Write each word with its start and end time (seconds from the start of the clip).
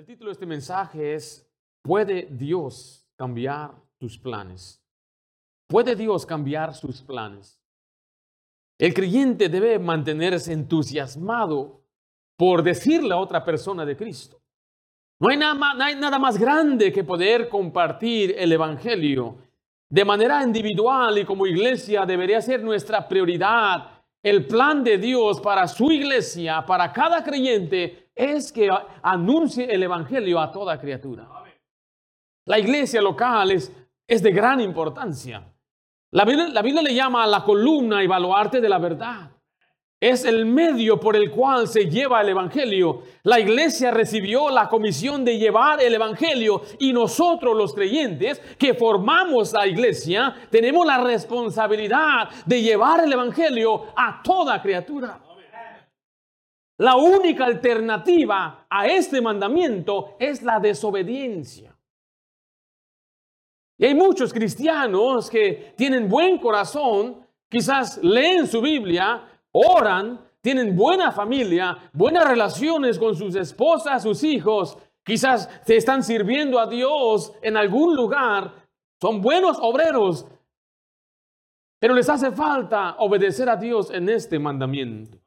El 0.00 0.06
título 0.06 0.30
de 0.30 0.32
este 0.32 0.46
mensaje 0.46 1.14
es, 1.14 1.46
¿puede 1.82 2.26
Dios 2.30 3.06
cambiar 3.16 3.72
tus 3.98 4.16
planes? 4.16 4.82
¿Puede 5.68 5.94
Dios 5.94 6.24
cambiar 6.24 6.72
sus 6.74 7.02
planes? 7.02 7.60
El 8.78 8.94
creyente 8.94 9.50
debe 9.50 9.78
mantenerse 9.78 10.54
entusiasmado 10.54 11.82
por 12.38 12.62
decirle 12.62 13.12
a 13.12 13.18
otra 13.18 13.44
persona 13.44 13.84
de 13.84 13.94
Cristo. 13.94 14.40
No 15.18 15.28
hay, 15.28 15.36
nada 15.36 15.52
más, 15.52 15.76
no 15.76 15.84
hay 15.84 15.96
nada 15.96 16.18
más 16.18 16.38
grande 16.38 16.90
que 16.90 17.04
poder 17.04 17.50
compartir 17.50 18.34
el 18.38 18.52
Evangelio. 18.52 19.36
De 19.86 20.06
manera 20.06 20.42
individual 20.42 21.18
y 21.18 21.26
como 21.26 21.46
iglesia 21.46 22.06
debería 22.06 22.40
ser 22.40 22.64
nuestra 22.64 23.06
prioridad 23.06 24.00
el 24.22 24.46
plan 24.46 24.84
de 24.84 24.98
Dios 24.98 25.40
para 25.40 25.66
su 25.66 25.90
iglesia, 25.90 26.64
para 26.66 26.92
cada 26.92 27.24
creyente, 27.24 28.09
es 28.14 28.52
que 28.52 28.68
anuncie 29.02 29.72
el 29.72 29.82
Evangelio 29.82 30.40
a 30.40 30.50
toda 30.50 30.78
criatura. 30.80 31.28
La 32.46 32.58
iglesia 32.58 33.00
local 33.00 33.50
es, 33.52 33.72
de 34.08 34.32
gran 34.32 34.60
importancia. 34.60 35.44
La 36.12 36.24
Biblia, 36.24 36.48
la 36.48 36.62
Biblia 36.62 36.82
le 36.82 36.94
llama 36.94 37.22
a 37.22 37.26
la 37.26 37.44
columna 37.44 38.02
y 38.02 38.08
baluarte 38.08 38.60
de 38.60 38.68
la 38.68 38.78
verdad. 38.78 39.30
Es 40.00 40.24
el 40.24 40.46
medio 40.46 40.98
por 40.98 41.14
el 41.14 41.30
cual 41.30 41.68
se 41.68 41.84
lleva 41.84 42.22
el 42.22 42.30
Evangelio. 42.30 43.02
La 43.22 43.38
iglesia 43.38 43.90
recibió 43.90 44.48
la 44.48 44.66
comisión 44.68 45.26
de 45.26 45.38
llevar 45.38 45.82
el 45.82 45.94
Evangelio 45.94 46.62
y 46.78 46.92
nosotros 46.94 47.54
los 47.54 47.74
creyentes 47.74 48.40
que 48.58 48.72
formamos 48.72 49.52
la 49.52 49.66
iglesia 49.66 50.34
tenemos 50.50 50.86
la 50.86 51.04
responsabilidad 51.04 52.30
de 52.46 52.62
llevar 52.62 53.04
el 53.04 53.12
Evangelio 53.12 53.88
a 53.94 54.22
toda 54.24 54.62
criatura. 54.62 55.20
La 56.80 56.96
única 56.96 57.44
alternativa 57.44 58.64
a 58.70 58.86
este 58.86 59.20
mandamiento 59.20 60.16
es 60.18 60.42
la 60.42 60.58
desobediencia. 60.58 61.76
Y 63.76 63.84
hay 63.84 63.94
muchos 63.94 64.32
cristianos 64.32 65.28
que 65.28 65.74
tienen 65.76 66.08
buen 66.08 66.38
corazón, 66.38 67.18
quizás 67.50 68.02
leen 68.02 68.46
su 68.46 68.62
Biblia, 68.62 69.28
oran, 69.52 70.24
tienen 70.40 70.74
buena 70.74 71.12
familia, 71.12 71.76
buenas 71.92 72.26
relaciones 72.26 72.98
con 72.98 73.14
sus 73.14 73.34
esposas, 73.34 74.02
sus 74.02 74.24
hijos, 74.24 74.78
quizás 75.04 75.50
se 75.66 75.76
están 75.76 76.02
sirviendo 76.02 76.58
a 76.58 76.66
Dios 76.66 77.34
en 77.42 77.58
algún 77.58 77.94
lugar, 77.94 78.54
son 78.98 79.20
buenos 79.20 79.58
obreros, 79.60 80.26
pero 81.78 81.92
les 81.92 82.08
hace 82.08 82.32
falta 82.32 82.96
obedecer 83.00 83.50
a 83.50 83.56
Dios 83.56 83.90
en 83.90 84.08
este 84.08 84.38
mandamiento. 84.38 85.19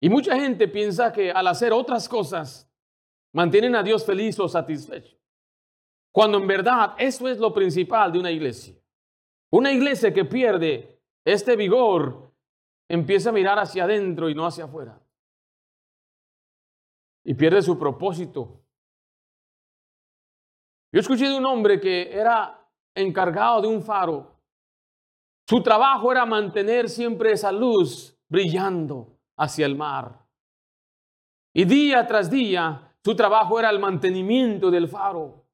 Y 0.00 0.08
mucha 0.08 0.38
gente 0.38 0.68
piensa 0.68 1.12
que 1.12 1.30
al 1.30 1.46
hacer 1.46 1.72
otras 1.72 2.08
cosas 2.08 2.70
mantienen 3.32 3.74
a 3.74 3.82
Dios 3.82 4.04
feliz 4.04 4.38
o 4.38 4.48
satisfecho. 4.48 5.16
Cuando 6.12 6.38
en 6.38 6.46
verdad 6.46 6.94
eso 6.98 7.28
es 7.28 7.38
lo 7.38 7.52
principal 7.52 8.12
de 8.12 8.18
una 8.18 8.30
iglesia. 8.30 8.76
Una 9.50 9.72
iglesia 9.72 10.12
que 10.12 10.24
pierde 10.24 11.00
este 11.24 11.56
vigor 11.56 12.32
empieza 12.88 13.30
a 13.30 13.32
mirar 13.32 13.58
hacia 13.58 13.84
adentro 13.84 14.28
y 14.28 14.34
no 14.34 14.46
hacia 14.46 14.64
afuera. 14.64 15.00
Y 17.24 17.34
pierde 17.34 17.60
su 17.60 17.78
propósito. 17.78 18.62
Yo 20.92 21.00
escuché 21.00 21.28
de 21.28 21.36
un 21.36 21.44
hombre 21.44 21.78
que 21.80 22.10
era 22.10 22.66
encargado 22.94 23.62
de 23.62 23.68
un 23.68 23.82
faro. 23.82 24.34
Su 25.46 25.62
trabajo 25.62 26.10
era 26.12 26.24
mantener 26.24 26.88
siempre 26.88 27.32
esa 27.32 27.52
luz 27.52 28.18
brillando 28.28 29.17
hacia 29.38 29.66
el 29.66 29.76
mar. 29.76 30.26
Y 31.54 31.64
día 31.64 32.06
tras 32.06 32.30
día 32.30 32.94
su 33.02 33.16
trabajo 33.16 33.58
era 33.58 33.70
el 33.70 33.78
mantenimiento 33.78 34.70
del 34.70 34.88
faro. 34.88 35.46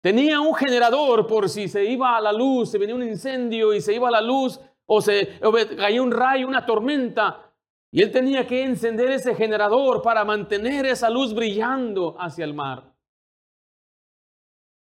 Tenía 0.00 0.40
un 0.40 0.54
generador 0.54 1.26
por 1.26 1.48
si 1.48 1.68
se 1.68 1.84
iba 1.84 2.16
a 2.16 2.20
la 2.20 2.32
luz, 2.32 2.70
se 2.70 2.78
venía 2.78 2.94
un 2.94 3.02
incendio 3.02 3.72
y 3.72 3.80
se 3.80 3.94
iba 3.94 4.08
a 4.08 4.12
la 4.12 4.20
luz 4.20 4.60
o 4.86 5.00
se 5.00 5.38
caía 5.76 6.02
un 6.02 6.10
rayo, 6.10 6.46
una 6.46 6.66
tormenta. 6.66 7.52
Y 7.90 8.02
él 8.02 8.10
tenía 8.10 8.46
que 8.46 8.64
encender 8.64 9.10
ese 9.10 9.34
generador 9.34 10.02
para 10.02 10.24
mantener 10.24 10.86
esa 10.86 11.10
luz 11.10 11.34
brillando 11.34 12.16
hacia 12.18 12.44
el 12.44 12.54
mar. 12.54 12.92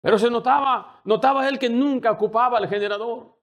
Pero 0.01 0.17
se 0.17 0.29
notaba, 0.29 1.01
notaba 1.05 1.47
él 1.47 1.59
que 1.59 1.69
nunca 1.69 2.11
ocupaba 2.11 2.59
el 2.59 2.67
generador. 2.67 3.38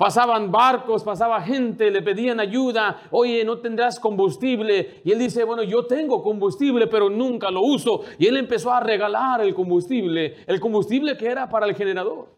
Pasaban 0.00 0.50
barcos, 0.50 1.04
pasaba 1.04 1.42
gente, 1.42 1.90
le 1.90 2.00
pedían 2.00 2.40
ayuda, 2.40 3.02
oye, 3.10 3.44
no 3.44 3.58
tendrás 3.58 4.00
combustible. 4.00 5.02
Y 5.04 5.12
él 5.12 5.18
dice, 5.18 5.44
bueno, 5.44 5.62
yo 5.62 5.84
tengo 5.84 6.22
combustible, 6.22 6.86
pero 6.86 7.10
nunca 7.10 7.50
lo 7.50 7.60
uso. 7.60 8.00
Y 8.18 8.26
él 8.26 8.38
empezó 8.38 8.72
a 8.72 8.80
regalar 8.80 9.42
el 9.42 9.54
combustible, 9.54 10.42
el 10.46 10.58
combustible 10.58 11.18
que 11.18 11.26
era 11.26 11.50
para 11.50 11.66
el 11.66 11.74
generador. 11.74 12.34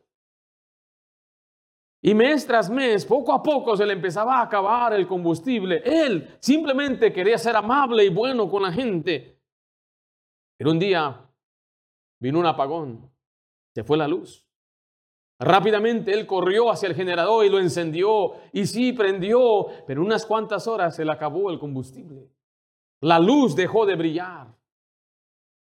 Y 2.03 2.15
mes 2.15 2.45
tras 2.49 2.69
mes, 2.69 3.07
poco 3.07 3.33
a 3.33 3.41
poco 3.41 3.77
se 3.77 3.87
le 3.87 3.93
empezaba 3.93 4.41
a 4.41 4.43
acabar 4.43 4.93
el 4.95 5.07
combustible. 5.07 5.83
Él 5.85 6.37
simplemente 6.41 7.13
quería 7.13 7.39
ser 7.39 7.55
amable 7.55 8.05
y 8.05 8.09
bueno 8.09 8.51
con 8.51 8.65
la 8.65 8.73
gente. 8.73 9.41
Pero 10.59 10.73
un 10.73 10.81
día 10.81 11.31
vino 12.19 12.41
un 12.41 12.47
apagón, 12.47 13.09
se 13.73 13.85
fue 13.85 13.97
la 13.97 14.09
luz. 14.09 14.52
Rápidamente 15.43 16.13
él 16.13 16.25
corrió 16.25 16.71
hacia 16.71 16.89
el 16.89 16.95
generador 16.95 17.45
y 17.45 17.49
lo 17.49 17.59
encendió. 17.59 18.35
Y 18.53 18.67
sí, 18.67 18.93
prendió, 18.93 19.67
pero 19.87 20.01
unas 20.01 20.25
cuantas 20.25 20.69
horas 20.69 20.95
se 20.95 21.05
le 21.05 21.13
acabó 21.13 21.51
el 21.51 21.59
combustible. 21.59 22.31
La 23.01 23.19
luz 23.19 23.57
dejó 23.57 23.85
de 23.85 23.97
brillar. 23.97 24.55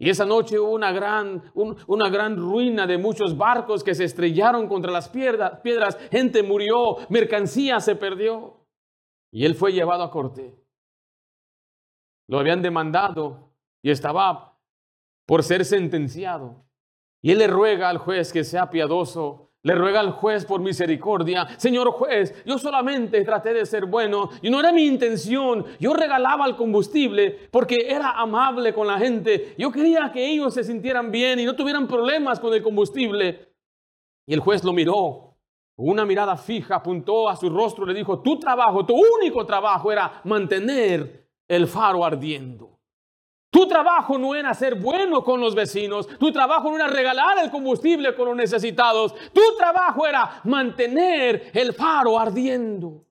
Y 0.00 0.11
esa 0.11 0.25
noche 0.25 0.59
hubo 0.59 0.72
una 0.72 0.91
gran, 0.93 1.43
una 1.55 2.09
gran 2.09 2.37
ruina 2.37 2.87
de 2.87 2.99
muchos 2.99 3.37
barcos 3.37 3.84
que 3.84 3.94
se 3.94 4.05
estrellaron 4.05 4.69
contra 4.69 4.91
las 4.91 5.09
piedras, 5.09 5.61
piedras. 5.61 5.97
Gente 6.10 6.43
murió, 6.43 6.97
mercancía 7.09 7.78
se 7.78 7.95
perdió. 7.95 8.66
Y 9.31 9.45
él 9.45 9.55
fue 9.55 9.72
llevado 9.72 10.03
a 10.03 10.10
corte. 10.10 10.56
Lo 12.28 12.41
habían 12.41 12.62
demandado 12.62 13.53
y 13.83 13.91
estaba 13.91 14.59
por 15.25 15.45
ser 15.45 15.65
sentenciado. 15.65 16.65
Y 17.22 17.33
él 17.33 17.39
le 17.39 17.47
ruega 17.47 17.89
al 17.89 17.99
juez 17.99 18.33
que 18.33 18.45
sea 18.45 18.71
piadoso 18.71 19.47
le 19.68 19.74
ruega 19.74 20.00
al 20.00 20.12
juez 20.12 20.46
por 20.46 20.62
misericordia, 20.62 21.46
Señor 21.58 21.90
juez, 21.90 22.34
yo 22.46 22.56
solamente 22.56 23.22
traté 23.22 23.52
de 23.52 23.66
ser 23.66 23.84
bueno 23.84 24.30
y 24.40 24.48
no 24.48 24.60
era 24.60 24.72
mi 24.72 24.86
intención. 24.86 25.66
Yo 25.78 25.92
regalaba 25.92 26.46
el 26.46 26.56
combustible 26.56 27.48
porque 27.50 27.76
era 27.86 28.12
amable 28.12 28.72
con 28.72 28.86
la 28.86 28.98
gente. 28.98 29.54
Yo 29.58 29.70
quería 29.70 30.10
que 30.10 30.26
ellos 30.26 30.54
se 30.54 30.64
sintieran 30.64 31.10
bien 31.10 31.38
y 31.38 31.44
no 31.44 31.54
tuvieran 31.54 31.86
problemas 31.86 32.40
con 32.40 32.54
el 32.54 32.62
combustible. 32.62 33.52
Y 34.26 34.32
el 34.32 34.40
juez 34.40 34.64
lo 34.64 34.72
miró, 34.72 35.36
una 35.76 36.06
mirada 36.06 36.38
fija, 36.38 36.76
apuntó 36.76 37.28
a 37.28 37.36
su 37.36 37.50
rostro 37.50 37.84
y 37.84 37.88
le 37.88 37.98
dijo, 37.98 38.22
tu 38.22 38.38
trabajo, 38.38 38.86
tu 38.86 38.94
único 38.94 39.44
trabajo 39.44 39.92
era 39.92 40.22
mantener 40.24 41.28
el 41.46 41.66
faro 41.66 42.06
ardiendo. 42.06 42.78
Tu 43.50 43.66
trabajo 43.66 44.19
no 44.19 44.34
era 44.34 44.53
ser 44.53 44.75
bueno 44.75 45.25
con 45.25 45.41
los 45.41 45.54
vecinos, 45.54 46.06
tu 46.19 46.31
trabajo 46.31 46.69
no 46.69 46.76
era 46.76 46.86
regalar 46.86 47.38
el 47.38 47.50
combustible 47.50 48.14
con 48.14 48.26
los 48.26 48.36
necesitados, 48.36 49.14
tu 49.32 49.41
trabajo 49.56 50.06
era 50.06 50.41
mantener 50.44 51.50
el 51.54 51.72
faro 51.72 52.19
ardiendo. 52.19 53.06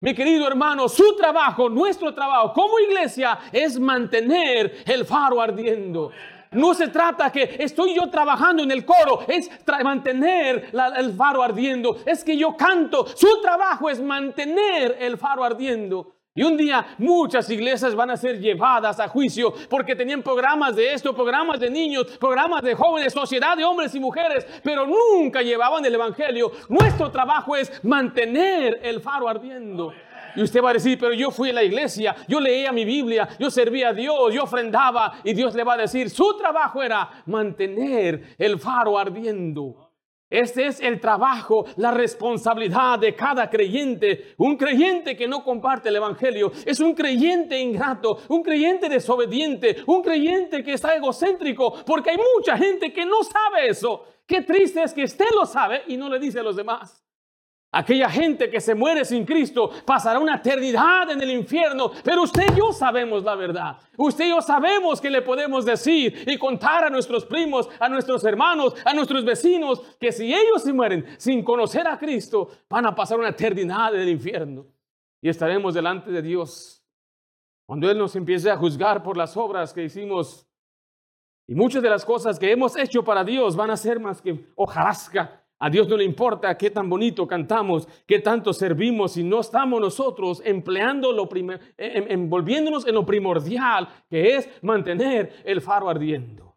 Mi 0.00 0.14
querido 0.14 0.46
hermano, 0.46 0.88
su 0.88 1.16
trabajo, 1.16 1.70
nuestro 1.70 2.14
trabajo 2.14 2.52
como 2.52 2.78
iglesia 2.78 3.38
es 3.50 3.80
mantener 3.80 4.84
el 4.86 5.06
faro 5.06 5.40
ardiendo. 5.40 6.10
No 6.52 6.74
se 6.74 6.88
trata 6.88 7.32
que 7.32 7.56
estoy 7.58 7.94
yo 7.94 8.08
trabajando 8.08 8.62
en 8.62 8.70
el 8.70 8.84
coro, 8.84 9.24
es 9.26 9.50
mantener 9.82 10.70
el 10.96 11.12
faro 11.14 11.42
ardiendo. 11.42 11.98
Es 12.06 12.22
que 12.22 12.36
yo 12.36 12.56
canto, 12.56 13.06
su 13.06 13.40
trabajo 13.40 13.90
es 13.90 14.00
mantener 14.00 14.98
el 15.00 15.18
faro 15.18 15.44
ardiendo. 15.44 16.17
Y 16.38 16.44
un 16.44 16.56
día 16.56 16.86
muchas 16.98 17.50
iglesias 17.50 17.96
van 17.96 18.10
a 18.10 18.16
ser 18.16 18.38
llevadas 18.38 19.00
a 19.00 19.08
juicio 19.08 19.52
porque 19.68 19.96
tenían 19.96 20.22
programas 20.22 20.76
de 20.76 20.94
esto, 20.94 21.12
programas 21.12 21.58
de 21.58 21.68
niños, 21.68 22.04
programas 22.16 22.62
de 22.62 22.76
jóvenes, 22.76 23.12
sociedad 23.12 23.56
de 23.56 23.64
hombres 23.64 23.92
y 23.96 23.98
mujeres, 23.98 24.46
pero 24.62 24.86
nunca 24.86 25.42
llevaban 25.42 25.84
el 25.84 25.96
Evangelio. 25.96 26.52
Nuestro 26.68 27.10
trabajo 27.10 27.56
es 27.56 27.82
mantener 27.82 28.78
el 28.84 29.00
faro 29.00 29.28
ardiendo. 29.28 29.92
Y 30.36 30.42
usted 30.42 30.62
va 30.62 30.70
a 30.70 30.74
decir, 30.74 30.96
pero 30.96 31.12
yo 31.12 31.32
fui 31.32 31.50
a 31.50 31.54
la 31.54 31.64
iglesia, 31.64 32.14
yo 32.28 32.38
leía 32.38 32.70
mi 32.70 32.84
Biblia, 32.84 33.28
yo 33.40 33.50
servía 33.50 33.88
a 33.88 33.92
Dios, 33.92 34.32
yo 34.32 34.44
ofrendaba. 34.44 35.14
Y 35.24 35.34
Dios 35.34 35.56
le 35.56 35.64
va 35.64 35.74
a 35.74 35.78
decir, 35.78 36.08
su 36.08 36.36
trabajo 36.38 36.80
era 36.80 37.24
mantener 37.26 38.36
el 38.38 38.60
faro 38.60 38.96
ardiendo. 38.96 39.87
Este 40.30 40.66
es 40.66 40.80
el 40.80 41.00
trabajo, 41.00 41.64
la 41.76 41.90
responsabilidad 41.90 42.98
de 42.98 43.14
cada 43.14 43.48
creyente. 43.48 44.34
Un 44.36 44.56
creyente 44.56 45.16
que 45.16 45.26
no 45.26 45.42
comparte 45.42 45.88
el 45.88 45.96
Evangelio 45.96 46.52
es 46.66 46.80
un 46.80 46.94
creyente 46.94 47.58
ingrato, 47.58 48.18
un 48.28 48.42
creyente 48.42 48.90
desobediente, 48.90 49.76
un 49.86 50.02
creyente 50.02 50.62
que 50.62 50.74
está 50.74 50.94
egocéntrico, 50.94 51.82
porque 51.86 52.10
hay 52.10 52.18
mucha 52.36 52.58
gente 52.58 52.92
que 52.92 53.06
no 53.06 53.22
sabe 53.24 53.68
eso. 53.68 54.04
Qué 54.26 54.42
triste 54.42 54.82
es 54.82 54.92
que 54.92 55.04
usted 55.04 55.28
lo 55.34 55.46
sabe 55.46 55.82
y 55.86 55.96
no 55.96 56.10
le 56.10 56.18
dice 56.18 56.40
a 56.40 56.42
los 56.42 56.56
demás. 56.56 57.07
Aquella 57.70 58.08
gente 58.08 58.48
que 58.48 58.62
se 58.62 58.74
muere 58.74 59.04
sin 59.04 59.26
Cristo 59.26 59.70
pasará 59.84 60.18
una 60.18 60.36
eternidad 60.36 61.10
en 61.10 61.20
el 61.20 61.30
infierno, 61.30 61.90
pero 62.02 62.22
usted 62.22 62.44
y 62.54 62.58
yo 62.58 62.72
sabemos 62.72 63.22
la 63.24 63.34
verdad. 63.34 63.76
Usted 63.98 64.24
y 64.24 64.30
yo 64.30 64.40
sabemos 64.40 65.02
que 65.02 65.10
le 65.10 65.20
podemos 65.20 65.66
decir 65.66 66.24
y 66.26 66.38
contar 66.38 66.84
a 66.84 66.90
nuestros 66.90 67.26
primos, 67.26 67.68
a 67.78 67.90
nuestros 67.90 68.24
hermanos, 68.24 68.74
a 68.86 68.94
nuestros 68.94 69.22
vecinos, 69.22 69.82
que 70.00 70.12
si 70.12 70.32
ellos 70.32 70.62
se 70.62 70.72
mueren 70.72 71.04
sin 71.18 71.44
conocer 71.44 71.86
a 71.86 71.98
Cristo, 71.98 72.48
van 72.70 72.86
a 72.86 72.94
pasar 72.94 73.18
una 73.18 73.28
eternidad 73.28 73.94
en 73.94 74.00
el 74.00 74.08
infierno. 74.08 74.64
Y 75.20 75.28
estaremos 75.28 75.74
delante 75.74 76.10
de 76.10 76.22
Dios. 76.22 76.82
Cuando 77.66 77.90
Él 77.90 77.98
nos 77.98 78.16
empiece 78.16 78.50
a 78.50 78.56
juzgar 78.56 79.02
por 79.02 79.18
las 79.18 79.36
obras 79.36 79.74
que 79.74 79.84
hicimos 79.84 80.48
y 81.46 81.54
muchas 81.54 81.82
de 81.82 81.90
las 81.90 82.02
cosas 82.02 82.38
que 82.38 82.50
hemos 82.50 82.76
hecho 82.78 83.04
para 83.04 83.24
Dios 83.24 83.56
van 83.56 83.70
a 83.70 83.76
ser 83.76 84.00
más 84.00 84.22
que 84.22 84.46
hojarasca 84.54 85.44
a 85.60 85.68
Dios 85.68 85.88
no 85.88 85.96
le 85.96 86.04
importa 86.04 86.56
qué 86.56 86.70
tan 86.70 86.88
bonito 86.88 87.26
cantamos, 87.26 87.88
qué 88.06 88.20
tanto 88.20 88.52
servimos, 88.52 89.12
si 89.12 89.24
no 89.24 89.40
estamos 89.40 89.80
nosotros 89.80 90.40
empleando 90.44 91.12
lo 91.12 91.28
envolviéndonos 91.76 92.86
en 92.86 92.94
lo 92.94 93.04
primordial, 93.04 93.88
que 94.08 94.36
es 94.36 94.48
mantener 94.62 95.42
el 95.44 95.60
faro 95.60 95.88
ardiendo. 95.88 96.56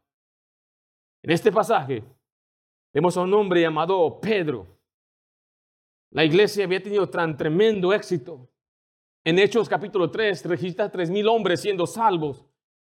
En 1.24 1.31
este 1.31 1.51
pasaje 1.51 2.03
vemos 2.94 3.18
a 3.18 3.21
un 3.21 3.33
hombre 3.33 3.62
llamado 3.62 4.19
Pedro. 4.21 4.68
La 6.12 6.24
iglesia 6.24 6.65
había 6.65 6.83
tenido 6.83 7.09
tan 7.09 7.36
tremendo 7.38 7.94
éxito. 7.94 8.50
En 9.24 9.39
Hechos 9.39 9.69
capítulo 9.69 10.12
3 10.12 10.45
registra 10.45 10.92
tres 10.92 11.09
mil 11.09 11.27
hombres 11.27 11.62
siendo 11.62 11.88
salvos. 11.88 12.45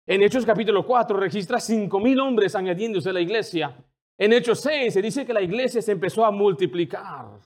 En 0.05 0.21
Hechos 0.21 0.45
capítulo 0.45 0.85
4 0.85 1.17
registra 1.17 1.59
cinco 1.59 1.99
mil 1.99 2.19
hombres 2.19 2.55
añadiéndose 2.55 3.09
a 3.09 3.13
la 3.13 3.21
iglesia. 3.21 3.77
En 4.17 4.31
Hechos 4.31 4.59
6 4.61 4.93
se 4.93 5.01
dice 5.01 5.25
que 5.25 5.33
la 5.33 5.41
iglesia 5.41 5.81
se 5.81 5.91
empezó 5.91 6.25
a 6.25 6.31
multiplicar. 6.31 7.39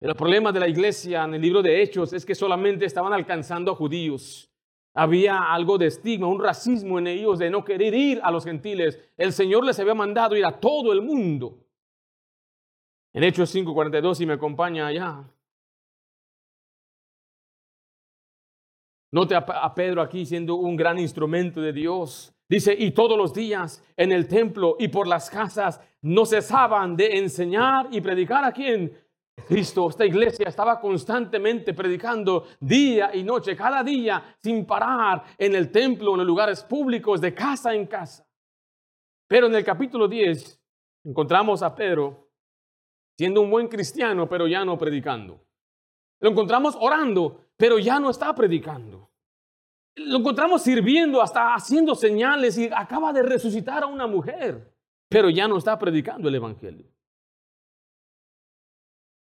El 0.00 0.14
problema 0.14 0.52
de 0.52 0.60
la 0.60 0.68
iglesia 0.68 1.24
en 1.24 1.34
el 1.34 1.42
libro 1.42 1.60
de 1.60 1.82
Hechos 1.82 2.12
es 2.12 2.24
que 2.24 2.34
solamente 2.34 2.84
estaban 2.84 3.12
alcanzando 3.12 3.72
a 3.72 3.74
judíos. 3.74 4.48
Había 4.94 5.52
algo 5.52 5.76
de 5.76 5.86
estigma, 5.86 6.28
un 6.28 6.42
racismo 6.42 6.98
en 6.98 7.08
ellos 7.08 7.38
de 7.38 7.50
no 7.50 7.64
querer 7.64 7.94
ir 7.94 8.20
a 8.22 8.30
los 8.30 8.44
gentiles. 8.44 8.98
El 9.16 9.32
Señor 9.32 9.64
les 9.64 9.78
había 9.80 9.94
mandado 9.94 10.36
ir 10.36 10.46
a 10.46 10.60
todo 10.60 10.92
el 10.92 11.02
mundo. 11.02 11.64
En 13.12 13.24
Hechos 13.24 13.50
5:42, 13.50 14.18
si 14.18 14.26
me 14.26 14.34
acompaña 14.34 14.86
allá. 14.86 15.24
Note 19.10 19.34
a 19.34 19.74
Pedro 19.74 20.02
aquí 20.02 20.26
siendo 20.26 20.56
un 20.56 20.76
gran 20.76 20.98
instrumento 20.98 21.60
de 21.60 21.72
Dios. 21.72 22.37
Dice, 22.48 22.74
y 22.76 22.92
todos 22.92 23.18
los 23.18 23.34
días 23.34 23.84
en 23.94 24.10
el 24.10 24.26
templo 24.26 24.76
y 24.78 24.88
por 24.88 25.06
las 25.06 25.28
casas 25.28 25.80
no 26.00 26.24
cesaban 26.24 26.96
de 26.96 27.18
enseñar 27.18 27.88
y 27.90 28.00
predicar 28.00 28.42
a 28.44 28.52
quién? 28.52 28.96
Cristo, 29.46 29.88
esta 29.90 30.06
iglesia 30.06 30.48
estaba 30.48 30.80
constantemente 30.80 31.74
predicando 31.74 32.46
día 32.58 33.14
y 33.14 33.22
noche, 33.22 33.54
cada 33.54 33.84
día, 33.84 34.36
sin 34.42 34.64
parar, 34.64 35.24
en 35.36 35.54
el 35.54 35.70
templo, 35.70 36.12
en 36.12 36.18
los 36.18 36.26
lugares 36.26 36.64
públicos, 36.64 37.20
de 37.20 37.34
casa 37.34 37.74
en 37.74 37.86
casa. 37.86 38.26
Pero 39.28 39.46
en 39.46 39.54
el 39.54 39.64
capítulo 39.64 40.08
10 40.08 40.60
encontramos 41.04 41.62
a 41.62 41.74
Pedro 41.74 42.30
siendo 43.16 43.42
un 43.42 43.50
buen 43.50 43.68
cristiano, 43.68 44.28
pero 44.28 44.46
ya 44.46 44.64
no 44.64 44.78
predicando. 44.78 45.44
Lo 46.20 46.30
encontramos 46.30 46.76
orando, 46.80 47.44
pero 47.56 47.78
ya 47.78 48.00
no 48.00 48.10
está 48.10 48.34
predicando 48.34 49.07
lo 49.98 50.18
encontramos 50.18 50.62
sirviendo, 50.62 51.20
hasta 51.20 51.54
haciendo 51.54 51.94
señales 51.94 52.56
y 52.58 52.68
acaba 52.72 53.12
de 53.12 53.22
resucitar 53.22 53.82
a 53.82 53.86
una 53.86 54.06
mujer, 54.06 54.72
pero 55.08 55.30
ya 55.30 55.48
no 55.48 55.58
está 55.58 55.78
predicando 55.78 56.28
el 56.28 56.34
Evangelio. 56.34 56.86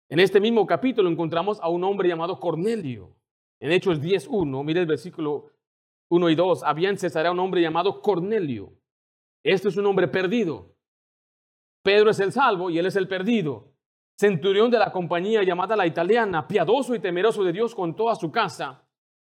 En 0.09 0.19
este 0.19 0.39
mismo 0.39 0.65
capítulo 0.67 1.09
encontramos 1.09 1.59
a 1.61 1.69
un 1.69 1.83
hombre 1.83 2.07
llamado 2.07 2.39
Cornelio. 2.39 3.15
En 3.59 3.71
Hechos 3.71 4.01
10.1, 4.01 4.63
mire 4.63 4.81
el 4.81 4.85
versículo 4.85 5.51
1 6.09 6.29
y 6.29 6.35
2, 6.35 6.63
había 6.63 6.89
en 6.89 6.97
Cesarea 6.97 7.31
un 7.31 7.39
hombre 7.39 7.61
llamado 7.61 8.01
Cornelio. 8.01 8.73
Este 9.43 9.69
es 9.69 9.77
un 9.77 9.85
hombre 9.85 10.07
perdido. 10.07 10.75
Pedro 11.83 12.11
es 12.11 12.19
el 12.19 12.31
salvo 12.31 12.69
y 12.69 12.77
él 12.77 12.85
es 12.85 12.95
el 12.95 13.07
perdido. 13.07 13.73
Centurión 14.17 14.71
de 14.71 14.79
la 14.79 14.91
compañía 14.91 15.43
llamada 15.43 15.75
la 15.75 15.87
italiana, 15.87 16.47
piadoso 16.47 16.95
y 16.95 16.99
temeroso 16.99 17.43
de 17.43 17.51
Dios 17.51 17.75
con 17.75 17.95
toda 17.95 18.15
su 18.15 18.31
casa 18.31 18.84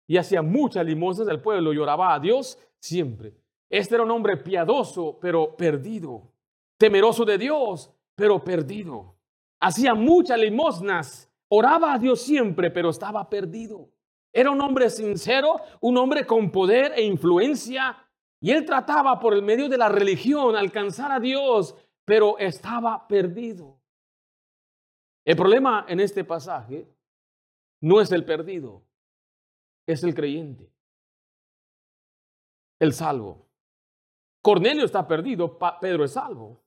y 0.08 0.18
hacía 0.18 0.42
muchas 0.42 0.86
limosnas 0.86 1.28
del 1.28 1.42
pueblo 1.42 1.74
y 1.74 1.78
oraba 1.78 2.14
a 2.14 2.20
Dios 2.20 2.58
siempre. 2.80 3.36
Este 3.70 3.96
era 3.96 4.04
un 4.04 4.12
hombre 4.12 4.38
piadoso, 4.38 5.18
pero 5.20 5.56
perdido. 5.56 6.32
Temeroso 6.78 7.26
de 7.26 7.38
Dios, 7.38 7.92
pero 8.16 8.44
perdido. 8.44 9.16
Hacía 9.60 9.94
muchas 9.94 10.38
limosnas, 10.38 11.32
oraba 11.48 11.94
a 11.94 12.00
Dios 12.00 12.22
siempre, 12.22 12.70
pero 12.70 12.90
estaba 12.90 13.30
perdido. 13.30 13.90
Era 14.32 14.52
un 14.52 14.62
hombre 14.62 14.90
sincero, 14.90 15.62
un 15.82 15.98
hombre 15.98 16.26
con 16.26 16.52
poder 16.52 16.94
e 16.96 17.04
influencia, 17.04 17.98
y 18.42 18.52
él 18.52 18.66
trataba 18.66 19.20
por 19.20 19.34
el 19.34 19.42
medio 19.42 19.70
de 19.70 19.78
la 19.78 19.88
religión 19.88 20.56
alcanzar 20.56 21.12
a 21.12 21.20
Dios, 21.20 21.76
pero 22.04 22.38
estaba 22.40 23.08
perdido. 23.08 23.80
El 25.24 25.38
problema 25.38 25.86
en 25.88 26.02
este 26.02 26.26
pasaje 26.26 26.88
no 27.82 28.02
es 28.02 28.12
el 28.12 28.26
perdido, 28.26 28.84
es 29.86 30.04
el 30.04 30.14
creyente, 30.14 30.72
el 32.80 32.94
salvo. 32.94 33.48
Cornelio 34.42 34.86
está 34.86 35.08
perdido, 35.08 35.58
Pedro 35.80 36.04
es 36.04 36.14
salvo. 36.14 36.64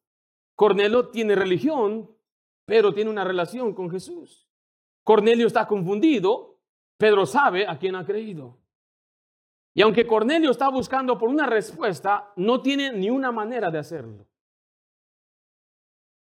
Cornelio 0.54 1.10
tiene 1.10 1.34
religión, 1.34 2.10
Pedro 2.64 2.94
tiene 2.94 3.10
una 3.10 3.24
relación 3.24 3.74
con 3.74 3.90
Jesús. 3.90 4.48
Cornelio 5.04 5.46
está 5.46 5.66
confundido, 5.68 6.58
Pedro 6.96 7.26
sabe 7.26 7.66
a 7.66 7.78
quién 7.78 7.94
ha 7.94 8.04
creído. 8.04 8.58
Y 9.74 9.82
aunque 9.82 10.06
Cornelio 10.06 10.50
está 10.50 10.70
buscando 10.70 11.18
por 11.18 11.28
una 11.28 11.46
respuesta, 11.46 12.32
no 12.36 12.62
tiene 12.62 12.92
ni 12.92 13.10
una 13.10 13.30
manera 13.30 13.70
de 13.70 13.78
hacerlo. 13.78 14.26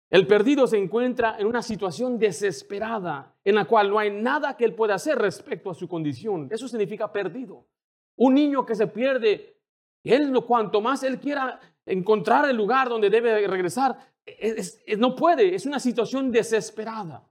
El 0.10 0.26
perdido 0.26 0.66
se 0.66 0.78
encuentra 0.78 1.36
en 1.38 1.46
una 1.46 1.62
situación 1.62 2.18
desesperada 2.18 3.36
en 3.44 3.56
la 3.56 3.66
cual 3.66 3.92
no 3.92 4.00
hay 4.00 4.10
nada 4.10 4.58
que 4.58 4.66
él 4.66 4.74
pueda 4.74 4.96
hacer 4.96 5.20
respecto 5.20 5.70
a 5.70 5.76
su 5.76 5.88
condición. 5.88 6.48
Eso 6.52 6.68
significa 6.68 7.12
perdido. 7.12 7.68
Un 8.16 8.34
niño 8.34 8.66
que 8.66 8.74
se 8.74 8.88
pierde, 8.88 9.56
él 10.04 10.34
cuanto 10.48 10.82
más 10.82 11.04
él 11.04 11.20
quiera 11.20 11.60
encontrar 11.86 12.50
el 12.50 12.58
lugar 12.58 12.90
donde 12.90 13.10
debe 13.10 13.48
regresar, 13.48 13.98
no 14.98 15.16
puede, 15.16 15.54
es 15.54 15.66
una 15.68 15.80
situación 15.80 16.32
desesperada. 16.32 17.24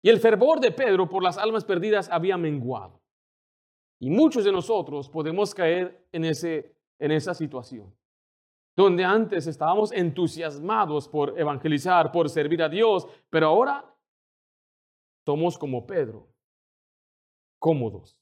Y 0.00 0.08
el 0.08 0.20
fervor 0.20 0.60
de 0.60 0.70
Pedro 0.70 1.08
por 1.08 1.24
las 1.24 1.36
almas 1.36 1.64
perdidas 1.64 2.08
había 2.08 2.36
menguado. 2.36 3.00
Y 3.98 4.10
muchos 4.10 4.44
de 4.44 4.52
nosotros 4.52 5.08
podemos 5.08 5.52
caer 5.54 6.06
en, 6.12 6.24
ese, 6.24 6.72
en 7.00 7.10
esa 7.10 7.34
situación 7.34 7.92
donde 8.76 9.04
antes 9.04 9.46
estábamos 9.46 9.90
entusiasmados 9.90 11.08
por 11.08 11.38
evangelizar, 11.40 12.12
por 12.12 12.28
servir 12.28 12.62
a 12.62 12.68
Dios, 12.68 13.08
pero 13.30 13.48
ahora 13.48 13.84
somos 15.24 15.56
como 15.56 15.86
Pedro, 15.86 16.28
cómodos. 17.58 18.20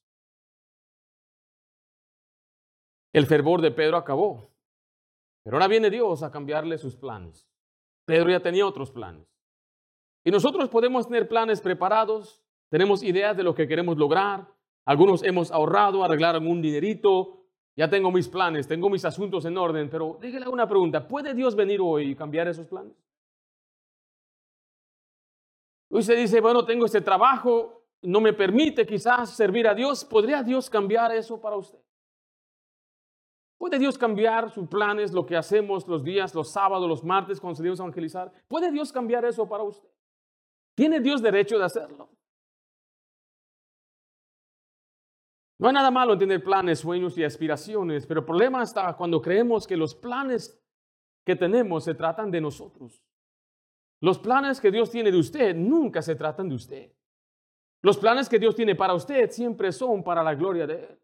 El 3.12 3.26
fervor 3.26 3.61
de 3.61 3.73
Pedro 3.73 3.96
acabó, 3.96 4.49
pero 5.42 5.56
ahora 5.56 5.68
viene 5.68 5.90
Dios 5.90 6.23
a 6.23 6.30
cambiarle 6.30 6.78
sus 6.78 6.96
planes. 6.96 7.49
Pedro 8.06 8.30
ya 8.30 8.40
tenía 8.40 8.66
otros 8.66 8.90
planes. 8.90 9.26
Y 10.25 10.30
nosotros 10.30 10.68
podemos 10.68 11.06
tener 11.06 11.28
planes 11.28 11.61
preparados, 11.61 12.42
tenemos 12.70 13.02
ideas 13.02 13.37
de 13.37 13.42
lo 13.42 13.54
que 13.54 13.68
queremos 13.68 13.99
lograr, 13.99 14.49
algunos 14.87 15.23
hemos 15.23 15.50
ahorrado, 15.50 16.04
arreglar 16.04 16.34
algún 16.34 16.62
dinerito, 16.62 17.43
ya 17.76 17.90
tengo 17.90 18.10
mis 18.12 18.28
planes, 18.28 18.68
tengo 18.68 18.88
mis 18.88 19.04
asuntos 19.04 19.44
en 19.44 19.58
orden, 19.58 19.90
pero 19.90 20.16
déjele 20.20 20.48
una 20.48 20.68
pregunta, 20.68 21.06
¿puede 21.06 21.34
Dios 21.34 21.56
venir 21.56 21.80
hoy 21.80 22.10
y 22.10 22.14
cambiar 22.14 22.46
esos 22.48 22.66
planes? 22.66 22.92
Usted 25.88 26.16
dice, 26.16 26.40
bueno, 26.40 26.64
tengo 26.64 26.86
este 26.86 27.00
trabajo, 27.00 27.84
no 28.02 28.20
me 28.20 28.32
permite 28.32 28.86
quizás 28.86 29.30
servir 29.36 29.66
a 29.66 29.74
Dios, 29.74 30.04
¿podría 30.04 30.42
Dios 30.42 30.70
cambiar 30.70 31.12
eso 31.12 31.40
para 31.40 31.56
usted? 31.56 31.78
¿Puede 33.58 33.78
Dios 33.78 33.96
cambiar 33.96 34.50
sus 34.50 34.68
planes, 34.68 35.12
lo 35.12 35.24
que 35.24 35.36
hacemos 35.36 35.86
los 35.88 36.04
días, 36.04 36.34
los 36.34 36.50
sábados, 36.50 36.88
los 36.88 37.02
martes 37.02 37.40
cuando 37.40 37.56
salimos 37.56 37.80
a 37.80 37.84
evangelizar? 37.84 38.32
¿Puede 38.48 38.70
Dios 38.70 38.92
cambiar 38.92 39.24
eso 39.24 39.48
para 39.48 39.62
usted? 39.62 39.88
¿Tiene 40.74 41.00
Dios 41.00 41.22
derecho 41.22 41.58
de 41.58 41.64
hacerlo? 41.64 42.10
No 45.64 45.68
hay 45.68 45.75
nada 45.76 45.90
malo 45.90 46.12
en 46.12 46.18
tener 46.18 46.44
planes, 46.44 46.80
sueños 46.80 47.16
y 47.16 47.25
aspiraciones, 47.25 48.06
pero 48.06 48.21
el 48.21 48.26
problema 48.26 48.62
está 48.62 48.94
cuando 48.94 49.23
creemos 49.23 49.66
que 49.66 49.78
los 49.78 49.94
planes 49.94 50.62
que 51.25 51.37
tenemos 51.37 51.85
se 51.85 51.94
tratan 51.94 52.30
de 52.30 52.38
nosotros. 52.38 53.02
Los 54.02 54.18
planes 54.18 54.61
que 54.61 54.71
Dios 54.71 54.90
tiene 54.90 55.11
de 55.11 55.16
usted 55.16 55.56
nunca 55.56 56.02
se 56.02 56.16
tratan 56.16 56.50
de 56.50 56.54
usted. 56.54 56.92
Los 57.80 57.97
planes 57.97 58.28
que 58.28 58.38
Dios 58.38 58.54
tiene 58.54 58.75
para 58.75 58.92
usted 58.92 59.30
siempre 59.30 59.73
son 59.73 60.04
para 60.04 60.23
la 60.23 60.35
gloria 60.35 60.66
de 60.66 60.85
Él. 60.85 61.00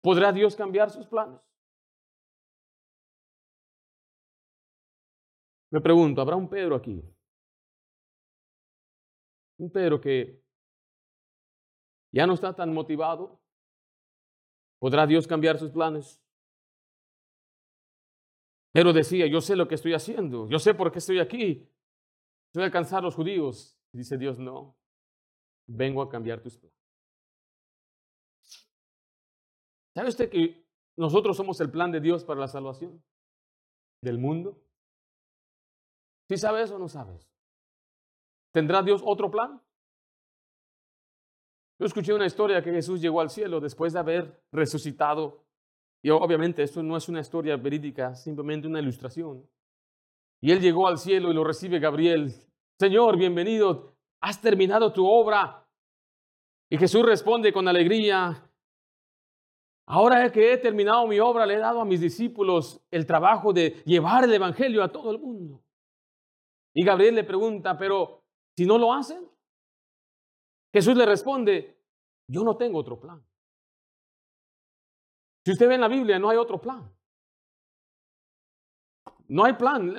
¿Podrá 0.00 0.32
Dios 0.32 0.56
cambiar 0.56 0.90
sus 0.90 1.06
planes? 1.06 1.40
Me 5.70 5.80
pregunto, 5.80 6.20
¿habrá 6.20 6.34
un 6.34 6.48
Pedro 6.48 6.74
aquí? 6.74 7.00
Un 9.58 9.70
Pedro 9.70 10.00
que 10.00 10.42
ya 12.10 12.26
no 12.26 12.34
está 12.34 12.52
tan 12.52 12.74
motivado. 12.74 13.41
¿Podrá 14.82 15.06
Dios 15.06 15.28
cambiar 15.28 15.60
sus 15.60 15.70
planes? 15.70 16.20
Pero 18.72 18.92
decía, 18.92 19.28
yo 19.28 19.40
sé 19.40 19.54
lo 19.54 19.68
que 19.68 19.76
estoy 19.76 19.94
haciendo, 19.94 20.48
yo 20.48 20.58
sé 20.58 20.74
por 20.74 20.90
qué 20.90 20.98
estoy 20.98 21.20
aquí. 21.20 21.70
Estoy 22.48 22.64
a 22.64 22.66
alcanzar 22.66 22.98
a 22.98 23.02
los 23.02 23.14
judíos. 23.14 23.78
Dice 23.92 24.18
Dios, 24.18 24.40
no, 24.40 24.76
vengo 25.68 26.02
a 26.02 26.08
cambiar 26.08 26.42
tus 26.42 26.58
planes. 26.58 26.76
¿Sabe 29.94 30.08
usted 30.08 30.28
que 30.28 30.66
nosotros 30.96 31.36
somos 31.36 31.60
el 31.60 31.70
plan 31.70 31.92
de 31.92 32.00
Dios 32.00 32.24
para 32.24 32.40
la 32.40 32.48
salvación 32.48 33.00
del 34.02 34.18
mundo? 34.18 34.60
¿Sí 36.28 36.36
sabes 36.38 36.72
o 36.72 36.78
no 36.80 36.88
sabes? 36.88 37.32
¿Tendrá 38.50 38.82
Dios 38.82 39.00
otro 39.04 39.30
plan? 39.30 39.62
Yo 41.82 41.86
escuché 41.86 42.14
una 42.14 42.26
historia 42.26 42.62
que 42.62 42.70
Jesús 42.70 43.00
llegó 43.00 43.20
al 43.20 43.28
cielo 43.28 43.58
después 43.58 43.92
de 43.92 43.98
haber 43.98 44.40
resucitado. 44.52 45.42
Y 46.00 46.10
obviamente 46.10 46.62
esto 46.62 46.80
no 46.80 46.96
es 46.96 47.08
una 47.08 47.18
historia 47.18 47.56
verídica, 47.56 48.14
simplemente 48.14 48.68
una 48.68 48.78
ilustración. 48.78 49.44
Y 50.40 50.52
él 50.52 50.60
llegó 50.60 50.86
al 50.86 50.96
cielo 50.96 51.32
y 51.32 51.34
lo 51.34 51.42
recibe 51.42 51.80
Gabriel. 51.80 52.32
Señor, 52.78 53.16
bienvenido, 53.16 53.96
has 54.20 54.40
terminado 54.40 54.92
tu 54.92 55.04
obra. 55.04 55.66
Y 56.70 56.78
Jesús 56.78 57.02
responde 57.02 57.52
con 57.52 57.66
alegría, 57.66 58.48
ahora 59.88 60.30
que 60.30 60.52
he 60.52 60.58
terminado 60.58 61.04
mi 61.08 61.18
obra, 61.18 61.44
le 61.44 61.54
he 61.54 61.58
dado 61.58 61.80
a 61.80 61.84
mis 61.84 62.00
discípulos 62.00 62.80
el 62.92 63.06
trabajo 63.06 63.52
de 63.52 63.82
llevar 63.84 64.22
el 64.22 64.32
Evangelio 64.32 64.84
a 64.84 64.92
todo 64.92 65.10
el 65.10 65.18
mundo. 65.18 65.60
Y 66.74 66.84
Gabriel 66.84 67.16
le 67.16 67.24
pregunta, 67.24 67.76
pero 67.76 68.22
si 68.56 68.66
no 68.66 68.78
lo 68.78 68.92
hacen, 68.92 69.32
Jesús 70.72 70.96
le 70.96 71.04
responde, 71.06 71.76
yo 72.26 72.44
no 72.44 72.56
tengo 72.56 72.78
otro 72.78 72.98
plan. 72.98 73.22
Si 75.44 75.52
usted 75.52 75.68
ve 75.68 75.74
en 75.74 75.80
la 75.80 75.88
Biblia, 75.88 76.18
no 76.18 76.30
hay 76.30 76.36
otro 76.36 76.60
plan. 76.60 76.90
No 79.28 79.44
hay 79.44 79.54
plan. 79.54 79.94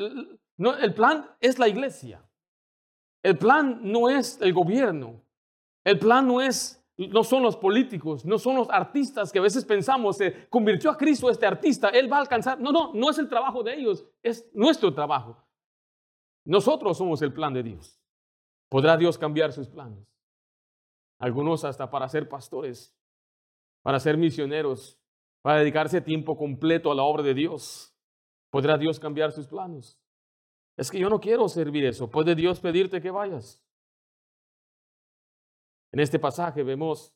el 0.58 0.94
plan 0.94 1.30
es 1.40 1.60
la 1.60 1.68
iglesia. 1.68 2.24
El 3.22 3.38
plan 3.38 3.80
no 3.84 4.10
es 4.10 4.40
el 4.42 4.54
gobierno. 4.54 5.22
El 5.84 6.00
plan 6.00 6.28
no 6.28 6.42
es 6.42 6.84
no 6.96 7.24
son 7.24 7.42
los 7.42 7.58
políticos, 7.58 8.24
no 8.24 8.38
son 8.38 8.56
los 8.56 8.70
artistas 8.70 9.32
que 9.32 9.40
a 9.40 9.42
veces 9.42 9.66
pensamos, 9.66 10.18
se 10.18 10.48
convirtió 10.48 10.92
a 10.92 10.98
Cristo 10.98 11.30
este 11.30 11.46
artista, 11.46 11.90
él 11.90 12.12
va 12.12 12.18
a 12.18 12.22
alcanzar. 12.22 12.60
No, 12.60 12.72
no, 12.72 12.94
no 12.94 13.10
es 13.10 13.18
el 13.18 13.28
trabajo 13.28 13.64
de 13.64 13.74
ellos, 13.74 14.06
es 14.22 14.48
nuestro 14.54 14.94
trabajo. 14.94 15.38
Nosotros 16.46 16.98
somos 16.98 17.22
el 17.22 17.34
plan 17.34 17.54
de 17.54 17.64
Dios. 17.64 18.00
¿Podrá 18.70 18.96
Dios 18.98 19.18
cambiar 19.18 19.52
sus 19.52 19.68
planes? 19.68 20.13
Algunos 21.24 21.64
hasta 21.64 21.90
para 21.90 22.10
ser 22.10 22.28
pastores, 22.28 22.94
para 23.82 23.98
ser 23.98 24.18
misioneros, 24.18 25.00
para 25.42 25.60
dedicarse 25.60 26.02
tiempo 26.02 26.36
completo 26.36 26.92
a 26.92 26.96
la 26.96 27.04
obra 27.04 27.24
de 27.24 27.34
Dios. 27.34 27.96
¿Podrá 28.50 28.78
Dios 28.78 29.00
cambiar 29.00 29.32
sus 29.32 29.48
planes? 29.48 29.98
Es 30.76 30.92
que 30.92 31.00
yo 31.00 31.10
no 31.10 31.22
quiero 31.22 31.48
servir 31.48 31.86
eso. 31.86 32.12
¿Puede 32.12 32.36
Dios 32.36 32.60
pedirte 32.60 33.02
que 33.02 33.10
vayas? 33.10 33.64
En 35.94 36.02
este 36.02 36.20
pasaje 36.20 36.62
vemos 36.62 37.16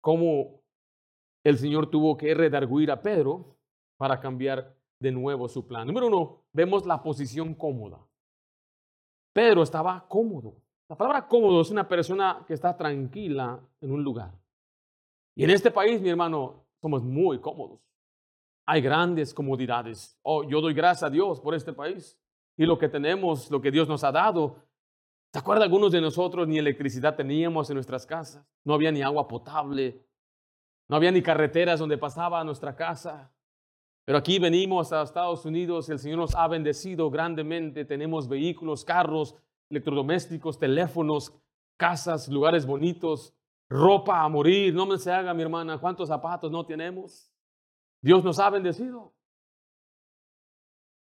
cómo 0.00 0.64
el 1.44 1.56
Señor 1.56 1.88
tuvo 1.88 2.16
que 2.16 2.34
redarguir 2.34 2.90
a 2.90 3.00
Pedro 3.00 3.56
para 3.96 4.18
cambiar 4.18 4.76
de 4.98 5.12
nuevo 5.12 5.48
su 5.48 5.68
plan. 5.68 5.86
Número 5.86 6.08
uno, 6.08 6.42
vemos 6.52 6.84
la 6.84 7.00
posición 7.00 7.54
cómoda. 7.54 8.04
Pedro 9.32 9.62
estaba 9.62 10.04
cómodo. 10.08 10.65
La 10.88 10.96
palabra 10.96 11.26
cómodo 11.26 11.60
es 11.60 11.70
una 11.70 11.88
persona 11.88 12.44
que 12.46 12.54
está 12.54 12.76
tranquila 12.76 13.60
en 13.80 13.90
un 13.90 14.04
lugar. 14.04 14.32
Y 15.34 15.44
en 15.44 15.50
este 15.50 15.70
país, 15.70 16.00
mi 16.00 16.08
hermano, 16.08 16.64
somos 16.80 17.02
muy 17.02 17.40
cómodos. 17.40 17.80
Hay 18.66 18.80
grandes 18.80 19.34
comodidades. 19.34 20.18
Oh, 20.22 20.44
yo 20.44 20.60
doy 20.60 20.74
gracias 20.74 21.04
a 21.04 21.10
Dios 21.10 21.40
por 21.40 21.54
este 21.54 21.72
país. 21.72 22.18
Y 22.56 22.64
lo 22.64 22.78
que 22.78 22.88
tenemos, 22.88 23.50
lo 23.50 23.60
que 23.60 23.70
Dios 23.70 23.88
nos 23.88 24.02
ha 24.04 24.12
dado, 24.12 24.66
¿Se 25.36 25.40
acuerdan 25.40 25.64
algunos 25.64 25.92
de 25.92 26.00
nosotros 26.00 26.48
ni 26.48 26.56
electricidad 26.56 27.14
teníamos 27.14 27.68
en 27.68 27.74
nuestras 27.74 28.06
casas? 28.06 28.42
No 28.64 28.72
había 28.72 28.90
ni 28.90 29.02
agua 29.02 29.28
potable, 29.28 30.02
no 30.88 30.96
había 30.96 31.10
ni 31.10 31.20
carreteras 31.20 31.78
donde 31.78 31.98
pasaba 31.98 32.42
nuestra 32.42 32.74
casa. 32.74 33.30
Pero 34.06 34.16
aquí 34.16 34.38
venimos 34.38 34.94
a 34.94 35.02
Estados 35.02 35.44
Unidos, 35.44 35.90
el 35.90 35.98
Señor 35.98 36.20
nos 36.20 36.34
ha 36.34 36.48
bendecido 36.48 37.10
grandemente, 37.10 37.84
tenemos 37.84 38.28
vehículos, 38.28 38.82
carros, 38.82 39.36
electrodomésticos, 39.70 40.58
teléfonos, 40.58 41.34
casas, 41.76 42.28
lugares 42.28 42.66
bonitos, 42.66 43.34
ropa 43.68 44.22
a 44.22 44.28
morir, 44.28 44.74
no 44.74 44.86
me 44.86 44.98
se 44.98 45.12
haga 45.12 45.34
mi 45.34 45.42
hermana, 45.42 45.78
¿cuántos 45.78 46.08
zapatos 46.08 46.50
no 46.50 46.64
tenemos? 46.64 47.30
Dios 48.00 48.24
nos 48.24 48.38
ha 48.38 48.50
bendecido. 48.50 49.12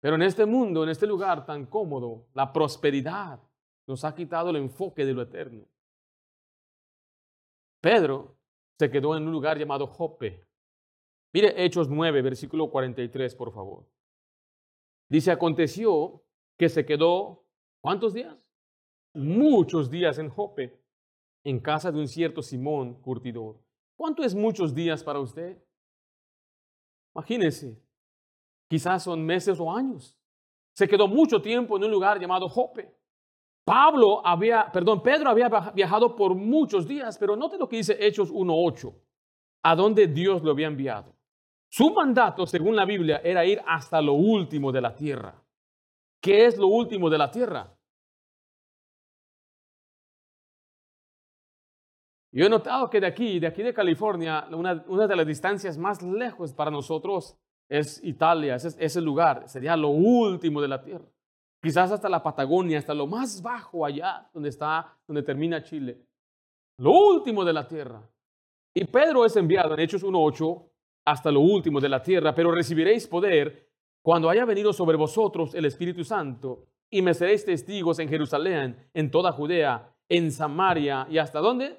Pero 0.00 0.16
en 0.16 0.22
este 0.22 0.46
mundo, 0.46 0.84
en 0.84 0.90
este 0.90 1.06
lugar 1.06 1.44
tan 1.44 1.66
cómodo, 1.66 2.26
la 2.34 2.52
prosperidad, 2.52 3.40
nos 3.86 4.04
ha 4.04 4.14
quitado 4.14 4.50
el 4.50 4.56
enfoque 4.56 5.04
de 5.04 5.14
lo 5.14 5.22
eterno. 5.22 5.66
Pedro 7.80 8.36
se 8.78 8.90
quedó 8.90 9.16
en 9.16 9.24
un 9.24 9.32
lugar 9.32 9.58
llamado 9.58 9.86
Jope. 9.86 10.44
Mire 11.32 11.64
Hechos 11.64 11.88
9, 11.88 12.22
versículo 12.22 12.70
43, 12.70 13.34
por 13.34 13.52
favor. 13.52 13.86
Dice, 15.08 15.30
aconteció 15.30 16.22
que 16.58 16.68
se 16.68 16.84
quedó, 16.84 17.44
¿cuántos 17.80 18.14
días? 18.14 18.36
Muchos 19.14 19.90
días 19.90 20.18
en 20.18 20.28
Jope, 20.28 20.78
en 21.44 21.60
casa 21.60 21.90
de 21.90 21.98
un 21.98 22.08
cierto 22.08 22.42
Simón 22.42 23.00
curtidor. 23.00 23.60
¿Cuánto 23.96 24.22
es 24.22 24.34
muchos 24.34 24.74
días 24.74 25.02
para 25.02 25.18
usted? 25.18 25.58
Imagínese, 27.14 27.82
quizás 28.68 29.02
son 29.02 29.24
meses 29.24 29.58
o 29.58 29.72
años. 29.72 30.16
Se 30.74 30.86
quedó 30.86 31.08
mucho 31.08 31.42
tiempo 31.42 31.76
en 31.76 31.84
un 31.84 31.90
lugar 31.90 32.20
llamado 32.20 32.48
Jope. 32.48 32.94
Pablo 33.64 34.24
había, 34.24 34.70
perdón, 34.70 35.02
Pedro 35.02 35.30
había 35.30 35.48
viajado 35.74 36.14
por 36.14 36.34
muchos 36.34 36.86
días, 36.86 37.18
pero 37.18 37.36
note 37.36 37.58
lo 37.58 37.68
que 37.68 37.76
dice 37.78 37.96
Hechos 37.98 38.32
1.8, 38.32 38.94
a 39.64 39.74
donde 39.74 40.06
Dios 40.06 40.42
lo 40.42 40.52
había 40.52 40.68
enviado. 40.68 41.14
Su 41.70 41.90
mandato, 41.90 42.46
según 42.46 42.76
la 42.76 42.86
Biblia, 42.86 43.20
era 43.22 43.44
ir 43.44 43.60
hasta 43.66 44.00
lo 44.00 44.14
último 44.14 44.72
de 44.72 44.80
la 44.80 44.94
tierra. 44.94 45.42
¿Qué 46.22 46.46
es 46.46 46.56
lo 46.56 46.68
último 46.68 47.10
de 47.10 47.18
la 47.18 47.30
tierra? 47.30 47.77
Yo 52.32 52.46
he 52.46 52.48
notado 52.48 52.90
que 52.90 53.00
de 53.00 53.06
aquí, 53.06 53.38
de 53.38 53.46
aquí 53.46 53.62
de 53.62 53.72
California, 53.72 54.46
una, 54.52 54.74
de 54.74 55.16
las 55.16 55.26
distancias 55.26 55.78
más 55.78 56.02
lejos 56.02 56.52
para 56.52 56.70
nosotros 56.70 57.36
es 57.68 58.02
Italia, 58.04 58.56
ese, 58.56 58.74
ese 58.82 59.00
lugar, 59.00 59.48
sería 59.48 59.76
lo 59.76 59.88
último 59.88 60.60
de 60.60 60.68
la 60.68 60.82
tierra 60.82 61.06
quizás 61.60 61.90
hasta 61.90 62.08
la 62.08 62.22
Patagonia, 62.22 62.78
hasta 62.78 62.94
lo 62.94 63.06
más 63.06 63.42
bajo 63.42 63.84
allá, 63.84 64.28
donde 64.32 64.48
está, 64.48 64.96
donde 65.06 65.22
termina 65.22 65.62
Chile, 65.62 65.98
lo 66.78 66.92
último 66.92 67.44
de 67.44 67.52
la 67.52 67.66
tierra. 67.66 68.02
Y 68.74 68.84
Pedro 68.84 69.24
es 69.24 69.36
enviado 69.36 69.74
en 69.74 69.80
Hechos 69.80 70.04
1.8 70.04 70.70
hasta 71.06 71.32
lo 71.32 71.40
último 71.40 71.80
de 71.80 71.88
la 71.88 72.02
tierra, 72.02 72.34
pero 72.34 72.52
recibiréis 72.52 73.06
poder 73.06 73.68
cuando 74.02 74.30
haya 74.30 74.44
venido 74.44 74.72
sobre 74.72 74.96
vosotros 74.96 75.54
el 75.54 75.64
Espíritu 75.64 76.04
Santo 76.04 76.66
y 76.90 77.02
me 77.02 77.14
seréis 77.14 77.44
testigos 77.44 77.98
en 77.98 78.08
Jerusalén, 78.08 78.88
en 78.94 79.10
toda 79.10 79.32
Judea, 79.32 79.94
en 80.08 80.30
Samaria 80.30 81.06
y 81.10 81.18
hasta 81.18 81.40
dónde? 81.40 81.76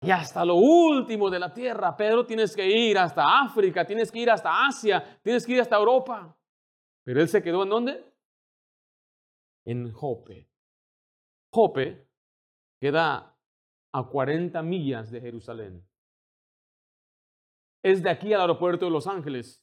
Y 0.00 0.10
hasta 0.10 0.44
lo 0.44 0.54
último 0.54 1.28
de 1.28 1.40
la 1.40 1.52
tierra. 1.52 1.96
Pedro, 1.96 2.24
tienes 2.24 2.54
que 2.54 2.66
ir 2.66 2.98
hasta 2.98 3.42
África, 3.42 3.84
tienes 3.84 4.12
que 4.12 4.20
ir 4.20 4.30
hasta 4.30 4.66
Asia, 4.66 5.18
tienes 5.22 5.44
que 5.44 5.52
ir 5.52 5.60
hasta 5.60 5.76
Europa. 5.76 6.36
Pero 7.04 7.20
él 7.20 7.28
se 7.28 7.42
quedó 7.42 7.64
en 7.64 7.68
dónde? 7.68 8.08
en 9.68 9.92
Jope. 9.92 10.48
Jope 11.52 12.08
queda 12.80 13.38
a 13.92 14.08
40 14.08 14.62
millas 14.62 15.10
de 15.10 15.20
Jerusalén. 15.20 15.86
Es 17.84 18.02
de 18.02 18.08
aquí 18.08 18.32
al 18.32 18.40
aeropuerto 18.40 18.86
de 18.86 18.90
Los 18.90 19.06
Ángeles. 19.06 19.62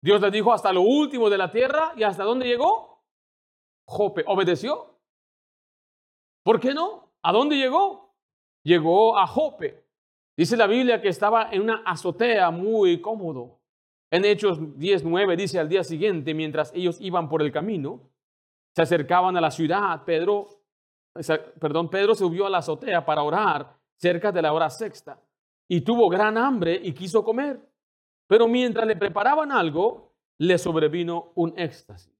Dios 0.00 0.20
le 0.20 0.30
dijo 0.30 0.52
hasta 0.52 0.72
lo 0.72 0.82
último 0.82 1.28
de 1.28 1.38
la 1.38 1.50
tierra 1.50 1.92
y 1.96 2.04
hasta 2.04 2.22
dónde 2.22 2.46
llegó. 2.46 3.04
Jope 3.84 4.22
obedeció. 4.28 5.00
¿Por 6.44 6.60
qué 6.60 6.72
no? 6.72 7.12
¿A 7.22 7.32
dónde 7.32 7.56
llegó? 7.56 8.11
Llegó 8.64 9.18
a 9.18 9.26
Jope. 9.26 9.84
Dice 10.36 10.56
la 10.56 10.66
Biblia 10.66 11.00
que 11.00 11.08
estaba 11.08 11.50
en 11.50 11.62
una 11.62 11.82
azotea 11.84 12.50
muy 12.50 13.00
cómodo. 13.00 13.60
En 14.10 14.24
Hechos 14.24 14.58
19 14.78 15.36
dice 15.36 15.58
al 15.58 15.68
día 15.68 15.82
siguiente, 15.84 16.34
mientras 16.34 16.72
ellos 16.74 17.00
iban 17.00 17.28
por 17.28 17.42
el 17.42 17.50
camino, 17.50 18.00
se 18.74 18.82
acercaban 18.82 19.36
a 19.36 19.40
la 19.40 19.50
ciudad, 19.50 20.04
Pedro, 20.04 20.48
perdón, 21.58 21.90
Pedro 21.90 22.14
subió 22.14 22.46
a 22.46 22.50
la 22.50 22.58
azotea 22.58 23.04
para 23.04 23.22
orar 23.22 23.76
cerca 23.96 24.32
de 24.32 24.42
la 24.42 24.52
hora 24.52 24.68
sexta 24.70 25.18
y 25.68 25.80
tuvo 25.80 26.08
gran 26.08 26.36
hambre 26.36 26.78
y 26.82 26.92
quiso 26.92 27.24
comer. 27.24 27.60
Pero 28.26 28.48
mientras 28.48 28.86
le 28.86 28.96
preparaban 28.96 29.52
algo, 29.52 30.12
le 30.38 30.58
sobrevino 30.58 31.32
un 31.34 31.58
éxtasis. 31.58 32.12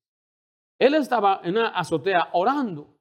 Él 0.79 0.95
estaba 0.95 1.41
en 1.45 1.57
una 1.57 1.69
azotea 1.69 2.31
orando, 2.33 2.97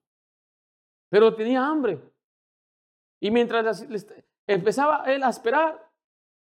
pero 1.09 1.33
tenía 1.33 1.65
hambre. 1.65 2.10
Y 3.21 3.29
mientras 3.29 3.85
empezaba 4.47 5.03
él 5.05 5.23
a 5.23 5.29
esperar, 5.29 5.79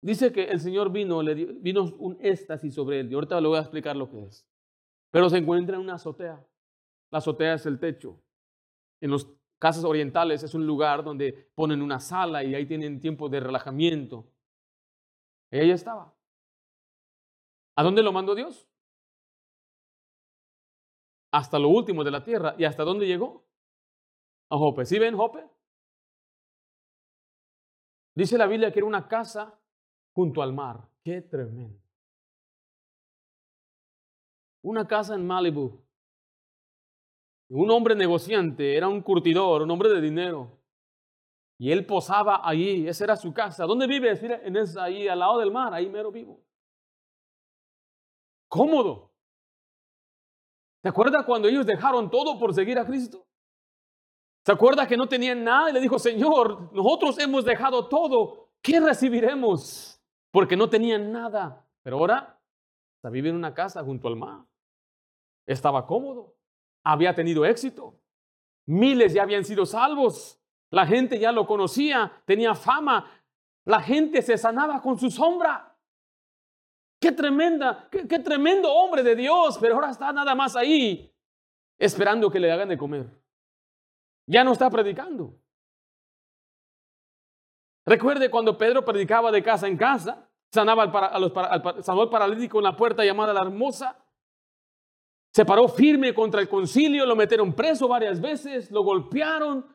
dice 0.00 0.32
que 0.32 0.44
el 0.44 0.60
Señor 0.60 0.92
vino, 0.92 1.20
le 1.20 1.34
vino 1.34 1.82
un 1.98 2.16
éxtasis 2.20 2.74
sobre 2.74 3.00
él. 3.00 3.10
Y 3.10 3.14
ahorita 3.14 3.40
le 3.40 3.48
voy 3.48 3.58
a 3.58 3.62
explicar 3.62 3.96
lo 3.96 4.08
que 4.08 4.24
es. 4.24 4.46
Pero 5.10 5.28
se 5.28 5.38
encuentra 5.38 5.76
en 5.76 5.82
una 5.82 5.94
azotea. 5.94 6.46
La 7.10 7.18
azotea 7.18 7.54
es 7.54 7.66
el 7.66 7.80
techo. 7.80 8.22
En 9.00 9.10
las 9.10 9.26
casas 9.58 9.82
orientales 9.82 10.44
es 10.44 10.54
un 10.54 10.64
lugar 10.64 11.02
donde 11.02 11.50
ponen 11.56 11.82
una 11.82 11.98
sala 11.98 12.44
y 12.44 12.54
ahí 12.54 12.66
tienen 12.66 13.00
tiempo 13.00 13.28
de 13.28 13.40
relajamiento. 13.40 14.30
Ella 15.50 15.74
estaba. 15.74 16.14
¿A 17.74 17.82
dónde 17.82 18.04
lo 18.04 18.12
mandó 18.12 18.36
Dios? 18.36 18.68
Hasta 21.32 21.58
lo 21.58 21.68
último 21.68 22.04
de 22.04 22.12
la 22.12 22.22
tierra. 22.22 22.54
¿Y 22.58 22.64
hasta 22.64 22.84
dónde 22.84 23.08
llegó? 23.08 23.44
A 24.50 24.56
Jope. 24.56 24.86
¿Sí 24.86 25.00
ven 25.00 25.16
Jope? 25.16 25.49
Dice 28.14 28.36
la 28.36 28.46
Biblia 28.46 28.72
que 28.72 28.80
era 28.80 28.86
una 28.86 29.06
casa 29.06 29.58
junto 30.12 30.42
al 30.42 30.52
mar. 30.52 30.88
Qué 31.02 31.22
tremendo. 31.22 31.80
Una 34.62 34.86
casa 34.86 35.14
en 35.14 35.26
Malibu. 35.26 35.80
Un 37.48 37.70
hombre 37.70 37.94
negociante, 37.94 38.76
era 38.76 38.86
un 38.88 39.02
curtidor, 39.02 39.62
un 39.62 39.70
hombre 39.70 39.88
de 39.88 40.00
dinero. 40.00 40.60
Y 41.58 41.72
él 41.72 41.84
posaba 41.84 42.46
allí, 42.48 42.86
esa 42.86 43.04
era 43.04 43.16
su 43.16 43.32
casa. 43.34 43.64
¿Dónde? 43.64 43.86
Mira, 43.86 44.12
en 44.42 44.56
esa, 44.56 44.84
ahí 44.84 45.08
al 45.08 45.18
lado 45.18 45.38
del 45.40 45.50
mar, 45.50 45.74
ahí 45.74 45.88
mero 45.88 46.10
vivo. 46.10 46.40
Cómodo. 48.48 49.12
¿Se 50.82 50.88
acuerda 50.88 51.24
cuando 51.26 51.48
ellos 51.48 51.66
dejaron 51.66 52.10
todo 52.10 52.38
por 52.38 52.54
seguir 52.54 52.78
a 52.78 52.86
Cristo? 52.86 53.26
¿Se 54.50 54.54
acuerda 54.54 54.84
que 54.84 54.96
no 54.96 55.06
tenían 55.06 55.44
nada 55.44 55.70
y 55.70 55.72
le 55.72 55.80
dijo, 55.80 55.96
Señor, 55.96 56.72
nosotros 56.72 57.16
hemos 57.20 57.44
dejado 57.44 57.86
todo, 57.86 58.48
¿qué 58.60 58.80
recibiremos? 58.80 60.02
Porque 60.32 60.56
no 60.56 60.68
tenían 60.68 61.12
nada. 61.12 61.64
Pero 61.84 61.98
ahora 61.98 62.36
está 62.96 63.10
vive 63.10 63.28
en 63.28 63.36
una 63.36 63.54
casa 63.54 63.84
junto 63.84 64.08
al 64.08 64.16
mar. 64.16 64.40
Estaba 65.46 65.86
cómodo, 65.86 66.34
había 66.82 67.14
tenido 67.14 67.44
éxito. 67.44 67.94
Miles 68.66 69.14
ya 69.14 69.22
habían 69.22 69.44
sido 69.44 69.64
salvos. 69.64 70.42
La 70.70 70.84
gente 70.84 71.20
ya 71.20 71.30
lo 71.30 71.46
conocía, 71.46 72.10
tenía 72.24 72.56
fama. 72.56 73.08
La 73.64 73.80
gente 73.80 74.20
se 74.20 74.36
sanaba 74.36 74.82
con 74.82 74.98
su 74.98 75.12
sombra. 75.12 75.78
Qué 77.00 77.12
tremenda, 77.12 77.86
qué, 77.88 78.08
qué 78.08 78.18
tremendo 78.18 78.74
hombre 78.74 79.04
de 79.04 79.14
Dios, 79.14 79.58
pero 79.60 79.76
ahora 79.76 79.90
está 79.90 80.12
nada 80.12 80.34
más 80.34 80.56
ahí 80.56 81.14
esperando 81.78 82.28
que 82.28 82.40
le 82.40 82.50
hagan 82.50 82.68
de 82.68 82.76
comer. 82.76 83.19
Ya 84.30 84.44
no 84.44 84.52
está 84.52 84.70
predicando. 84.70 85.34
Recuerde 87.84 88.30
cuando 88.30 88.56
Pedro 88.56 88.84
predicaba 88.84 89.32
de 89.32 89.42
casa 89.42 89.66
en 89.66 89.76
casa, 89.76 90.30
sanaba 90.52 90.84
al, 90.84 91.82
sanó 91.82 92.02
al 92.02 92.10
paralítico 92.10 92.58
en 92.58 92.64
la 92.64 92.76
puerta 92.76 93.04
llamada 93.04 93.32
la 93.32 93.40
hermosa, 93.40 93.98
se 95.32 95.44
paró 95.44 95.66
firme 95.66 96.14
contra 96.14 96.40
el 96.40 96.48
concilio, 96.48 97.06
lo 97.06 97.16
metieron 97.16 97.52
preso 97.54 97.88
varias 97.88 98.20
veces, 98.20 98.70
lo 98.70 98.84
golpearon, 98.84 99.66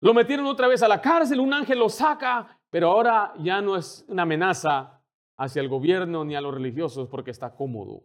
lo 0.00 0.14
metieron 0.14 0.46
otra 0.46 0.66
vez 0.66 0.82
a 0.82 0.88
la 0.88 1.00
cárcel, 1.00 1.38
un 1.38 1.54
ángel 1.54 1.78
lo 1.78 1.88
saca, 1.88 2.58
pero 2.70 2.90
ahora 2.90 3.34
ya 3.38 3.60
no 3.60 3.76
es 3.76 4.04
una 4.08 4.22
amenaza 4.22 5.00
hacia 5.36 5.62
el 5.62 5.68
gobierno 5.68 6.24
ni 6.24 6.34
a 6.34 6.40
los 6.40 6.52
religiosos 6.52 7.08
porque 7.08 7.30
está 7.30 7.54
cómodo 7.54 8.02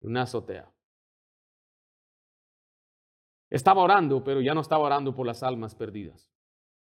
una 0.00 0.22
azotea. 0.22 0.73
Estaba 3.54 3.82
orando, 3.82 4.24
pero 4.24 4.40
ya 4.40 4.52
no 4.52 4.62
estaba 4.62 4.82
orando 4.82 5.14
por 5.14 5.24
las 5.24 5.44
almas 5.44 5.76
perdidas. 5.76 6.28